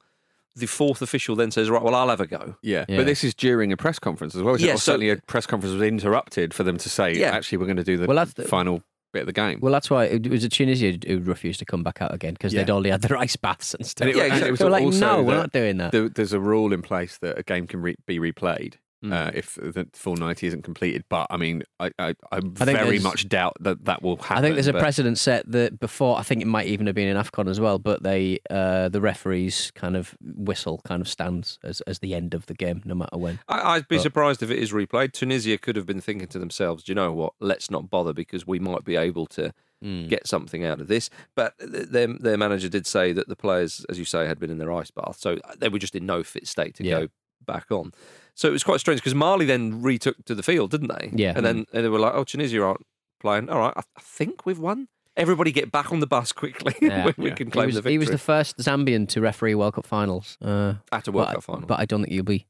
the 0.57 0.67
fourth 0.67 1.01
official 1.01 1.37
then 1.37 1.51
says, 1.51 1.71
"Right, 1.71 1.83
well, 1.83 1.95
I'll 1.95 2.09
have 2.09 2.21
a 2.21 2.27
go." 2.27 2.57
Yeah. 2.63 2.85
Yeah. 2.89 2.99
but 2.99 3.07
this 3.07 3.25
is 3.25 3.35
during 3.35 3.73
a 3.73 3.77
press 3.77 3.99
conference 3.99 4.35
as 4.35 4.43
well. 4.43 4.57
isn't 4.57 4.65
it? 4.67 4.69
Yeah, 4.69 4.75
Or 4.75 4.79
so- 4.79 4.93
certainly 4.93 5.11
a 5.11 5.17
press 5.17 5.47
conference 5.47 5.73
was 5.75 5.83
interrupted 5.83 6.53
for 6.53 6.63
them 6.65 6.77
to 6.79 6.89
say, 6.91 7.17
Yeah. 7.17 7.31
actually, 7.31 7.59
we're 7.59 7.67
going 7.67 7.77
to 7.77 7.85
do 7.85 7.97
the 7.97 8.07
Well, 8.07 8.17
that's 8.17 8.35
the- 8.35 8.45
final 8.45 8.83
bit 9.13 9.21
of 9.21 9.27
the 9.27 9.33
game. 9.33 9.59
Well, 9.61 9.73
that's 9.73 9.91
why 9.91 10.05
it 10.07 10.29
was 10.29 10.45
a 10.45 10.49
Tunisia 10.49 10.99
who 11.07 11.19
refused 11.21 11.59
to 11.61 11.65
come 11.65 11.83
back 11.83 12.01
out 12.01 12.15
again 12.15 12.35
because 12.35 12.53
Yeah. 12.53 12.63
they'd 12.65 12.71
already 12.73 12.91
had 12.91 13.03
their 13.03 13.17
ice 13.17 13.37
baths 13.37 13.75
and 13.75 13.87
stuff. 13.87 14.07
And 14.09 14.17
it- 14.17 14.19
Yeah, 14.19 14.35
and 14.35 14.45
it 14.45 14.51
was 14.51 14.59
they 14.61 14.65
were 14.65 14.71
like, 14.71 14.85
no, 14.87 15.23
we're 15.23 15.35
not 15.35 15.53
doing 15.53 15.79
that. 15.79 15.93
there- 15.93 16.09
there's 16.09 16.33
a 16.33 16.41
rule 16.41 16.73
in 16.73 16.83
place 16.83 17.19
that 17.19 17.39
a 17.39 17.43
game 17.43 17.67
can 17.67 17.81
re- 17.83 17.97
be 18.07 18.19
replayed. 18.19 18.75
Mm. 19.03 19.13
Uh, 19.15 19.31
if 19.33 19.55
the 19.55 19.89
full 19.95 20.15
90 20.17 20.47
isn't 20.49 20.63
completed, 20.63 21.05
but 21.09 21.27
I 21.31 21.39
mean, 21.39 21.63
I, 21.79 21.91
I, 21.99 22.09
I 22.33 22.37
I 22.37 22.41
very 22.67 22.99
much 22.99 23.31
doubt 23.31 23.57
that 23.61 23.87
that 23.87 24.03
will 24.03 24.17
happen. 24.19 24.37
I 24.37 24.41
think 24.43 24.57
there's 24.57 24.67
a 24.67 24.75
but- 24.75 24.81
precedent 24.83 25.17
set 25.17 25.51
that 25.51 25.81
before. 25.81 26.19
I 26.19 26.23
think 26.23 26.43
it 26.43 26.47
might 26.47 26.67
even 26.67 26.87
have 26.87 26.95
been 26.95 27.09
in 27.09 27.17
Afcon 27.17 27.49
as 27.49 27.59
well. 27.59 27.79
But 27.79 28.03
they, 28.03 28.41
uh, 28.51 28.91
the 28.91 29.01
referees, 29.01 29.71
kind 29.75 29.97
of 29.97 30.15
whistle 30.21 30.83
kind 30.85 31.01
of 31.01 31.09
stands 31.09 31.59
as 31.65 31.81
as 31.83 32.01
the 32.01 32.15
end 32.15 32.35
of 32.35 32.45
the 32.45 32.53
game, 32.53 32.83
no 32.85 32.95
matter 32.95 33.17
when. 33.17 33.39
I, 33.49 33.77
I'd 33.77 33.89
be 33.89 33.97
But- 33.97 34.03
surprised 34.03 34.43
if 34.43 34.51
it 34.51 34.59
is 34.59 34.71
replayed. 34.73 35.13
Tunisia 35.13 35.57
could 35.57 35.77
have 35.77 35.87
been 35.87 36.03
thinking 36.03 36.29
to 36.29 36.39
themselves, 36.39 36.85
"Do 36.85 36.91
you 36.91 36.95
know 36.95 37.11
what? 37.11 37.33
Let's 37.41 37.71
not 37.71 37.89
bother 37.89 38.13
because 38.13 38.47
we 38.47 38.59
might 38.59 38.85
be 38.85 38.97
able 38.97 39.25
to 39.29 39.55
get 39.83 40.27
something 40.27 40.63
out 40.63 40.79
of 40.79 40.89
this." 40.89 41.09
But 41.35 41.55
their 41.59 42.07
their 42.07 42.37
manager 42.37 42.69
did 42.69 42.87
say 42.87 43.15
that 43.15 43.29
the 43.29 43.37
players, 43.37 43.87
as 43.89 43.99
you 43.99 44.05
say, 44.05 44.27
had 44.27 44.39
been 44.39 44.51
in 44.51 44.59
their 44.59 44.73
ice 44.73 44.91
bath, 44.91 45.17
so 45.19 45.39
they 45.57 45.71
were 45.71 45.79
just 45.79 45.95
in 45.95 46.05
no 46.05 46.23
fit 46.23 46.47
state 46.47 46.75
to 46.75 46.85
Yeah. 46.85 47.01
go 47.01 47.09
back 47.47 47.73
on. 47.73 47.93
So 48.35 48.49
it 48.49 48.53
was 48.53 48.65
quite 48.65 48.81
strange 48.81 49.01
because 49.01 49.15
Mali 49.15 49.47
then 49.47 49.83
retook 49.83 50.17
to 50.27 50.35
the 50.35 50.43
field, 50.43 50.71
didn't 50.71 50.89
they? 50.89 51.11
Yeah. 51.15 51.33
and 51.37 51.45
then 51.45 51.67
and 51.73 51.85
they 51.85 51.89
were 51.89 51.99
like, 51.99 52.15
"Oh, 52.15 52.25
Tunisia 52.25 52.63
aren't 52.63 52.87
playing. 53.21 53.49
All 53.49 53.59
right, 53.59 53.75
I, 53.77 53.81
I 53.81 54.01
think 54.01 54.47
we've 54.47 54.59
won." 54.59 54.89
Everybody 55.21 55.53
get 55.53 55.71
back 55.71 55.93
on 55.93 56.01
the 56.01 56.07
bus 56.07 56.33
quickly. 56.33 56.75
Yeah. 56.83 57.05
we, 57.07 57.13
we 57.19 57.29
Yeah. 57.29 57.35
can 57.35 57.47
He 57.49 57.51
claim 57.53 57.67
was, 57.67 57.75
the 57.75 57.83
victory 57.83 57.93
he 57.93 57.99
was 57.99 58.09
the 58.09 58.19
first 58.19 58.57
Zambian 58.59 59.07
to 59.09 59.21
referee 59.21 59.55
World 59.55 59.75
Cup 59.75 59.87
finals. 59.87 60.39
Uh, 60.43 60.75
at 60.93 61.07
a 61.09 61.13
World 61.13 61.29
but, 61.29 61.35
Cup 61.35 61.45
final. 61.45 61.67
but 61.67 61.79
I 61.79 61.85
don't 61.85 62.03
think 62.03 62.13
you'll 62.13 62.25
be 62.25 62.47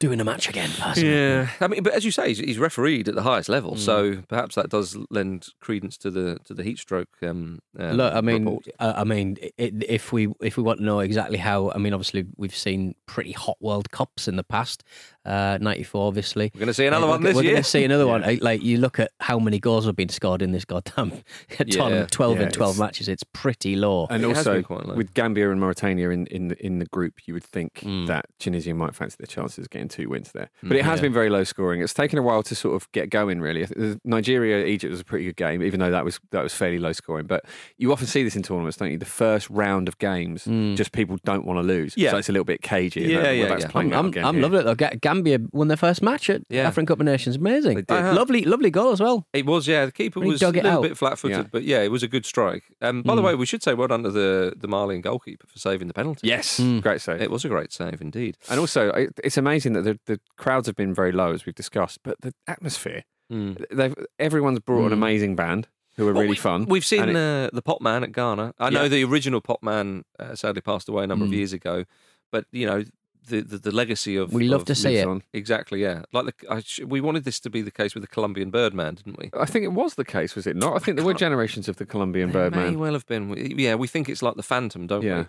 doing 0.00 0.20
a 0.20 0.24
match 0.24 0.48
again. 0.48 0.70
Personally. 0.78 1.14
Yeah, 1.14 1.48
I 1.60 1.68
mean, 1.68 1.82
but 1.82 1.92
as 1.92 2.04
you 2.04 2.10
say, 2.10 2.28
he's, 2.28 2.38
he's 2.38 2.58
refereed 2.58 3.08
at 3.08 3.14
the 3.14 3.22
highest 3.22 3.48
level, 3.48 3.74
Mm. 3.74 3.78
so 3.78 4.22
perhaps 4.28 4.54
that 4.56 4.68
does 4.70 4.96
lend 5.10 5.48
credence 5.60 5.96
to 5.98 6.10
the 6.10 6.38
to 6.46 6.54
the 6.54 6.62
heat 6.64 6.78
stroke. 6.78 7.08
Um, 7.22 7.60
um, 7.78 7.96
Look, 7.96 8.12
I 8.14 8.20
mean, 8.20 8.58
uh, 8.80 8.94
I 8.96 9.04
mean, 9.04 9.36
i 9.58 9.70
if 9.88 10.12
we 10.12 10.28
if 10.40 10.56
we 10.56 10.62
want 10.62 10.78
to 10.80 10.84
know 10.84 11.00
exactly 11.00 11.38
how, 11.38 11.70
I 11.70 11.78
mean, 11.78 11.92
obviously 11.92 12.24
we've 12.36 12.56
seen 12.56 12.94
pretty 13.06 13.32
hot 13.32 13.56
World 13.60 13.90
Cups 13.90 14.26
in 14.26 14.36
the 14.36 14.44
past. 14.44 14.82
Uh, 15.26 15.58
Ninety-four, 15.60 16.06
obviously. 16.08 16.50
we're 16.54 16.60
going 16.60 16.66
to 16.68 16.74
see 16.74 16.86
another 16.86 17.04
Uh, 17.04 17.10
one 17.10 17.20
we're, 17.20 17.28
this 17.28 17.36
we're 17.36 17.42
going 17.42 17.56
to 17.56 17.62
see 17.62 17.84
another 17.84 18.06
one. 18.14 18.24
Uh, 18.24 18.36
Like 18.40 18.62
you 18.62 18.78
look 18.78 18.98
at 18.98 19.10
how 19.20 19.38
many 19.38 19.58
goals 19.60 19.84
have 19.84 19.94
been 19.94 20.08
scored 20.08 20.40
in 20.40 20.52
this 20.52 20.64
goddamn 20.64 21.12
tournament, 21.70 21.99
twelve 22.06 22.38
Yeah, 22.38 22.46
in 22.46 22.52
twelve 22.52 22.78
matches. 22.78 23.08
It's 23.08 23.24
pretty 23.32 23.76
low. 23.76 24.06
And 24.10 24.22
It 24.22 24.26
also 24.26 24.62
low. 24.68 24.94
with 24.94 25.14
Gambia 25.14 25.50
and 25.50 25.60
Mauritania 25.60 26.10
in, 26.10 26.26
in 26.26 26.48
the 26.48 26.64
in 26.66 26.78
the 26.78 26.86
group, 26.86 27.26
you 27.26 27.34
would 27.34 27.44
think 27.44 27.80
Mm. 27.84 28.06
that 28.08 28.26
Tunisia 28.38 28.74
might 28.74 28.94
fancy 28.94 29.16
their 29.18 29.26
chances 29.26 29.64
of 29.64 29.70
getting 29.70 29.88
two 29.88 30.08
wins 30.08 30.32
there. 30.32 30.50
But 30.62 30.76
it 30.76 30.84
has 30.84 30.98
Yeah. 30.98 31.02
been 31.02 31.12
very 31.12 31.30
low 31.30 31.44
scoring. 31.44 31.80
It's 31.80 31.94
taken 31.94 32.18
a 32.18 32.22
while 32.22 32.42
to 32.44 32.54
sort 32.54 32.74
of 32.76 32.90
get 32.92 33.10
going. 33.10 33.40
Really, 33.40 33.66
Nigeria 34.04 34.64
Egypt 34.66 34.90
was 34.90 35.00
a 35.00 35.04
pretty 35.04 35.24
good 35.26 35.36
game, 35.36 35.62
even 35.62 35.80
though 35.80 35.90
that 35.90 36.04
was 36.04 36.20
that 36.30 36.42
was 36.42 36.54
fairly 36.54 36.78
low 36.78 36.92
scoring. 36.92 37.26
But 37.26 37.44
you 37.78 37.92
often 37.92 38.06
see 38.06 38.22
this 38.22 38.36
in 38.36 38.42
tournaments, 38.42 38.76
don't 38.76 38.90
you? 38.90 38.98
The 38.98 39.04
first 39.04 39.48
round 39.50 39.88
of 39.88 39.98
games, 39.98 40.44
Mm. 40.44 40.76
just 40.76 40.92
people 40.92 41.18
don't 41.24 41.44
want 41.44 41.58
to 41.58 41.62
lose. 41.62 41.94
Yeah. 41.96 42.10
so 42.12 42.16
it's 42.18 42.28
a 42.28 42.32
little 42.32 42.44
bit 42.44 42.62
cagey. 42.62 43.02
and 43.04 43.12
Yeah, 43.12 43.22
that- 43.22 43.36
yeah, 43.36 43.48
that's 43.48 43.64
yeah. 43.64 43.70
playing 43.70 43.94
I'm, 43.94 44.06
I'm, 44.16 44.24
I'm 44.24 44.40
loving 44.40 44.60
it 44.60 44.62
though. 44.64 44.74
Gambia 45.00 45.38
won 45.52 45.68
their 45.68 45.76
first 45.76 46.02
match 46.02 46.30
at 46.30 46.42
Yeah. 46.48 46.66
African 46.66 46.86
Cup 46.86 47.00
of 47.00 47.06
Nations. 47.06 47.36
Amazing, 47.36 47.76
They 47.76 47.82
did. 47.82 48.14
lovely, 48.14 48.42
lovely 48.44 48.70
goal 48.70 48.92
as 48.92 49.00
well. 49.00 49.26
It 49.32 49.46
was, 49.46 49.66
yeah. 49.68 49.86
The 49.86 49.92
keeper 49.92 50.20
He 50.22 50.28
was 50.30 50.42
a 50.42 50.50
little 50.50 50.70
out. 50.70 50.82
bit 50.82 50.96
flat-footed, 50.96 51.36
Yeah. 51.36 51.44
but 51.50 51.64
yeah, 51.64 51.79
yeah, 51.80 51.84
it 51.86 51.90
was 51.90 52.02
a 52.02 52.08
good 52.08 52.24
strike. 52.26 52.64
Um, 52.80 53.02
by 53.02 53.14
the 53.14 53.22
Mm. 53.22 53.24
way, 53.24 53.34
we 53.34 53.46
should 53.46 53.62
say 53.62 53.74
well 53.74 53.88
done 53.88 54.02
to 54.02 54.10
the 54.10 54.54
the 54.56 54.68
Malian 54.68 55.00
goalkeeper 55.00 55.46
for 55.46 55.58
saving 55.58 55.88
the 55.88 55.94
penalty. 55.94 56.26
Yes, 56.28 56.58
Hmm. 56.58 56.78
great 56.80 57.00
save. 57.00 57.20
It 57.22 57.30
was 57.30 57.44
a 57.44 57.48
great 57.48 57.72
save 57.72 58.00
indeed. 58.00 58.36
And 58.48 58.60
also, 58.60 58.88
it, 58.90 59.10
it's 59.24 59.36
amazing 59.36 59.72
that 59.74 59.82
the, 59.82 59.98
the 60.06 60.20
crowds 60.36 60.66
have 60.66 60.76
been 60.76 60.94
very 60.94 61.12
low, 61.12 61.32
as 61.32 61.46
we've 61.46 61.54
discussed, 61.54 61.98
but 62.02 62.20
the 62.20 62.32
atmosphere. 62.46 63.04
They've 63.30 63.94
everyone's 64.18 64.58
brought 64.60 64.86
an 64.86 64.92
amazing 64.92 65.36
band 65.36 65.68
who 65.96 66.02
are 66.08 66.12
Well, 66.12 66.22
really 66.22 66.30
we- 66.30 66.36
fun. 66.36 66.64
We've 66.66 66.84
seen 66.84 67.02
and 67.02 67.10
it- 67.10 67.16
uh, 67.16 67.50
the 67.52 67.62
Pop 67.62 67.80
Man 67.80 68.02
at 68.02 68.12
Ghana. 68.12 68.54
I 68.58 68.70
know 68.70 68.82
Yeah. 68.82 68.88
the 68.88 69.04
original 69.04 69.40
Pop 69.40 69.62
Man 69.62 70.04
uh, 70.18 70.34
sadly 70.34 70.62
passed 70.62 70.88
away 70.88 71.04
a 71.04 71.06
number 71.06 71.24
of 71.24 71.32
years 71.32 71.52
ago, 71.52 71.84
but 72.32 72.44
you 72.52 72.66
know 72.66 72.84
the 73.28 73.40
the, 73.42 73.58
the 73.58 73.70
legacy 73.70 74.16
of 74.16 74.32
We 74.32 74.48
love 74.48 74.62
of 74.62 74.66
to 74.68 74.74
see 74.74 74.88
lives 74.90 75.00
it. 75.02 75.08
on. 75.08 75.22
Exactly, 75.32 75.82
yeah. 75.82 76.02
Like 76.12 76.26
the, 76.26 76.52
I, 76.52 76.60
sh- 76.60 76.80
we 76.86 77.00
wanted 77.00 77.24
this 77.24 77.40
to 77.40 77.50
be 77.50 77.62
the 77.62 77.70
case 77.70 77.94
with 77.94 78.02
the 78.02 78.08
Colombian 78.08 78.50
Birdman, 78.50 78.94
didn't 78.94 79.18
we? 79.18 79.30
I 79.38 79.46
think 79.46 79.64
it 79.64 79.72
was 79.72 79.94
the 79.94 80.04
case, 80.04 80.34
was 80.34 80.46
it 80.46 80.56
not? 80.56 80.74
I 80.76 80.78
think 80.78 80.96
there 80.96 81.06
were 81.06 81.14
generations 81.14 81.68
of 81.68 81.76
the 81.76 81.86
Colombian 81.86 82.28
May 82.28 82.32
Birdman. 82.34 82.70
May 82.72 82.76
well 82.76 82.92
have 82.94 83.06
been. 83.06 83.34
Yeah, 83.58 83.74
we 83.76 83.86
think 83.86 84.08
it's 84.08 84.22
like 84.22 84.36
the 84.36 84.42
Phantom, 84.42 84.86
don't 84.86 85.02
Yeah. 85.02 85.18
we? 85.20 85.26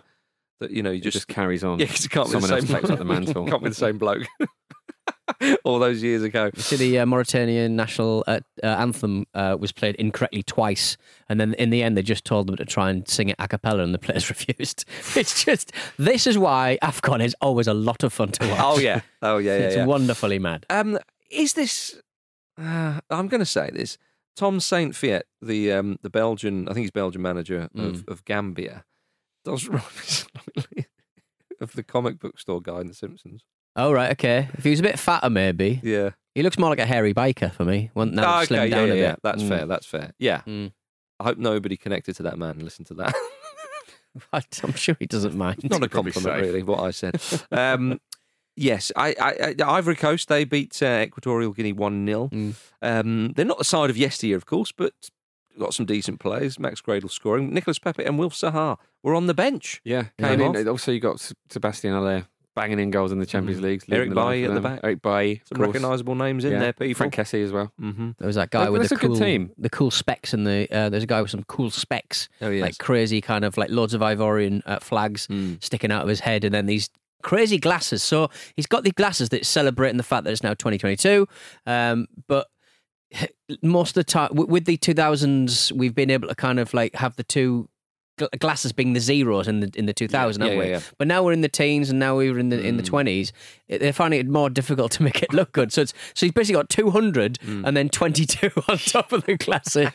That 0.60 0.70
you 0.70 0.82
know, 0.82 0.90
you 0.92 1.00
just, 1.00 1.14
just 1.16 1.28
carries 1.28 1.64
on. 1.64 1.78
Yeah, 1.80 1.86
'cause 1.86 2.04
you 2.04 2.08
can't 2.10 2.28
be 2.28 2.34
the 2.38 2.40
Someone 2.40 2.48
same 2.48 2.58
else 2.58 2.68
takes 2.68 2.80
bloke. 2.88 2.92
up 2.92 2.98
the 2.98 3.04
mantle. 3.14 3.46
can't 3.46 3.62
be 3.62 3.68
the 3.68 3.74
same 3.74 3.98
bloke. 3.98 4.22
All 5.64 5.78
those 5.78 6.02
years 6.02 6.22
ago. 6.22 6.50
See, 6.56 6.76
the 6.76 6.98
uh, 7.00 7.06
Mauritanian 7.06 7.76
national 7.76 8.24
uh, 8.26 8.40
uh, 8.62 8.66
anthem 8.66 9.26
uh, 9.34 9.56
was 9.58 9.72
played 9.72 9.94
incorrectly 9.96 10.42
twice, 10.42 10.96
and 11.28 11.40
then 11.40 11.54
in 11.54 11.70
the 11.70 11.82
end, 11.82 11.96
they 11.96 12.02
just 12.02 12.24
told 12.24 12.46
them 12.46 12.56
to 12.56 12.64
try 12.64 12.90
and 12.90 13.06
sing 13.08 13.28
it 13.28 13.36
a 13.38 13.48
cappella, 13.48 13.82
and 13.82 13.94
the 13.94 13.98
players 13.98 14.28
refused. 14.28 14.84
It's 15.16 15.44
just 15.44 15.72
this 15.98 16.26
is 16.26 16.38
why 16.38 16.78
Afcon 16.82 17.22
is 17.24 17.34
always 17.40 17.66
a 17.66 17.74
lot 17.74 18.02
of 18.02 18.12
fun 18.12 18.28
to 18.32 18.48
watch. 18.48 18.58
Oh 18.60 18.78
yeah, 18.78 19.00
oh 19.22 19.38
yeah, 19.38 19.56
yeah. 19.58 19.64
it's 19.66 19.76
yeah. 19.76 19.86
wonderfully 19.86 20.38
mad. 20.38 20.66
Um, 20.70 20.98
is 21.30 21.54
this? 21.54 22.00
Uh, 22.60 23.00
I'm 23.10 23.28
going 23.28 23.40
to 23.40 23.46
say 23.46 23.70
this. 23.72 23.98
Tom 24.34 24.58
Saintfiet, 24.58 25.22
the 25.40 25.72
um, 25.72 25.98
the 26.02 26.10
Belgian, 26.10 26.68
I 26.68 26.72
think 26.72 26.84
he's 26.84 26.90
Belgian 26.90 27.22
manager 27.22 27.68
of, 27.74 27.92
Mm. 28.04 28.08
of 28.08 28.24
Gambia, 28.24 28.84
does 29.44 29.66
remind 29.66 29.84
me 29.84 30.02
slightly 30.02 30.86
of 31.60 31.72
the 31.74 31.82
comic 31.82 32.18
book 32.18 32.38
store 32.40 32.60
guy 32.60 32.80
in 32.80 32.88
The 32.88 32.94
Simpsons. 32.94 33.44
Oh 33.76 33.92
right, 33.92 34.10
okay. 34.12 34.48
If 34.54 34.64
he 34.64 34.70
was 34.70 34.80
a 34.80 34.82
bit 34.84 34.98
fatter, 34.98 35.30
maybe. 35.30 35.80
Yeah. 35.82 36.10
He 36.34 36.42
looks 36.42 36.58
more 36.58 36.70
like 36.70 36.78
a 36.78 36.86
hairy 36.86 37.12
biker 37.14 37.52
for 37.52 37.64
me. 37.64 37.90
One 37.94 38.14
now 38.14 38.24
Ah, 38.26 38.40
he's 38.40 38.48
slimmed 38.48 38.70
yeah, 38.70 38.76
down 38.76 38.88
yeah, 38.88 38.94
a 38.94 38.96
yeah. 38.96 39.10
bit. 39.12 39.20
That's 39.22 39.42
Mm. 39.42 39.48
fair. 39.48 39.66
That's 39.66 39.86
fair. 39.86 40.12
Yeah. 40.18 40.40
Mm. 40.46 40.72
I 41.20 41.24
hope 41.24 41.38
nobody 41.38 41.76
connected 41.76 42.16
to 42.16 42.22
that 42.24 42.38
man 42.38 42.58
listened 42.60 42.86
to 42.88 42.94
that. 42.94 43.14
I'm 44.62 44.74
sure 44.74 44.96
he 44.98 45.06
doesn't 45.06 45.34
mind. 45.34 45.62
Not 45.64 45.82
a 45.82 45.88
Probably 45.88 46.12
compliment, 46.12 46.42
safe. 46.44 46.52
really, 46.52 46.62
what 46.62 46.80
I 46.80 46.90
said. 46.90 47.20
Um, 47.52 47.98
yes, 48.56 48.92
I, 48.96 49.14
I, 49.20 49.54
I, 49.62 49.70
Ivory 49.76 49.96
Coast, 49.96 50.28
they 50.28 50.44
beat 50.44 50.82
uh, 50.82 51.02
Equatorial 51.06 51.52
Guinea 51.52 51.72
1 51.72 52.06
0. 52.06 52.28
Mm. 52.32 52.54
Um, 52.82 53.32
they're 53.34 53.44
not 53.46 53.58
the 53.58 53.64
side 53.64 53.88
of 53.90 53.96
yesteryear, 53.96 54.36
of 54.36 54.44
course, 54.46 54.70
but 54.72 54.92
got 55.58 55.72
some 55.74 55.86
decent 55.86 56.20
players. 56.20 56.58
Max 56.58 56.80
Gradel 56.82 57.10
scoring. 57.10 57.52
Nicholas 57.54 57.78
Pepe 57.78 58.04
and 58.04 58.18
Wilf 58.18 58.34
Zaha 58.34 58.76
were 59.02 59.14
on 59.14 59.26
the 59.26 59.34
bench. 59.34 59.80
Yeah, 59.84 60.04
Came 60.18 60.38
came 60.38 60.56
off. 60.56 60.66
Also, 60.66 60.92
you 60.92 61.00
got 61.00 61.14
S- 61.14 61.34
Sebastien 61.50 61.94
Haller 61.94 62.26
banging 62.54 62.78
in 62.78 62.90
goals 62.90 63.12
in 63.12 63.18
the 63.18 63.26
Champions 63.26 63.60
Mm. 63.60 63.64
League. 63.64 63.82
Eric 63.90 64.08
leading 64.10 64.14
Bailly 64.14 64.44
at 64.44 64.54
the 64.54 64.60
back. 64.60 64.80
Eric 64.84 65.02
Bailly, 65.02 65.40
Some 65.46 65.62
recognisable 65.62 66.14
names 66.14 66.44
in 66.44 66.58
there, 66.58 66.72
people. 66.72 66.94
Franck 66.94 67.14
Kessie 67.14 67.42
as 67.44 67.52
well. 67.52 67.72
Mm-hmm. 67.80 68.10
There 68.18 68.26
was 68.26 68.36
that 68.36 68.50
guy 68.50 68.64
That- 68.64 68.72
with 68.72 68.82
that's 68.82 68.90
the 68.90 68.96
a 68.96 68.98
good 68.98 69.08
cool, 69.08 69.18
team. 69.18 69.50
the 69.58 69.70
cool 69.70 69.90
specs 69.90 70.32
and 70.34 70.46
the. 70.46 70.68
Uh, 70.70 70.88
there's 70.88 71.02
a 71.04 71.06
guy 71.06 71.22
with 71.22 71.30
some 71.30 71.44
cool 71.44 71.70
specs, 71.70 72.28
Oh, 72.40 72.50
yes. 72.50 72.62
like 72.62 72.78
crazy 72.78 73.20
kind 73.20 73.44
of 73.44 73.56
like 73.56 73.70
loads 73.70 73.94
of 73.94 74.00
Ivorian 74.00 74.62
uh, 74.66 74.78
flags 74.80 75.26
Mm. 75.28 75.62
sticking 75.62 75.90
out 75.92 76.02
of 76.02 76.08
his 76.08 76.20
head, 76.20 76.44
and 76.44 76.54
then 76.54 76.66
these 76.66 76.90
crazy 77.22 77.58
glasses. 77.58 78.02
So 78.02 78.30
he's 78.56 78.66
got 78.66 78.84
the 78.84 78.90
glasses 78.90 79.28
that 79.30 79.46
celebrating 79.46 79.96
the 79.96 80.02
fact 80.02 80.24
that 80.24 80.30
it's 80.32 80.42
now 80.42 80.54
2022, 80.54 81.26
um, 81.66 82.06
but. 82.26 82.48
Most 83.62 83.90
of 83.90 83.94
the 83.94 84.04
time, 84.04 84.30
with 84.32 84.64
the 84.64 84.78
2000s, 84.78 85.70
we've 85.72 85.94
been 85.94 86.08
able 86.10 86.28
to 86.28 86.34
kind 86.34 86.58
of 86.58 86.72
like 86.72 86.94
have 86.94 87.14
the 87.16 87.22
two 87.22 87.68
gl- 87.68 87.68
glasses 88.38 88.72
being 88.72 88.92
the 88.92 89.00
zeros 89.00 89.48
in 89.48 89.60
the 89.60 89.70
in 89.74 89.86
the 89.86 89.92
2000, 89.92 90.42
Yeah, 90.42 90.48
yeah, 90.52 90.58
we? 90.58 90.68
yeah. 90.70 90.80
But 90.98 91.08
now 91.08 91.22
we're 91.22 91.32
in 91.32 91.40
the 91.40 91.48
teens, 91.48 91.90
and 91.90 91.98
now 91.98 92.16
we're 92.16 92.38
in 92.38 92.48
the 92.50 92.60
in 92.60 92.76
the 92.76 92.82
20s. 92.82 93.32
They're 93.68 93.92
finding 93.92 94.20
it 94.20 94.28
more 94.28 94.50
difficult 94.50 94.92
to 94.92 95.02
make 95.02 95.22
it 95.22 95.32
look 95.32 95.52
good. 95.52 95.72
So 95.72 95.82
it's 95.82 95.94
so 96.14 96.26
he's 96.26 96.32
basically 96.32 96.58
got 96.60 96.68
200 96.68 97.38
Mm. 97.42 97.64
and 97.66 97.76
then 97.76 97.88
22 97.88 98.50
on 98.68 98.78
top 98.78 99.12
of 99.12 99.24
the 99.24 99.36
glasses. 99.36 99.90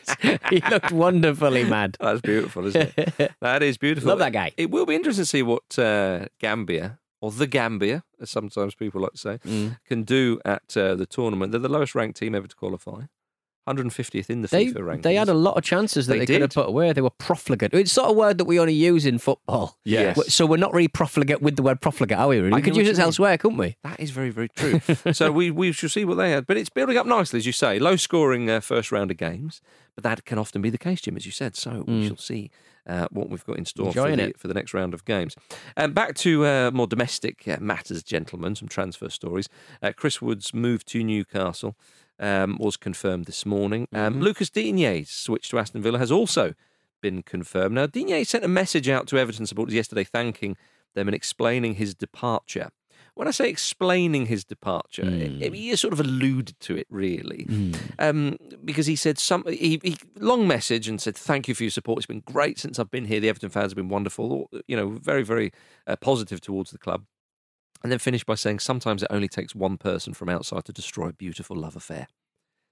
he 0.50 0.60
looked 0.70 0.92
wonderfully 0.92 1.64
mad. 1.64 1.96
That's 2.00 2.20
beautiful, 2.20 2.66
isn't 2.66 2.92
it? 2.96 3.32
that 3.40 3.62
is 3.62 3.76
beautiful. 3.78 4.08
Love 4.08 4.18
that 4.18 4.32
guy. 4.32 4.52
It 4.56 4.70
will 4.70 4.86
be 4.86 4.94
interesting 4.94 5.22
to 5.22 5.26
see 5.26 5.42
what 5.42 5.78
uh, 5.78 6.26
Gambia, 6.40 6.98
or 7.20 7.30
the 7.30 7.46
Gambia, 7.46 8.04
as 8.20 8.30
sometimes 8.30 8.74
people 8.74 9.00
like 9.00 9.12
to 9.12 9.18
say, 9.18 9.38
Mm. 9.46 9.78
can 9.86 10.02
do 10.04 10.40
at 10.44 10.76
uh, 10.76 10.94
the 10.94 11.06
tournament. 11.06 11.52
They're 11.52 11.60
the 11.60 11.68
lowest 11.68 11.94
ranked 11.94 12.18
team 12.18 12.34
ever 12.34 12.46
to 12.46 12.56
qualify. 12.56 13.02
150th 13.76 14.30
in 14.30 14.42
the 14.42 14.48
They, 14.48 14.66
FIFA 14.66 14.74
rankings. 14.76 15.02
they 15.02 15.14
had 15.14 15.28
a 15.28 15.34
lot 15.34 15.56
of 15.56 15.62
chances 15.64 16.06
that 16.06 16.14
They 16.14 16.18
they, 16.20 16.26
could 16.26 16.40
have 16.42 16.50
put 16.50 16.68
away. 16.68 16.92
They 16.92 17.00
were 17.00 17.10
profligate. 17.10 17.72
It's 17.74 17.92
sort 17.92 18.10
of 18.10 18.16
word 18.16 18.38
that 18.38 18.44
we 18.46 18.58
only 18.60 18.74
use 18.74 19.06
in 19.06 19.18
football. 19.18 19.78
Yes. 19.84 20.32
So 20.34 20.46
we're 20.46 20.56
not 20.56 20.72
really 20.72 20.88
profligate 20.88 21.40
with 21.42 21.56
the 21.56 21.62
word 21.62 21.80
profligate, 21.80 22.18
are 22.18 22.28
we? 22.28 22.38
Really? 22.38 22.52
I 22.52 22.56
We 22.56 22.62
could 22.62 22.76
use 22.76 22.88
it 22.88 22.92
mean. 22.96 23.02
elsewhere, 23.02 23.38
couldn't 23.38 23.58
we? 23.58 23.76
That 23.84 24.00
is 24.00 24.10
very, 24.10 24.30
very 24.30 24.48
true. 24.48 24.80
so 25.12 25.30
we, 25.32 25.50
we 25.50 25.72
shall 25.72 25.88
see 25.88 26.04
what 26.04 26.16
they 26.16 26.30
had. 26.30 26.46
But 26.46 26.56
it's 26.56 26.70
building 26.70 26.96
up 26.96 27.06
nicely, 27.06 27.38
as 27.38 27.46
you 27.46 27.52
say. 27.52 27.78
Low 27.78 27.96
scoring 27.96 28.48
uh, 28.50 28.60
first 28.60 28.90
round 28.92 29.10
of 29.10 29.16
games. 29.16 29.60
But 29.94 30.04
that 30.04 30.24
can 30.24 30.38
often 30.38 30.62
be 30.62 30.70
the 30.70 30.78
case, 30.78 31.00
Jim, 31.00 31.16
as 31.16 31.26
you 31.26 31.32
said. 31.32 31.56
So 31.56 31.84
we 31.86 31.94
Mm. 31.94 32.06
shall 32.06 32.16
see 32.16 32.50
uh, 32.86 33.08
what 33.10 33.28
we've 33.28 33.44
got 33.44 33.58
in 33.58 33.64
store 33.66 33.92
for 33.92 34.14
the, 34.16 34.32
for 34.38 34.46
the 34.48 34.54
next 34.54 34.72
round 34.72 34.94
of 34.94 35.04
games. 35.04 35.34
Um, 35.76 35.92
back 35.92 36.14
to 36.16 36.46
uh, 36.46 36.70
more 36.72 36.86
domestic 36.86 37.46
uh, 37.48 37.56
matters, 37.60 38.02
gentlemen, 38.04 38.54
some 38.54 38.68
transfer 38.68 39.08
stories. 39.10 39.48
Uh, 39.82 39.92
Chris 39.94 40.22
Wood's 40.22 40.54
move 40.54 40.84
to 40.86 41.02
Newcastle 41.02 41.76
um, 42.20 42.56
was 42.60 42.76
confirmed 42.76 43.26
this 43.26 43.44
morning. 43.46 43.88
Um, 43.92 44.14
Mm-hmm. 44.14 44.22
Lucas 44.22 44.50
Digne's 44.50 45.10
switch 45.10 45.48
to 45.50 45.58
Aston 45.58 45.82
Villa 45.82 45.98
has 45.98 46.10
also 46.12 46.54
been 47.00 47.22
confirmed. 47.22 47.74
Now, 47.76 47.86
Digne 47.86 48.24
sent 48.24 48.44
a 48.44 48.48
message 48.48 48.88
out 48.88 49.06
to 49.08 49.18
Everton 49.18 49.46
supporters 49.46 49.74
yesterday 49.74 50.04
thanking 50.04 50.56
them 50.94 51.06
and 51.08 51.14
explaining 51.14 51.74
his 51.74 51.94
departure. 51.94 52.70
When 53.14 53.28
I 53.28 53.32
say 53.32 53.48
explaining 53.48 54.26
his 54.26 54.44
departure, 54.44 55.04
Hmm. 55.04 55.42
it- 55.42 55.52
he 55.54 55.74
sort 55.76 55.92
of 55.92 56.00
alluded 56.00 56.58
to 56.60 56.76
it 56.76 56.86
really, 56.90 57.46
um, 57.98 58.36
because 58.64 58.86
he 58.86 58.94
said 58.96 59.18
some 59.18 59.44
he, 59.48 59.80
he 59.82 59.96
long 60.18 60.46
message 60.46 60.88
and 60.88 61.00
said 61.00 61.16
thank 61.16 61.48
you 61.48 61.54
for 61.54 61.64
your 61.64 61.70
support. 61.70 61.98
It's 61.98 62.06
been 62.06 62.20
great 62.24 62.58
since 62.58 62.78
I've 62.78 62.90
been 62.90 63.06
here. 63.06 63.18
The 63.20 63.28
Everton 63.28 63.50
fans 63.50 63.72
have 63.72 63.76
been 63.76 63.88
wonderful. 63.88 64.48
You 64.68 64.76
know, 64.76 64.88
very 64.90 65.22
very 65.24 65.52
uh, 65.86 65.96
positive 65.96 66.40
towards 66.40 66.70
the 66.70 66.78
club. 66.78 67.04
And 67.82 67.92
then 67.92 67.98
finish 67.98 68.24
by 68.24 68.34
saying 68.34 68.58
sometimes 68.60 69.02
it 69.02 69.08
only 69.10 69.28
takes 69.28 69.54
one 69.54 69.78
person 69.78 70.12
from 70.14 70.28
outside 70.28 70.64
to 70.66 70.72
destroy 70.72 71.08
a 71.08 71.12
beautiful 71.12 71.56
love 71.56 71.76
affair. 71.76 72.08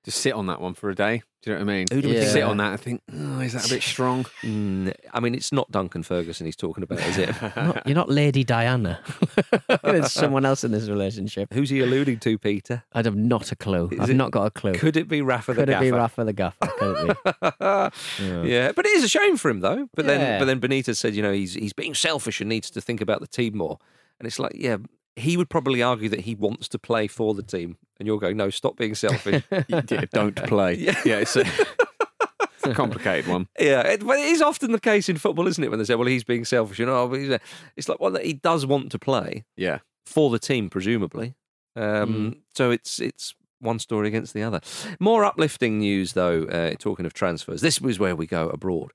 Just 0.05 0.19
sit 0.21 0.35
on 0.35 0.47
that 0.47 0.61
one 0.61 0.75
for 0.75 0.89
a 0.89 0.95
day. 0.95 1.23
Do 1.43 1.51
you 1.51 1.57
know 1.59 1.65
what 1.65 1.73
I 1.73 1.77
mean? 1.79 1.87
Who 1.93 2.01
do 2.01 2.09
we 2.09 2.15
think- 2.15 2.29
Sit 2.31 2.43
on 2.45 2.59
that 2.59 2.71
and 2.73 2.81
think, 2.81 3.03
oh, 3.13 3.41
is 3.41 3.55
that 3.55 3.67
a 3.67 3.69
bit 3.69 3.83
strong? 3.95 4.23
Mm, 4.43 4.95
I 5.13 5.19
mean, 5.19 5.35
it's 5.35 5.51
not 5.51 5.69
Duncan 5.73 6.05
Ferguson 6.05 6.47
he's 6.47 6.55
talking 6.55 6.85
about, 6.85 7.01
is 7.01 7.19
it? 7.19 7.31
Not- 7.57 7.83
you're 7.87 7.97
not 7.97 8.09
Lady 8.09 8.45
Diana. 8.45 9.01
There's 9.83 10.13
someone 10.13 10.45
else 10.45 10.63
in 10.63 10.71
this 10.71 10.89
relationship. 10.89 11.53
Who's 11.53 11.71
he 11.71 11.81
alluding 11.81 12.21
to, 12.21 12.39
Peter? 12.39 12.85
I'd 12.93 13.05
have 13.05 13.17
not 13.17 13.51
a 13.51 13.57
clue. 13.57 13.89
Is 13.91 13.99
I've 13.99 14.11
it- 14.11 14.15
not 14.15 14.31
got 14.31 14.45
a 14.45 14.51
clue. 14.53 14.75
Could 14.75 14.97
it 14.97 15.09
be 15.09 15.23
Rafa 15.23 15.55
Could 15.55 15.67
the 15.69 15.77
it 15.77 15.81
be 15.81 15.91
Gaffer? 15.91 15.97
Rafa 15.97 16.25
the 16.25 16.33
Gaffer? 16.33 16.67
Could 16.79 17.11
it 17.11 17.19
be? 17.25 18.49
yeah. 18.49 18.73
but 18.73 18.87
it 18.87 18.93
is 18.93 19.03
a 19.03 19.09
shame 19.09 19.37
for 19.37 19.49
him 19.51 19.59
though. 19.59 19.89
But 19.97 20.07
then, 20.07 20.39
but 20.39 20.45
then 20.45 20.61
Benitez 20.61 20.97
said, 20.97 21.17
you 21.17 21.23
know, 21.23 21.33
he's 21.33 21.55
he's 21.55 21.73
being 21.73 21.95
selfish 21.95 22.41
and 22.41 22.49
needs 22.49 22.71
to 22.71 22.81
think 22.81 23.01
about 23.01 23.21
the 23.21 23.27
team 23.27 23.57
more. 23.57 23.79
And 24.21 24.27
it's 24.27 24.39
like, 24.39 24.53
yeah, 24.55 24.79
he 25.15 25.37
would 25.37 25.49
probably 25.51 25.83
argue 25.83 26.09
that 26.11 26.21
he 26.21 26.35
wants 26.35 26.69
to 26.69 26.79
play 26.79 27.07
for 27.07 27.35
the 27.35 27.43
team, 27.43 27.77
and 27.99 28.07
you're 28.07 28.19
going, 28.19 28.37
no, 28.37 28.51
stop 28.51 28.77
being 28.77 28.95
selfish. 28.95 29.43
yeah, 29.69 29.81
don't 30.13 30.37
play. 30.47 30.75
Yeah. 30.79 31.01
Yeah, 31.05 31.17
it's, 31.19 31.37
a, 31.37 31.41
it's 31.41 32.65
a 32.67 32.75
complicated 32.75 33.31
one. 33.31 33.49
Yeah, 33.59 33.81
it, 33.83 34.07
but 34.07 34.19
it 34.19 34.27
is 34.27 34.43
often 34.43 34.73
the 34.73 34.81
case 34.81 35.09
in 35.09 35.17
football, 35.17 35.47
isn't 35.49 35.63
it? 35.63 35.69
When 35.71 35.79
they 35.79 35.85
say, 35.85 35.95
"Well, 35.95 36.07
he's 36.09 36.25
being 36.25 36.45
selfish," 36.45 36.79
you 36.79 36.87
know, 36.87 37.11
he's 37.13 37.31
a- 37.31 37.41
it's 37.77 37.89
like, 37.89 38.01
well, 38.01 38.17
he 38.17 38.33
does 38.35 38.67
want 38.67 38.91
to 38.93 38.99
play 38.99 39.45
Yeah. 39.57 39.79
for 40.05 40.31
the 40.31 40.39
team, 40.39 40.69
presumably. 40.71 41.35
Um, 41.75 42.37
So 42.55 42.71
it's 42.71 42.99
it's 43.01 43.35
one 43.61 43.79
story 43.79 44.09
against 44.09 44.35
the 44.35 44.43
other. 44.43 44.61
More 45.01 45.25
uplifting 45.25 45.79
news, 45.79 46.13
though. 46.13 46.45
Uh, 46.45 46.73
talking 46.79 47.07
of 47.07 47.13
transfers, 47.15 47.61
this 47.63 47.81
was 47.81 47.99
where 47.99 48.15
we 48.17 48.27
go 48.27 48.49
abroad. 48.51 48.93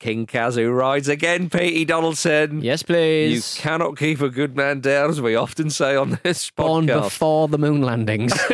King 0.00 0.26
Kazu 0.26 0.68
rides 0.70 1.08
again, 1.08 1.48
Petey 1.48 1.84
Donaldson. 1.84 2.60
Yes, 2.60 2.82
please. 2.82 3.56
You 3.56 3.62
cannot 3.62 3.96
keep 3.96 4.20
a 4.20 4.28
good 4.28 4.56
man 4.56 4.80
down, 4.80 5.10
as 5.10 5.20
we 5.20 5.36
often 5.36 5.70
say 5.70 5.94
on 5.94 6.18
this 6.24 6.50
Born 6.56 6.86
podcast. 6.86 7.02
before 7.04 7.48
the 7.48 7.58
moon 7.58 7.82
landings. 7.82 8.32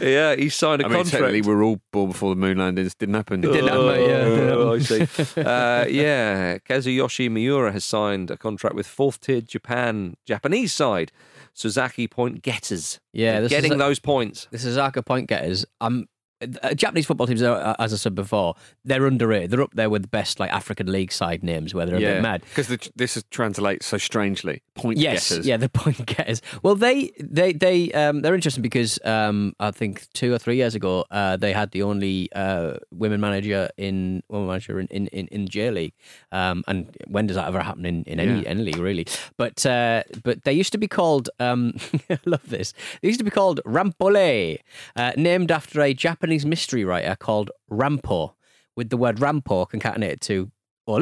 yeah, 0.00 0.34
he 0.36 0.48
signed 0.48 0.82
a 0.82 0.86
I 0.86 0.88
mean, 0.88 0.96
contract. 0.98 1.10
technically, 1.10 1.42
we're 1.42 1.62
all 1.62 1.80
born 1.92 2.08
before 2.10 2.30
the 2.34 2.40
moon 2.40 2.58
landings. 2.58 2.94
Didn't 2.94 3.14
happen. 3.14 3.40
didn't 3.40 3.68
happen, 3.68 3.86
yeah, 4.00 4.24
didn't 4.24 4.50
Oh, 4.50 4.72
I 4.74 4.78
see. 4.80 5.02
Uh, 5.40 5.84
yeah, 5.88 6.58
Kazuyoshi 6.58 7.30
Miura 7.30 7.72
has 7.72 7.84
signed 7.84 8.30
a 8.30 8.36
contract 8.36 8.76
with 8.76 8.86
fourth 8.86 9.20
tier 9.20 9.40
Japan 9.40 10.14
Japanese 10.26 10.72
side 10.72 11.12
Suzuka 11.54 12.10
Point 12.10 12.42
Getters. 12.42 12.98
Yeah, 13.12 13.40
this 13.40 13.50
getting 13.50 13.72
is 13.72 13.76
a- 13.76 13.78
those 13.78 13.98
points. 14.00 14.48
the 14.50 14.58
Suzuka 14.58 15.04
point 15.04 15.28
getters. 15.28 15.64
I'm 15.80 16.08
uh, 16.62 16.74
Japanese 16.74 17.06
football 17.06 17.26
teams, 17.26 17.42
are, 17.42 17.56
uh, 17.56 17.74
as 17.78 17.92
I 17.92 17.96
said 17.96 18.14
before, 18.14 18.54
they're 18.84 19.06
underrated. 19.06 19.50
They're 19.50 19.62
up 19.62 19.74
there 19.74 19.90
with 19.90 20.02
the 20.02 20.08
best 20.08 20.40
like 20.40 20.50
African 20.50 20.90
league 20.90 21.12
side 21.12 21.42
names, 21.42 21.74
where 21.74 21.86
they're 21.86 21.96
a 21.96 22.00
bit 22.00 22.22
mad. 22.22 22.42
because 22.50 22.68
this 22.96 23.16
is, 23.16 23.24
translates 23.30 23.86
so 23.86 23.98
strangely. 23.98 24.62
Point 24.74 24.98
yes, 24.98 25.28
getters. 25.28 25.46
yeah, 25.46 25.56
the 25.56 25.68
point 25.82 26.04
getters. 26.06 26.42
Well, 26.62 26.74
they 26.74 27.12
they 27.20 27.52
they 27.52 27.92
um, 27.92 28.22
they're 28.22 28.34
interesting 28.34 28.62
because 28.62 28.98
um, 29.04 29.54
I 29.60 29.70
think 29.70 30.10
two 30.12 30.32
or 30.32 30.38
three 30.38 30.56
years 30.56 30.74
ago 30.74 31.04
uh, 31.10 31.36
they 31.36 31.52
had 31.52 31.70
the 31.70 31.82
only 31.82 32.28
uh, 32.34 32.74
women 32.90 33.20
manager 33.20 33.68
in 33.76 34.22
women 34.28 34.48
manager 34.48 34.80
in 34.80 34.86
in, 34.88 35.06
in, 35.08 35.26
in 35.28 35.48
J 35.48 35.70
League. 35.70 35.94
Um, 36.32 36.64
and 36.66 36.96
when 37.06 37.26
does 37.28 37.36
that 37.36 37.46
ever 37.46 37.60
happen 37.62 37.86
in, 37.86 38.02
in 38.04 38.18
any 38.18 38.42
Yeah. 38.42 38.48
any 38.48 38.62
league 38.64 38.78
really? 38.78 39.06
But 39.36 39.64
uh, 39.64 40.02
but 40.24 40.42
they 40.44 40.52
used 40.52 40.72
to 40.72 40.78
be 40.78 40.88
called. 40.88 41.28
Um, 41.38 41.74
I 42.10 42.18
love 42.26 42.48
this. 42.48 42.72
They 43.00 43.08
used 43.08 43.20
to 43.20 43.24
be 43.24 43.30
called 43.30 43.60
Rampole, 43.64 44.58
uh, 44.96 45.12
named 45.16 45.52
after 45.52 45.80
a 45.82 45.94
Japanese 45.94 46.33
mystery 46.44 46.84
writer 46.84 47.14
called 47.16 47.50
Rampo, 47.70 48.34
with 48.76 48.88
the 48.90 48.96
word 48.96 49.18
Rampo 49.18 49.68
concatenated 49.68 50.20
to 50.22 50.50
Ole, 50.86 51.00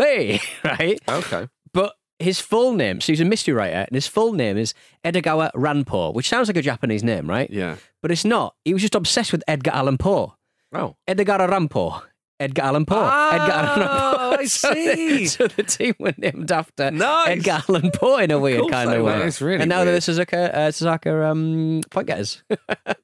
right? 0.65 0.99
Okay. 1.09 1.49
But 1.73 1.95
his 2.19 2.39
full 2.41 2.75
name, 2.75 3.01
so 3.01 3.13
he's 3.13 3.21
a 3.21 3.25
mystery 3.25 3.55
writer, 3.55 3.77
and 3.89 3.95
his 3.95 4.07
full 4.07 4.33
name 4.33 4.57
is 4.57 4.75
Edgar 5.05 5.51
Ranpo, 5.55 6.13
which 6.15 6.29
sounds 6.29 6.49
like 6.49 6.57
a 6.57 6.63
Japanese 6.63 7.03
name, 7.03 7.29
right? 7.29 7.51
Yeah. 7.51 7.77
But 8.03 8.11
it's 8.11 8.25
not. 8.25 8.55
He 8.65 8.73
was 8.75 8.83
just 8.83 8.95
obsessed 8.95 9.33
with 9.33 9.43
Edgar 9.49 9.71
Allan 9.73 9.99
Poe. 9.99 10.35
Oh. 10.75 10.97
Edgar 11.09 11.39
Poe. 11.69 12.03
Edgar 12.41 12.63
Allan 12.63 12.85
Poe. 12.87 13.05
Edgar 13.33 13.53
Allan 13.53 13.77
Poe. 13.77 13.91
Oh, 13.93 14.37
I 14.39 14.45
So 14.47 14.73
the- 14.75 14.95
see. 14.97 15.27
So 15.27 15.47
the 15.49 15.63
team 15.63 15.95
were 16.01 16.15
named 16.19 16.51
after 16.51 16.91
Nice. 16.91 17.29
Edgar 17.29 17.63
Allan 17.69 17.91
Poe 17.93 18.17
in 18.19 18.31
a 18.31 18.39
weird 18.39 18.69
kind 18.71 18.91
of 18.93 19.05
way. 19.05 19.23
It's 19.23 19.41
really 19.41 19.61
and 19.63 19.69
now 19.69 19.85
they're 19.85 19.99
the 20.01 20.13
weird. 20.15 20.29
Suzuka, 20.29 20.53
uh, 20.55 20.69
Suzuka 20.71 21.31
um, 21.31 21.81
point 21.91 22.07
getters. 22.09 22.43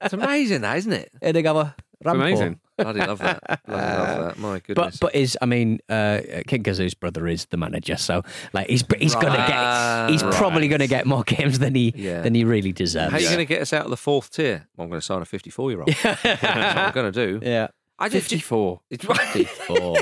It's 0.03 0.13
amazing, 0.15 0.63
that 0.63 0.79
isn't 0.79 0.93
it? 0.93 1.11
Edgar 1.21 1.75
Allan 2.05 2.21
amazing. 2.21 2.61
Bloody 2.77 3.01
love 3.01 3.19
that. 3.19 3.61
Bloody 3.67 3.83
love 3.97 4.19
that. 4.27 4.39
My 4.39 4.61
goodness. 4.61 4.99
But 4.99 5.01
but 5.01 5.15
is 5.15 5.37
I 5.43 5.47
mean 5.47 5.81
uh, 5.89 6.21
King 6.47 6.63
Kazu's 6.63 6.95
brother 6.95 7.27
is 7.27 7.47
the 7.47 7.57
manager, 7.57 7.97
so 7.97 8.23
like 8.53 8.69
he's 8.69 8.85
he's 9.01 9.15
gonna 9.17 9.37
get 9.37 10.11
he's 10.11 10.23
Right. 10.23 10.33
probably 10.35 10.69
gonna 10.69 10.87
get 10.87 11.07
more 11.07 11.23
games 11.27 11.59
than 11.59 11.75
he 11.75 11.93
Yeah. 11.97 12.23
than 12.23 12.35
he 12.37 12.45
really 12.45 12.73
deserves. 12.73 13.11
How 13.11 13.19
are 13.19 13.21
you 13.21 13.27
going 13.27 13.39
to 13.39 13.45
get 13.47 13.63
us 13.63 13.73
out 13.73 13.85
of 13.85 13.91
the 13.91 13.97
fourth 13.97 14.31
tier? 14.31 14.69
Well, 14.77 14.85
I'm 14.85 14.91
going 14.91 15.01
to 15.01 15.05
sign 15.05 15.21
a 15.23 15.25
54 15.25 15.71
year 15.73 15.81
old. 15.81 15.89
That's 16.03 16.25
what 16.43 16.47
I'm 16.47 16.93
going 16.93 17.13
to 17.13 17.27
do. 17.41 17.45
Yeah, 17.45 17.69
I 17.99 18.09
just, 18.09 18.29
54. 18.31 18.81
It's 18.91 19.05
Fifty-four. 19.05 19.97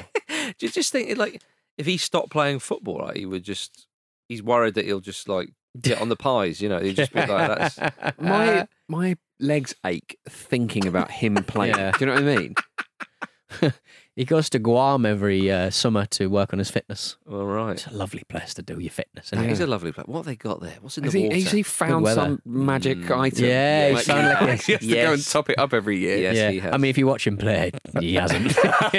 Do 0.59 0.67
you 0.67 0.69
just 0.69 0.93
think 0.93 1.17
like 1.17 1.43
if 1.79 1.87
he 1.87 1.97
stopped 1.97 2.31
playing 2.31 2.59
football, 2.59 2.99
like, 3.07 3.17
he 3.17 3.25
would 3.27 3.43
just 3.43 3.87
he's 4.29 4.43
worried 4.43 4.75
that 4.75 4.85
he'll 4.85 5.01
just 5.01 5.29
like 5.31 5.49
get 5.81 6.01
on 6.01 6.09
the 6.11 6.17
pies, 6.17 6.61
you 6.61 6.69
know, 6.69 6.79
he'd 6.79 6.97
just 6.97 7.13
be 7.13 7.21
like 7.21 7.29
that's 7.77 7.79
My 8.19 8.67
my 8.89 9.17
legs 9.39 9.75
ache 9.85 10.19
thinking 10.29 10.87
about 10.87 11.11
him 11.11 11.35
playing. 11.47 11.77
Yeah. 11.77 11.91
Do 11.93 11.99
you 12.01 12.07
know 12.07 12.15
what 12.15 12.23
I 12.23 12.37
mean? 12.37 12.55
he 14.17 14.25
goes 14.25 14.51
to 14.51 14.59
Guam 14.59 15.07
every 15.07 15.51
uh, 15.51 15.71
summer 15.71 16.05
to 16.07 16.27
work 16.29 16.53
on 16.53 16.59
his 16.59 16.71
fitness. 16.71 17.17
all 17.31 17.45
right. 17.47 17.73
It's 17.73 17.87
a 17.87 17.91
lovely 17.95 18.25
place 18.29 18.55
to 18.55 18.63
do 18.63 18.79
your 18.81 18.91
fitness. 18.91 19.31
That 19.31 19.39
isn't 19.39 19.51
is 19.51 19.61
it? 19.61 19.65
a 19.65 19.67
lovely 19.71 19.93
place. 19.93 20.07
What 20.07 20.19
have 20.19 20.27
they 20.27 20.37
got 20.37 20.61
there? 20.61 20.75
What's 20.81 20.99
in 20.99 21.05
Has 21.05 21.13
the 21.13 21.21
he, 21.21 21.27
water? 21.29 21.37
has 21.41 21.53
he 21.53 21.63
found 21.63 22.05
weather. 22.05 22.21
some 22.21 22.43
magic 22.45 22.99
Mm. 22.99 23.19
item? 23.19 23.45
Yeah, 23.45 23.91
he's 23.91 24.07
found 24.07 24.27
like 24.27 24.41
a- 24.43 24.45
he 24.47 24.73
has 24.73 24.81
to 24.81 24.87
go 24.89 25.13
and 25.13 25.19
Yes. 25.19 25.33
top 25.33 25.51
it 25.51 25.59
up 25.59 25.73
every 25.73 25.99
year. 25.99 26.19
Yes, 26.19 26.37
yeah, 26.37 26.51
he 26.51 26.59
has. 26.61 26.75
I 26.75 26.77
mean, 26.79 26.91
if 26.91 26.99
you 26.99 27.07
watch 27.07 27.27
him 27.27 27.37
play, 27.37 27.71
he 28.01 28.15
hasn't. 28.15 28.55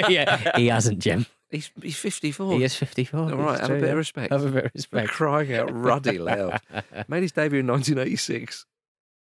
yeah, 0.08 0.56
he 0.56 0.68
hasn't, 0.68 1.00
Jim. 1.00 1.26
He's 1.50 1.70
he's 1.82 1.96
54. 1.96 2.58
He 2.58 2.64
is 2.64 2.74
fifty-four. 2.74 3.20
All 3.20 3.36
right, 3.36 3.52
It's 3.52 3.60
have 3.62 3.70
a 3.70 3.72
true, 3.72 3.80
bit 3.80 3.86
yeah. 3.86 3.92
of 3.92 3.96
respect. 3.96 4.32
Have 4.32 4.44
a 4.44 4.50
bit 4.50 4.64
of 4.66 4.70
For 4.70 4.76
respect. 4.76 5.08
crying 5.08 5.54
out 5.54 5.70
ruddy 5.74 6.18
loud. 6.18 6.60
Made 7.08 7.22
his 7.22 7.32
debut 7.32 7.60
in 7.60 7.66
1986. 7.66 8.66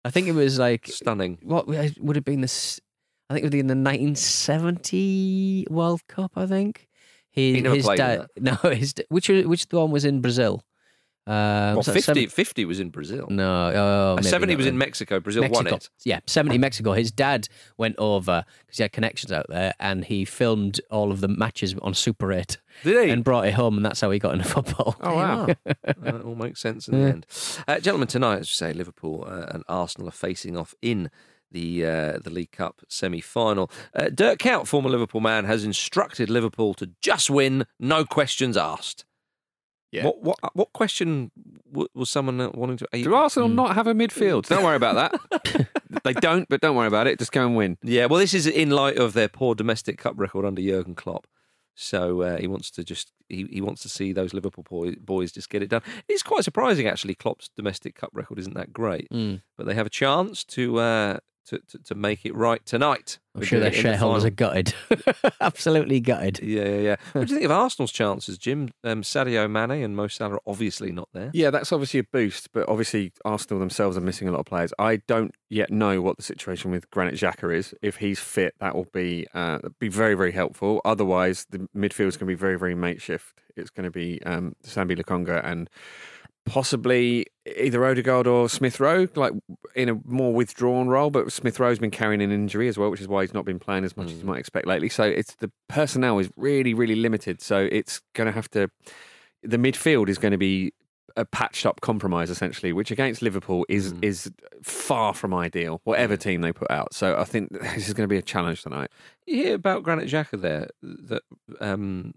I 0.04 0.10
think 0.10 0.28
it 0.28 0.32
was 0.32 0.58
like 0.58 0.86
Stunning. 0.86 1.38
what 1.42 1.66
would 1.66 2.16
have 2.16 2.24
been 2.24 2.42
this? 2.42 2.80
I 3.30 3.34
think 3.34 3.42
it 3.42 3.46
would 3.46 3.52
be 3.52 3.60
in 3.60 3.68
the 3.68 3.74
1970 3.74 5.66
World 5.70 6.06
Cup. 6.08 6.32
I 6.36 6.46
think 6.46 6.88
he, 7.30 7.54
He 7.54 7.62
his 7.62 7.86
dad. 7.86 8.26
No, 8.40 8.54
his 8.64 8.94
which 9.08 9.28
which 9.28 9.66
one 9.70 9.90
was 9.90 10.04
in 10.04 10.20
Brazil? 10.20 10.62
Um, 11.26 11.34
Well, 11.34 11.76
was 11.76 11.86
50, 11.86 12.00
seven- 12.02 12.28
50 12.28 12.64
was 12.66 12.80
in 12.80 12.90
Brazil. 12.90 13.26
No, 13.30 13.72
oh, 13.74 14.12
Uh, 14.12 14.16
maybe 14.16 14.28
70 14.28 14.52
not 14.52 14.56
was 14.58 14.66
in. 14.66 14.78
Mexico. 14.78 15.20
Brazil 15.20 15.42
Mexico. 15.42 15.64
won 15.70 15.74
it. 15.74 15.88
Yeah, 16.04 16.20
70 16.26 16.58
Mexico. 16.58 16.92
His 16.92 17.10
dad 17.10 17.48
went 17.78 17.94
over 17.98 18.44
because 18.66 18.76
he 18.76 18.82
had 18.82 18.92
connections 18.92 19.32
out 19.32 19.46
there 19.48 19.72
and 19.80 20.04
he 20.04 20.24
filmed 20.26 20.80
all 20.90 21.10
of 21.10 21.20
the 21.22 21.28
matches 21.28 21.74
on 21.80 21.94
Super 21.94 22.30
8 22.32 22.58
Did 22.82 23.06
he? 23.06 23.10
and 23.10 23.24
brought 23.24 23.46
it 23.46 23.54
home, 23.54 23.76
and 23.76 23.84
that's 23.86 24.00
how 24.02 24.10
he 24.10 24.18
got 24.18 24.34
into 24.34 24.44
football. 24.48 24.96
Oh 25.00 25.14
wow. 25.14 25.46
Uh, 26.06 26.16
it 26.16 26.24
all 26.24 26.34
makes 26.34 26.60
sense 26.60 26.88
in 26.88 27.00
the 27.00 27.08
end. 27.08 27.26
Uh, 27.68 27.78
gentlemen, 27.78 28.08
tonight, 28.08 28.40
as 28.40 28.50
you 28.50 28.54
say, 28.54 28.72
Liverpool 28.72 29.24
uh, 29.26 29.46
and 29.54 29.62
Arsenal 29.68 30.08
are 30.08 30.12
facing 30.12 30.56
off 30.56 30.74
in 30.82 31.10
the 31.50 31.84
uh, 31.86 32.18
the 32.22 32.30
League 32.30 32.50
Cup 32.50 32.82
semi 32.88 33.20
final. 33.20 33.70
Uh, 33.94 34.08
Dirk 34.08 34.40
Kuyt, 34.40 34.66
former 34.66 34.90
Liverpool 34.90 35.20
man, 35.20 35.44
has 35.44 35.64
instructed 35.64 36.28
Liverpool 36.28 36.74
to 36.74 36.90
just 37.00 37.30
win, 37.30 37.66
no 37.78 38.04
questions 38.04 38.56
asked. 38.56 39.04
Yeah. 39.94 40.04
What 40.06 40.22
what 40.22 40.38
what 40.54 40.72
question 40.72 41.30
w- 41.70 41.88
was 41.94 42.10
someone 42.10 42.38
wanting 42.54 42.78
to? 42.78 42.88
you- 42.92 43.04
Do 43.04 43.14
Arsenal 43.14 43.48
not 43.48 43.74
have 43.76 43.86
a 43.86 43.94
midfield? 43.94 44.46
Don't 44.48 44.64
worry 44.64 44.76
about 44.76 44.96
that. 45.30 45.68
they 46.04 46.12
don't, 46.14 46.48
but 46.48 46.60
don't 46.60 46.74
worry 46.76 46.88
about 46.88 47.06
it. 47.06 47.18
Just 47.18 47.32
go 47.32 47.46
and 47.46 47.54
win. 47.56 47.78
Yeah, 47.82 48.06
well, 48.06 48.18
this 48.18 48.34
is 48.34 48.46
in 48.46 48.70
light 48.70 48.96
of 48.98 49.12
their 49.12 49.28
poor 49.28 49.54
domestic 49.54 49.98
cup 49.98 50.14
record 50.16 50.44
under 50.44 50.60
Jurgen 50.60 50.94
Klopp. 50.94 51.26
So 51.76 52.22
uh, 52.22 52.36
he 52.38 52.46
wants 52.46 52.70
to 52.72 52.84
just 52.84 53.12
he, 53.28 53.46
he 53.50 53.60
wants 53.60 53.82
to 53.82 53.88
see 53.88 54.12
those 54.12 54.32
Liverpool 54.34 54.64
boy, 54.68 54.92
boys 55.00 55.32
just 55.32 55.48
get 55.50 55.62
it 55.62 55.68
done. 55.70 55.82
It's 56.08 56.22
quite 56.22 56.44
surprising 56.44 56.86
actually. 56.86 57.14
Klopp's 57.14 57.50
domestic 57.56 57.94
cup 57.94 58.10
record 58.12 58.38
isn't 58.38 58.54
that 58.54 58.72
great, 58.72 59.08
Mm. 59.10 59.42
but 59.56 59.66
they 59.66 59.74
have 59.74 59.86
a 59.86 59.90
chance 59.90 60.44
to 60.44 60.78
uh, 60.78 61.18
to, 61.46 61.58
to 61.68 61.78
to 61.78 61.94
make 61.94 62.24
it 62.24 62.34
right 62.34 62.64
tonight. 62.64 63.18
I'm 63.34 63.42
sure 63.42 63.58
doing 63.58 63.62
their 63.62 63.72
it 63.72 63.76
in 63.76 63.82
the 63.82 63.88
shareholders 63.90 64.24
are 64.24 64.30
gutted. 64.30 64.74
Absolutely 65.40 66.00
gutted. 66.00 66.40
Yeah, 66.40 66.64
yeah, 66.64 66.76
yeah. 66.76 66.96
what 67.12 67.26
do 67.26 67.34
you 67.34 67.40
think 67.40 67.44
of 67.44 67.50
Arsenal's 67.50 67.90
chances, 67.90 68.38
Jim? 68.38 68.70
Um, 68.84 69.02
Sadio 69.02 69.50
Mane 69.50 69.82
and 69.82 69.96
Mo 69.96 70.06
Salah 70.06 70.34
are 70.34 70.40
obviously 70.46 70.92
not 70.92 71.08
there. 71.12 71.30
Yeah, 71.34 71.50
that's 71.50 71.72
obviously 71.72 72.00
a 72.00 72.04
boost, 72.04 72.52
but 72.52 72.68
obviously 72.68 73.12
Arsenal 73.24 73.58
themselves 73.58 73.96
are 73.96 74.02
missing 74.02 74.28
a 74.28 74.30
lot 74.30 74.40
of 74.40 74.46
players. 74.46 74.72
I 74.78 74.96
don't 75.08 75.34
yet 75.50 75.70
know 75.70 76.00
what 76.00 76.16
the 76.16 76.22
situation 76.22 76.70
with 76.70 76.88
Granit 76.90 77.14
Xhaka 77.14 77.54
is. 77.54 77.74
If 77.82 77.96
he's 77.96 78.20
fit, 78.20 78.54
that 78.60 78.74
will 78.74 78.88
be 78.92 79.26
uh, 79.34 79.58
be 79.80 79.88
very 79.88 80.14
very 80.14 80.32
helpful. 80.32 80.80
Otherwise, 80.84 81.46
the 81.50 81.68
midfield 81.76 82.08
is 82.08 82.16
going 82.16 82.28
to 82.28 82.34
be 82.34 82.34
very 82.34 82.58
very 82.58 82.74
makeshift. 82.74 83.40
It's 83.56 83.70
going 83.70 83.84
to 83.84 83.90
be 83.90 84.22
um, 84.24 84.54
Sambi 84.64 84.96
Lokonga 84.96 85.44
and 85.44 85.68
possibly 86.46 87.26
either 87.56 87.84
Odegaard 87.84 88.26
or 88.26 88.48
Smith 88.48 88.80
Rowe, 88.80 89.08
like 89.14 89.32
in 89.74 89.88
a 89.88 90.00
more 90.04 90.32
withdrawn 90.32 90.88
role. 90.88 91.10
But 91.10 91.32
Smith 91.32 91.58
Rowe's 91.58 91.78
been 91.78 91.90
carrying 91.90 92.22
an 92.22 92.30
injury 92.30 92.68
as 92.68 92.78
well, 92.78 92.90
which 92.90 93.00
is 93.00 93.08
why 93.08 93.22
he's 93.22 93.34
not 93.34 93.44
been 93.44 93.58
playing 93.58 93.84
as 93.84 93.96
much 93.96 94.10
as 94.10 94.18
you 94.18 94.24
might 94.24 94.38
expect 94.38 94.66
lately. 94.66 94.88
So 94.88 95.04
it's 95.04 95.34
the 95.36 95.50
personnel 95.68 96.18
is 96.18 96.30
really 96.36 96.74
really 96.74 96.96
limited. 96.96 97.40
So 97.40 97.68
it's 97.70 98.00
going 98.14 98.26
to 98.26 98.32
have 98.32 98.50
to. 98.50 98.70
The 99.42 99.58
midfield 99.58 100.08
is 100.08 100.16
going 100.16 100.32
to 100.32 100.38
be 100.38 100.72
a 101.16 101.24
patched 101.24 101.64
up 101.66 101.80
compromise 101.80 102.30
essentially, 102.30 102.72
which 102.72 102.90
against 102.90 103.22
Liverpool 103.22 103.64
is 103.68 103.94
is 104.02 104.30
far 104.62 105.14
from 105.14 105.32
ideal. 105.32 105.80
Whatever 105.84 106.16
team 106.16 106.40
they 106.40 106.52
put 106.52 106.70
out, 106.70 106.94
so 106.94 107.16
I 107.16 107.24
think 107.24 107.52
this 107.74 107.88
is 107.88 107.94
going 107.94 108.08
to 108.08 108.12
be 108.12 108.18
a 108.18 108.22
challenge 108.22 108.62
tonight. 108.62 108.90
You 109.26 109.36
hear 109.36 109.54
about 109.54 109.82
Granit 109.82 110.08
Xhaka 110.08 110.40
there 110.40 110.68
that 110.82 111.22
um, 111.60 112.14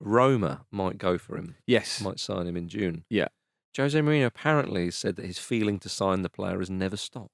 Roma 0.00 0.64
might 0.70 0.98
go 0.98 1.18
for 1.18 1.36
him. 1.36 1.56
Yes, 1.66 2.00
might 2.00 2.20
sign 2.20 2.46
him 2.46 2.56
in 2.56 2.68
June. 2.68 3.04
Yeah. 3.10 3.28
Jose 3.76 3.98
Mourinho 3.98 4.26
apparently 4.26 4.90
said 4.90 5.16
that 5.16 5.26
his 5.26 5.38
feeling 5.38 5.78
to 5.80 5.88
sign 5.88 6.22
the 6.22 6.30
player 6.30 6.58
has 6.58 6.70
never 6.70 6.96
stopped. 6.96 7.30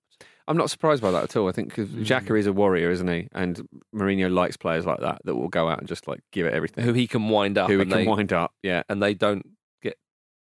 I'm 0.48 0.56
not 0.56 0.70
surprised 0.70 1.02
by 1.02 1.10
that 1.10 1.24
at 1.24 1.36
all. 1.36 1.48
I 1.48 1.52
think 1.52 1.68
because 1.68 1.88
Xhaka 1.88 2.28
hmm. 2.28 2.36
is 2.36 2.46
a 2.46 2.52
warrior, 2.52 2.90
isn't 2.90 3.08
he? 3.08 3.28
And 3.32 3.66
Mourinho 3.94 4.32
likes 4.32 4.56
players 4.56 4.86
like 4.86 5.00
that 5.00 5.20
that 5.24 5.34
will 5.34 5.48
go 5.48 5.68
out 5.68 5.80
and 5.80 5.88
just 5.88 6.06
like 6.06 6.20
give 6.30 6.46
it 6.46 6.54
everything. 6.54 6.84
Who 6.84 6.92
he 6.92 7.06
can 7.06 7.28
wind 7.28 7.58
up. 7.58 7.68
Who 7.68 7.78
he 7.78 7.84
can 7.84 7.90
they- 7.90 8.06
wind 8.06 8.32
up. 8.32 8.52
Yeah, 8.62 8.82
and 8.88 9.02
they 9.02 9.14
don't 9.14 9.44
get 9.82 9.98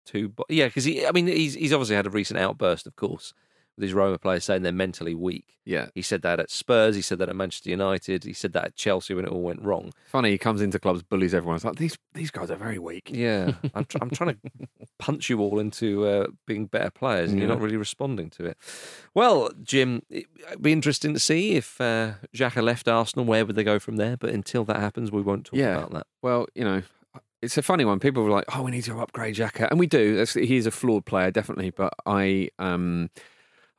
too. 0.06 0.30
bo- 0.30 0.46
Yeah, 0.48 0.68
because 0.68 0.86
he. 0.86 1.06
I 1.06 1.12
mean, 1.12 1.28
he's 1.28 1.56
he's 1.56 1.74
obviously 1.74 1.98
had 1.98 2.08
a 2.08 2.12
recent 2.12 2.40
outburst, 2.40 2.88
of 2.88 2.96
course, 2.96 3.34
his 3.82 3.94
Roma 3.94 4.18
players 4.18 4.44
saying 4.44 4.64
they're 4.64 4.72
mentally 4.72 5.14
weak. 5.14 5.58
Yeah. 5.66 5.88
He 5.94 6.02
said 6.02 6.22
that 6.24 6.40
at 6.40 6.50
Spurs. 6.50 6.96
He 6.96 7.02
said 7.02 7.20
that 7.20 7.30
at 7.30 7.36
Manchester 7.36 7.70
United. 7.70 8.24
He 8.24 8.34
said 8.34 8.54
that 8.54 8.66
at 8.66 8.76
Chelsea 8.76 9.14
when 9.14 9.26
it 9.26 9.32
all 9.32 9.42
went 9.42 9.62
wrong. 9.62 9.92
Funny, 10.08 10.32
he 10.32 10.38
comes 10.38 10.62
into 10.62 10.80
clubs, 10.80 11.04
bullies 11.04 11.34
everyone. 11.34 11.58
It's 11.58 11.66
like 11.66 11.76
these 11.76 11.98
these 12.14 12.32
guys 12.32 12.50
are 12.50 12.56
very 12.56 12.80
weak. 12.80 13.10
Yeah, 13.14 13.52
I'm, 13.76 13.86
tr- 13.86 13.98
I'm 14.02 14.10
trying 14.10 14.36
to 14.36 14.68
punch 14.98 15.30
you 15.30 15.40
all 15.40 15.60
into 15.60 16.06
uh, 16.08 16.28
being 16.48 16.66
better 16.66 16.90
players, 16.90 17.32
and 17.32 17.40
you're 17.40 17.48
not 17.48 17.62
really 17.62 17.78
responding 17.78 18.30
to 18.32 18.46
it. 18.46 18.58
Well, 19.14 19.52
Jim, 19.62 20.02
it- 20.10 20.26
it'd 20.48 20.62
be 20.62 20.72
interesting 20.72 21.14
to 21.14 21.20
see 21.20 21.54
if 21.56 21.80
uh, 21.80 22.14
Xhaka 22.36 22.64
left 22.64 22.88
Arsenal. 22.88 23.26
Where 23.26 23.46
would 23.46 23.56
they 23.56 23.64
go 23.64 23.78
from 23.80 23.98
there? 23.98 24.18
But 24.18 24.32
until 24.32 24.66
that 24.66 24.78
happens, 24.78 25.12
we 25.12 25.22
won't 25.22 25.46
talk 25.46 25.58
yeah. 25.60 25.78
about 25.78 25.92
that. 25.92 26.08
Well, 26.24 26.48
you 26.56 26.64
know, 26.64 26.82
it's 27.42 27.58
a 27.58 27.62
funny 27.62 27.86
one. 27.86 28.00
People 28.00 28.24
were 28.24 28.32
like, 28.32 28.46
"Oh, 28.56 28.64
we 28.64 28.72
need 28.72 28.84
to 28.86 29.00
upgrade 29.00 29.36
Xhaka," 29.36 29.70
and 29.70 29.80
we 29.80 29.88
do. 29.88 30.18
That's, 30.18 30.34
he 30.34 30.58
is 30.58 30.66
a 30.66 30.72
flawed 30.72 31.06
player, 31.06 31.32
definitely. 31.32 31.70
But 31.70 31.94
I, 32.06 32.50
um, 32.60 33.10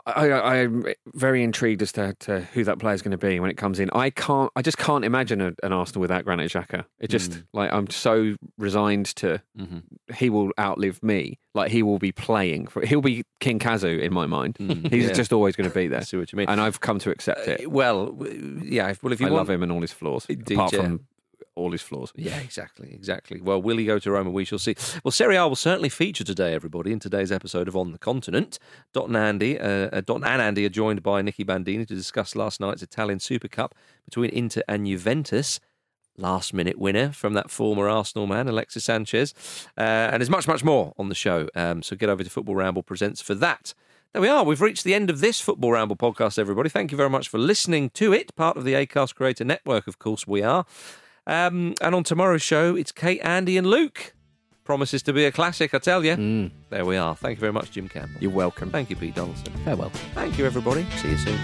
I, 0.07 0.30
I, 0.30 0.55
I'm 0.62 0.86
very 1.14 1.42
intrigued 1.42 1.82
as 1.82 1.92
to, 1.92 2.14
to 2.20 2.40
who 2.40 2.64
that 2.64 2.78
player 2.78 2.94
is 2.94 3.03
going 3.03 3.11
to 3.12 3.18
be 3.18 3.38
when 3.40 3.51
it 3.51 3.57
comes 3.57 3.78
in. 3.80 3.90
I 3.92 4.11
can't. 4.11 4.51
I 4.57 4.62
just 4.62 4.78
can't 4.78 5.05
imagine 5.05 5.40
a, 5.40 5.53
an 5.62 5.72
Arsenal 5.72 6.01
without 6.01 6.24
Granit 6.24 6.51
Xhaka. 6.51 6.84
It 6.98 7.09
just 7.09 7.30
Mm. 7.32 7.44
like 7.53 7.72
I'm 7.72 7.88
so 7.90 8.36
resigned 8.59 9.07
to 9.16 9.42
Mhm. 9.59 9.82
he 10.14 10.30
will 10.30 10.51
outlive 10.59 11.03
me. 11.03 11.38
Like 11.55 11.70
he 11.70 11.82
will 11.82 11.98
be 11.98 12.12
playing 12.12 12.66
for. 12.68 12.84
He'll 12.84 13.01
be 13.01 13.24
King 13.40 13.59
Kazu 13.59 13.98
in 13.98 14.12
my 14.12 14.26
mind. 14.26 14.57
He's 14.59 14.68
Mm, 14.68 14.92
yeah. 15.09 15.12
just 15.12 15.32
always 15.32 15.57
going 15.57 15.68
to 15.68 15.74
be 15.74 15.88
there. 15.88 16.01
I 16.01 16.03
see 16.05 16.16
what 16.16 16.32
you 16.32 16.36
mean. 16.36 16.48
And 16.48 16.61
I've 16.61 16.80
come 16.80 16.98
to 17.01 17.11
accept 17.11 17.46
it. 17.48 17.70
Well, 17.70 18.16
yeah. 18.62 18.94
Well, 19.03 19.12
if 19.12 19.20
you 19.20 19.26
I 19.26 19.30
want, 19.30 19.40
love 19.40 19.51
him 19.51 19.62
and 19.62 19.70
all 19.72 19.80
his 19.80 19.92
flaws, 19.92 20.26
Indeed, 20.28 20.55
apart 20.55 20.74
from 20.74 21.01
all 21.55 21.72
his 21.72 21.82
flaws. 21.82 22.12
Yeah, 22.16 22.38
exactly, 22.38 22.93
exactly. 22.93 23.41
Well, 23.41 23.61
will 23.61 23.76
he 23.76 23.84
go 23.84 23.99
to 23.99 24.11
Roma? 24.11 24.30
We 24.30 24.45
shall 24.45 24.59
see. 24.59 24.76
Well, 25.05 25.12
Serie 25.12 25.36
A 25.36 25.47
will 25.47 25.57
certainly 25.57 25.88
feature 25.88 26.24
today, 26.24 26.55
everybody, 26.55 26.93
in 26.93 26.99
today's 26.99 27.32
episode 27.32 27.68
of 27.68 27.76
On 27.76 27.93
the 27.93 27.99
Continent. 27.99 28.59
Dot 28.93 29.09
and 29.09 29.16
Andy, 29.16 29.59
uh, 29.59 29.88
uh, 29.93 30.01
Dot 30.01 30.22
and 30.24 30.43
Andy 30.43 30.64
are 30.66 30.70
joined 30.70 31.03
by 31.03 31.22
Nicky 31.22 31.45
Bandini 31.45 31.86
to 31.86 31.95
discuss 31.95 32.34
last 32.36 32.61
night's 32.61 32.82
Italian 32.82 33.20
Super 33.20 33.49
Cup 33.49 33.74
between 34.05 34.30
Inter 34.30 34.62
and 34.68 34.86
Juventus. 34.86 35.61
Last 36.16 36.53
minute 36.53 36.78
winner 36.78 37.12
from 37.12 37.32
that 37.34 37.51
former 37.51 37.88
Arsenal 37.88 38.26
man, 38.26 38.47
Alexis 38.47 38.84
Sanchez. 38.84 39.32
Uh, 39.78 39.80
and 40.12 40.20
there's 40.20 40.28
much, 40.28 40.47
much 40.47 40.62
more 40.62 40.93
on 40.99 41.09
the 41.09 41.14
show. 41.14 41.49
Um, 41.55 41.82
so 41.82 41.97
get 41.97 42.11
over 42.11 42.22
to 42.22 42.28
Football 42.28 42.57
Ramble 42.57 42.82
Presents 42.82 43.22
for 43.22 43.34
that. 43.36 43.72
There 44.12 44.20
we 44.20 44.28
are. 44.28 44.43
We've 44.43 44.61
reached 44.61 44.82
the 44.82 44.93
end 44.93 45.09
of 45.09 45.20
this 45.20 45.41
Football 45.41 45.70
Ramble 45.70 45.95
podcast, 45.95 46.36
everybody. 46.36 46.68
Thank 46.68 46.91
you 46.91 46.97
very 46.97 47.09
much 47.09 47.28
for 47.28 47.38
listening 47.38 47.91
to 47.91 48.12
it. 48.12 48.34
Part 48.34 48.57
of 48.57 48.64
the 48.64 48.72
ACAST 48.74 49.14
Creator 49.14 49.45
Network, 49.45 49.86
of 49.86 50.01
course, 50.01 50.26
we 50.26 50.43
are. 50.43 50.66
Um, 51.27 51.75
and 51.81 51.95
on 51.95 52.05
tomorrow's 52.05 52.43
show, 52.43 52.75
it's 52.77 52.93
Kate, 52.93 53.21
Andy, 53.23 53.57
and 53.57 53.66
Luke. 53.66 54.14
Promises 54.64 55.03
to 55.05 55.12
be 55.12 55.25
a 55.25 55.33
classic, 55.33 55.75
I 55.75 55.79
tell 55.79 56.05
you. 56.05 56.51
There 56.71 56.85
we 56.85 56.97
are. 56.97 57.16
Thank 57.16 57.39
you 57.39 57.41
very 57.41 57.53
much, 57.53 57.73
Jim 57.73 57.89
Campbell. 57.89 58.21
You're 58.21 58.31
welcome. 58.31 58.71
Thank 58.71 58.91
you, 58.91 58.97
Pete 58.97 59.14
Donaldson. 59.14 59.53
Farewell. 59.64 59.91
Thank 60.14 60.39
you, 60.39 60.47
everybody. 60.47 60.87
See 60.97 61.11
you 61.11 61.18
soon. 61.18 61.39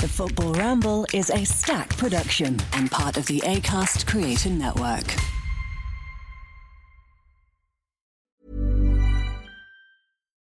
The 0.00 0.06
Football 0.06 0.52
Ramble 0.52 1.06
is 1.12 1.30
a 1.30 1.44
Stak 1.44 1.96
production 1.96 2.58
and 2.74 2.88
part 2.88 3.16
of 3.16 3.26
the 3.26 3.40
ACAST 3.40 4.06
Creator 4.06 4.50
Network. 4.50 5.16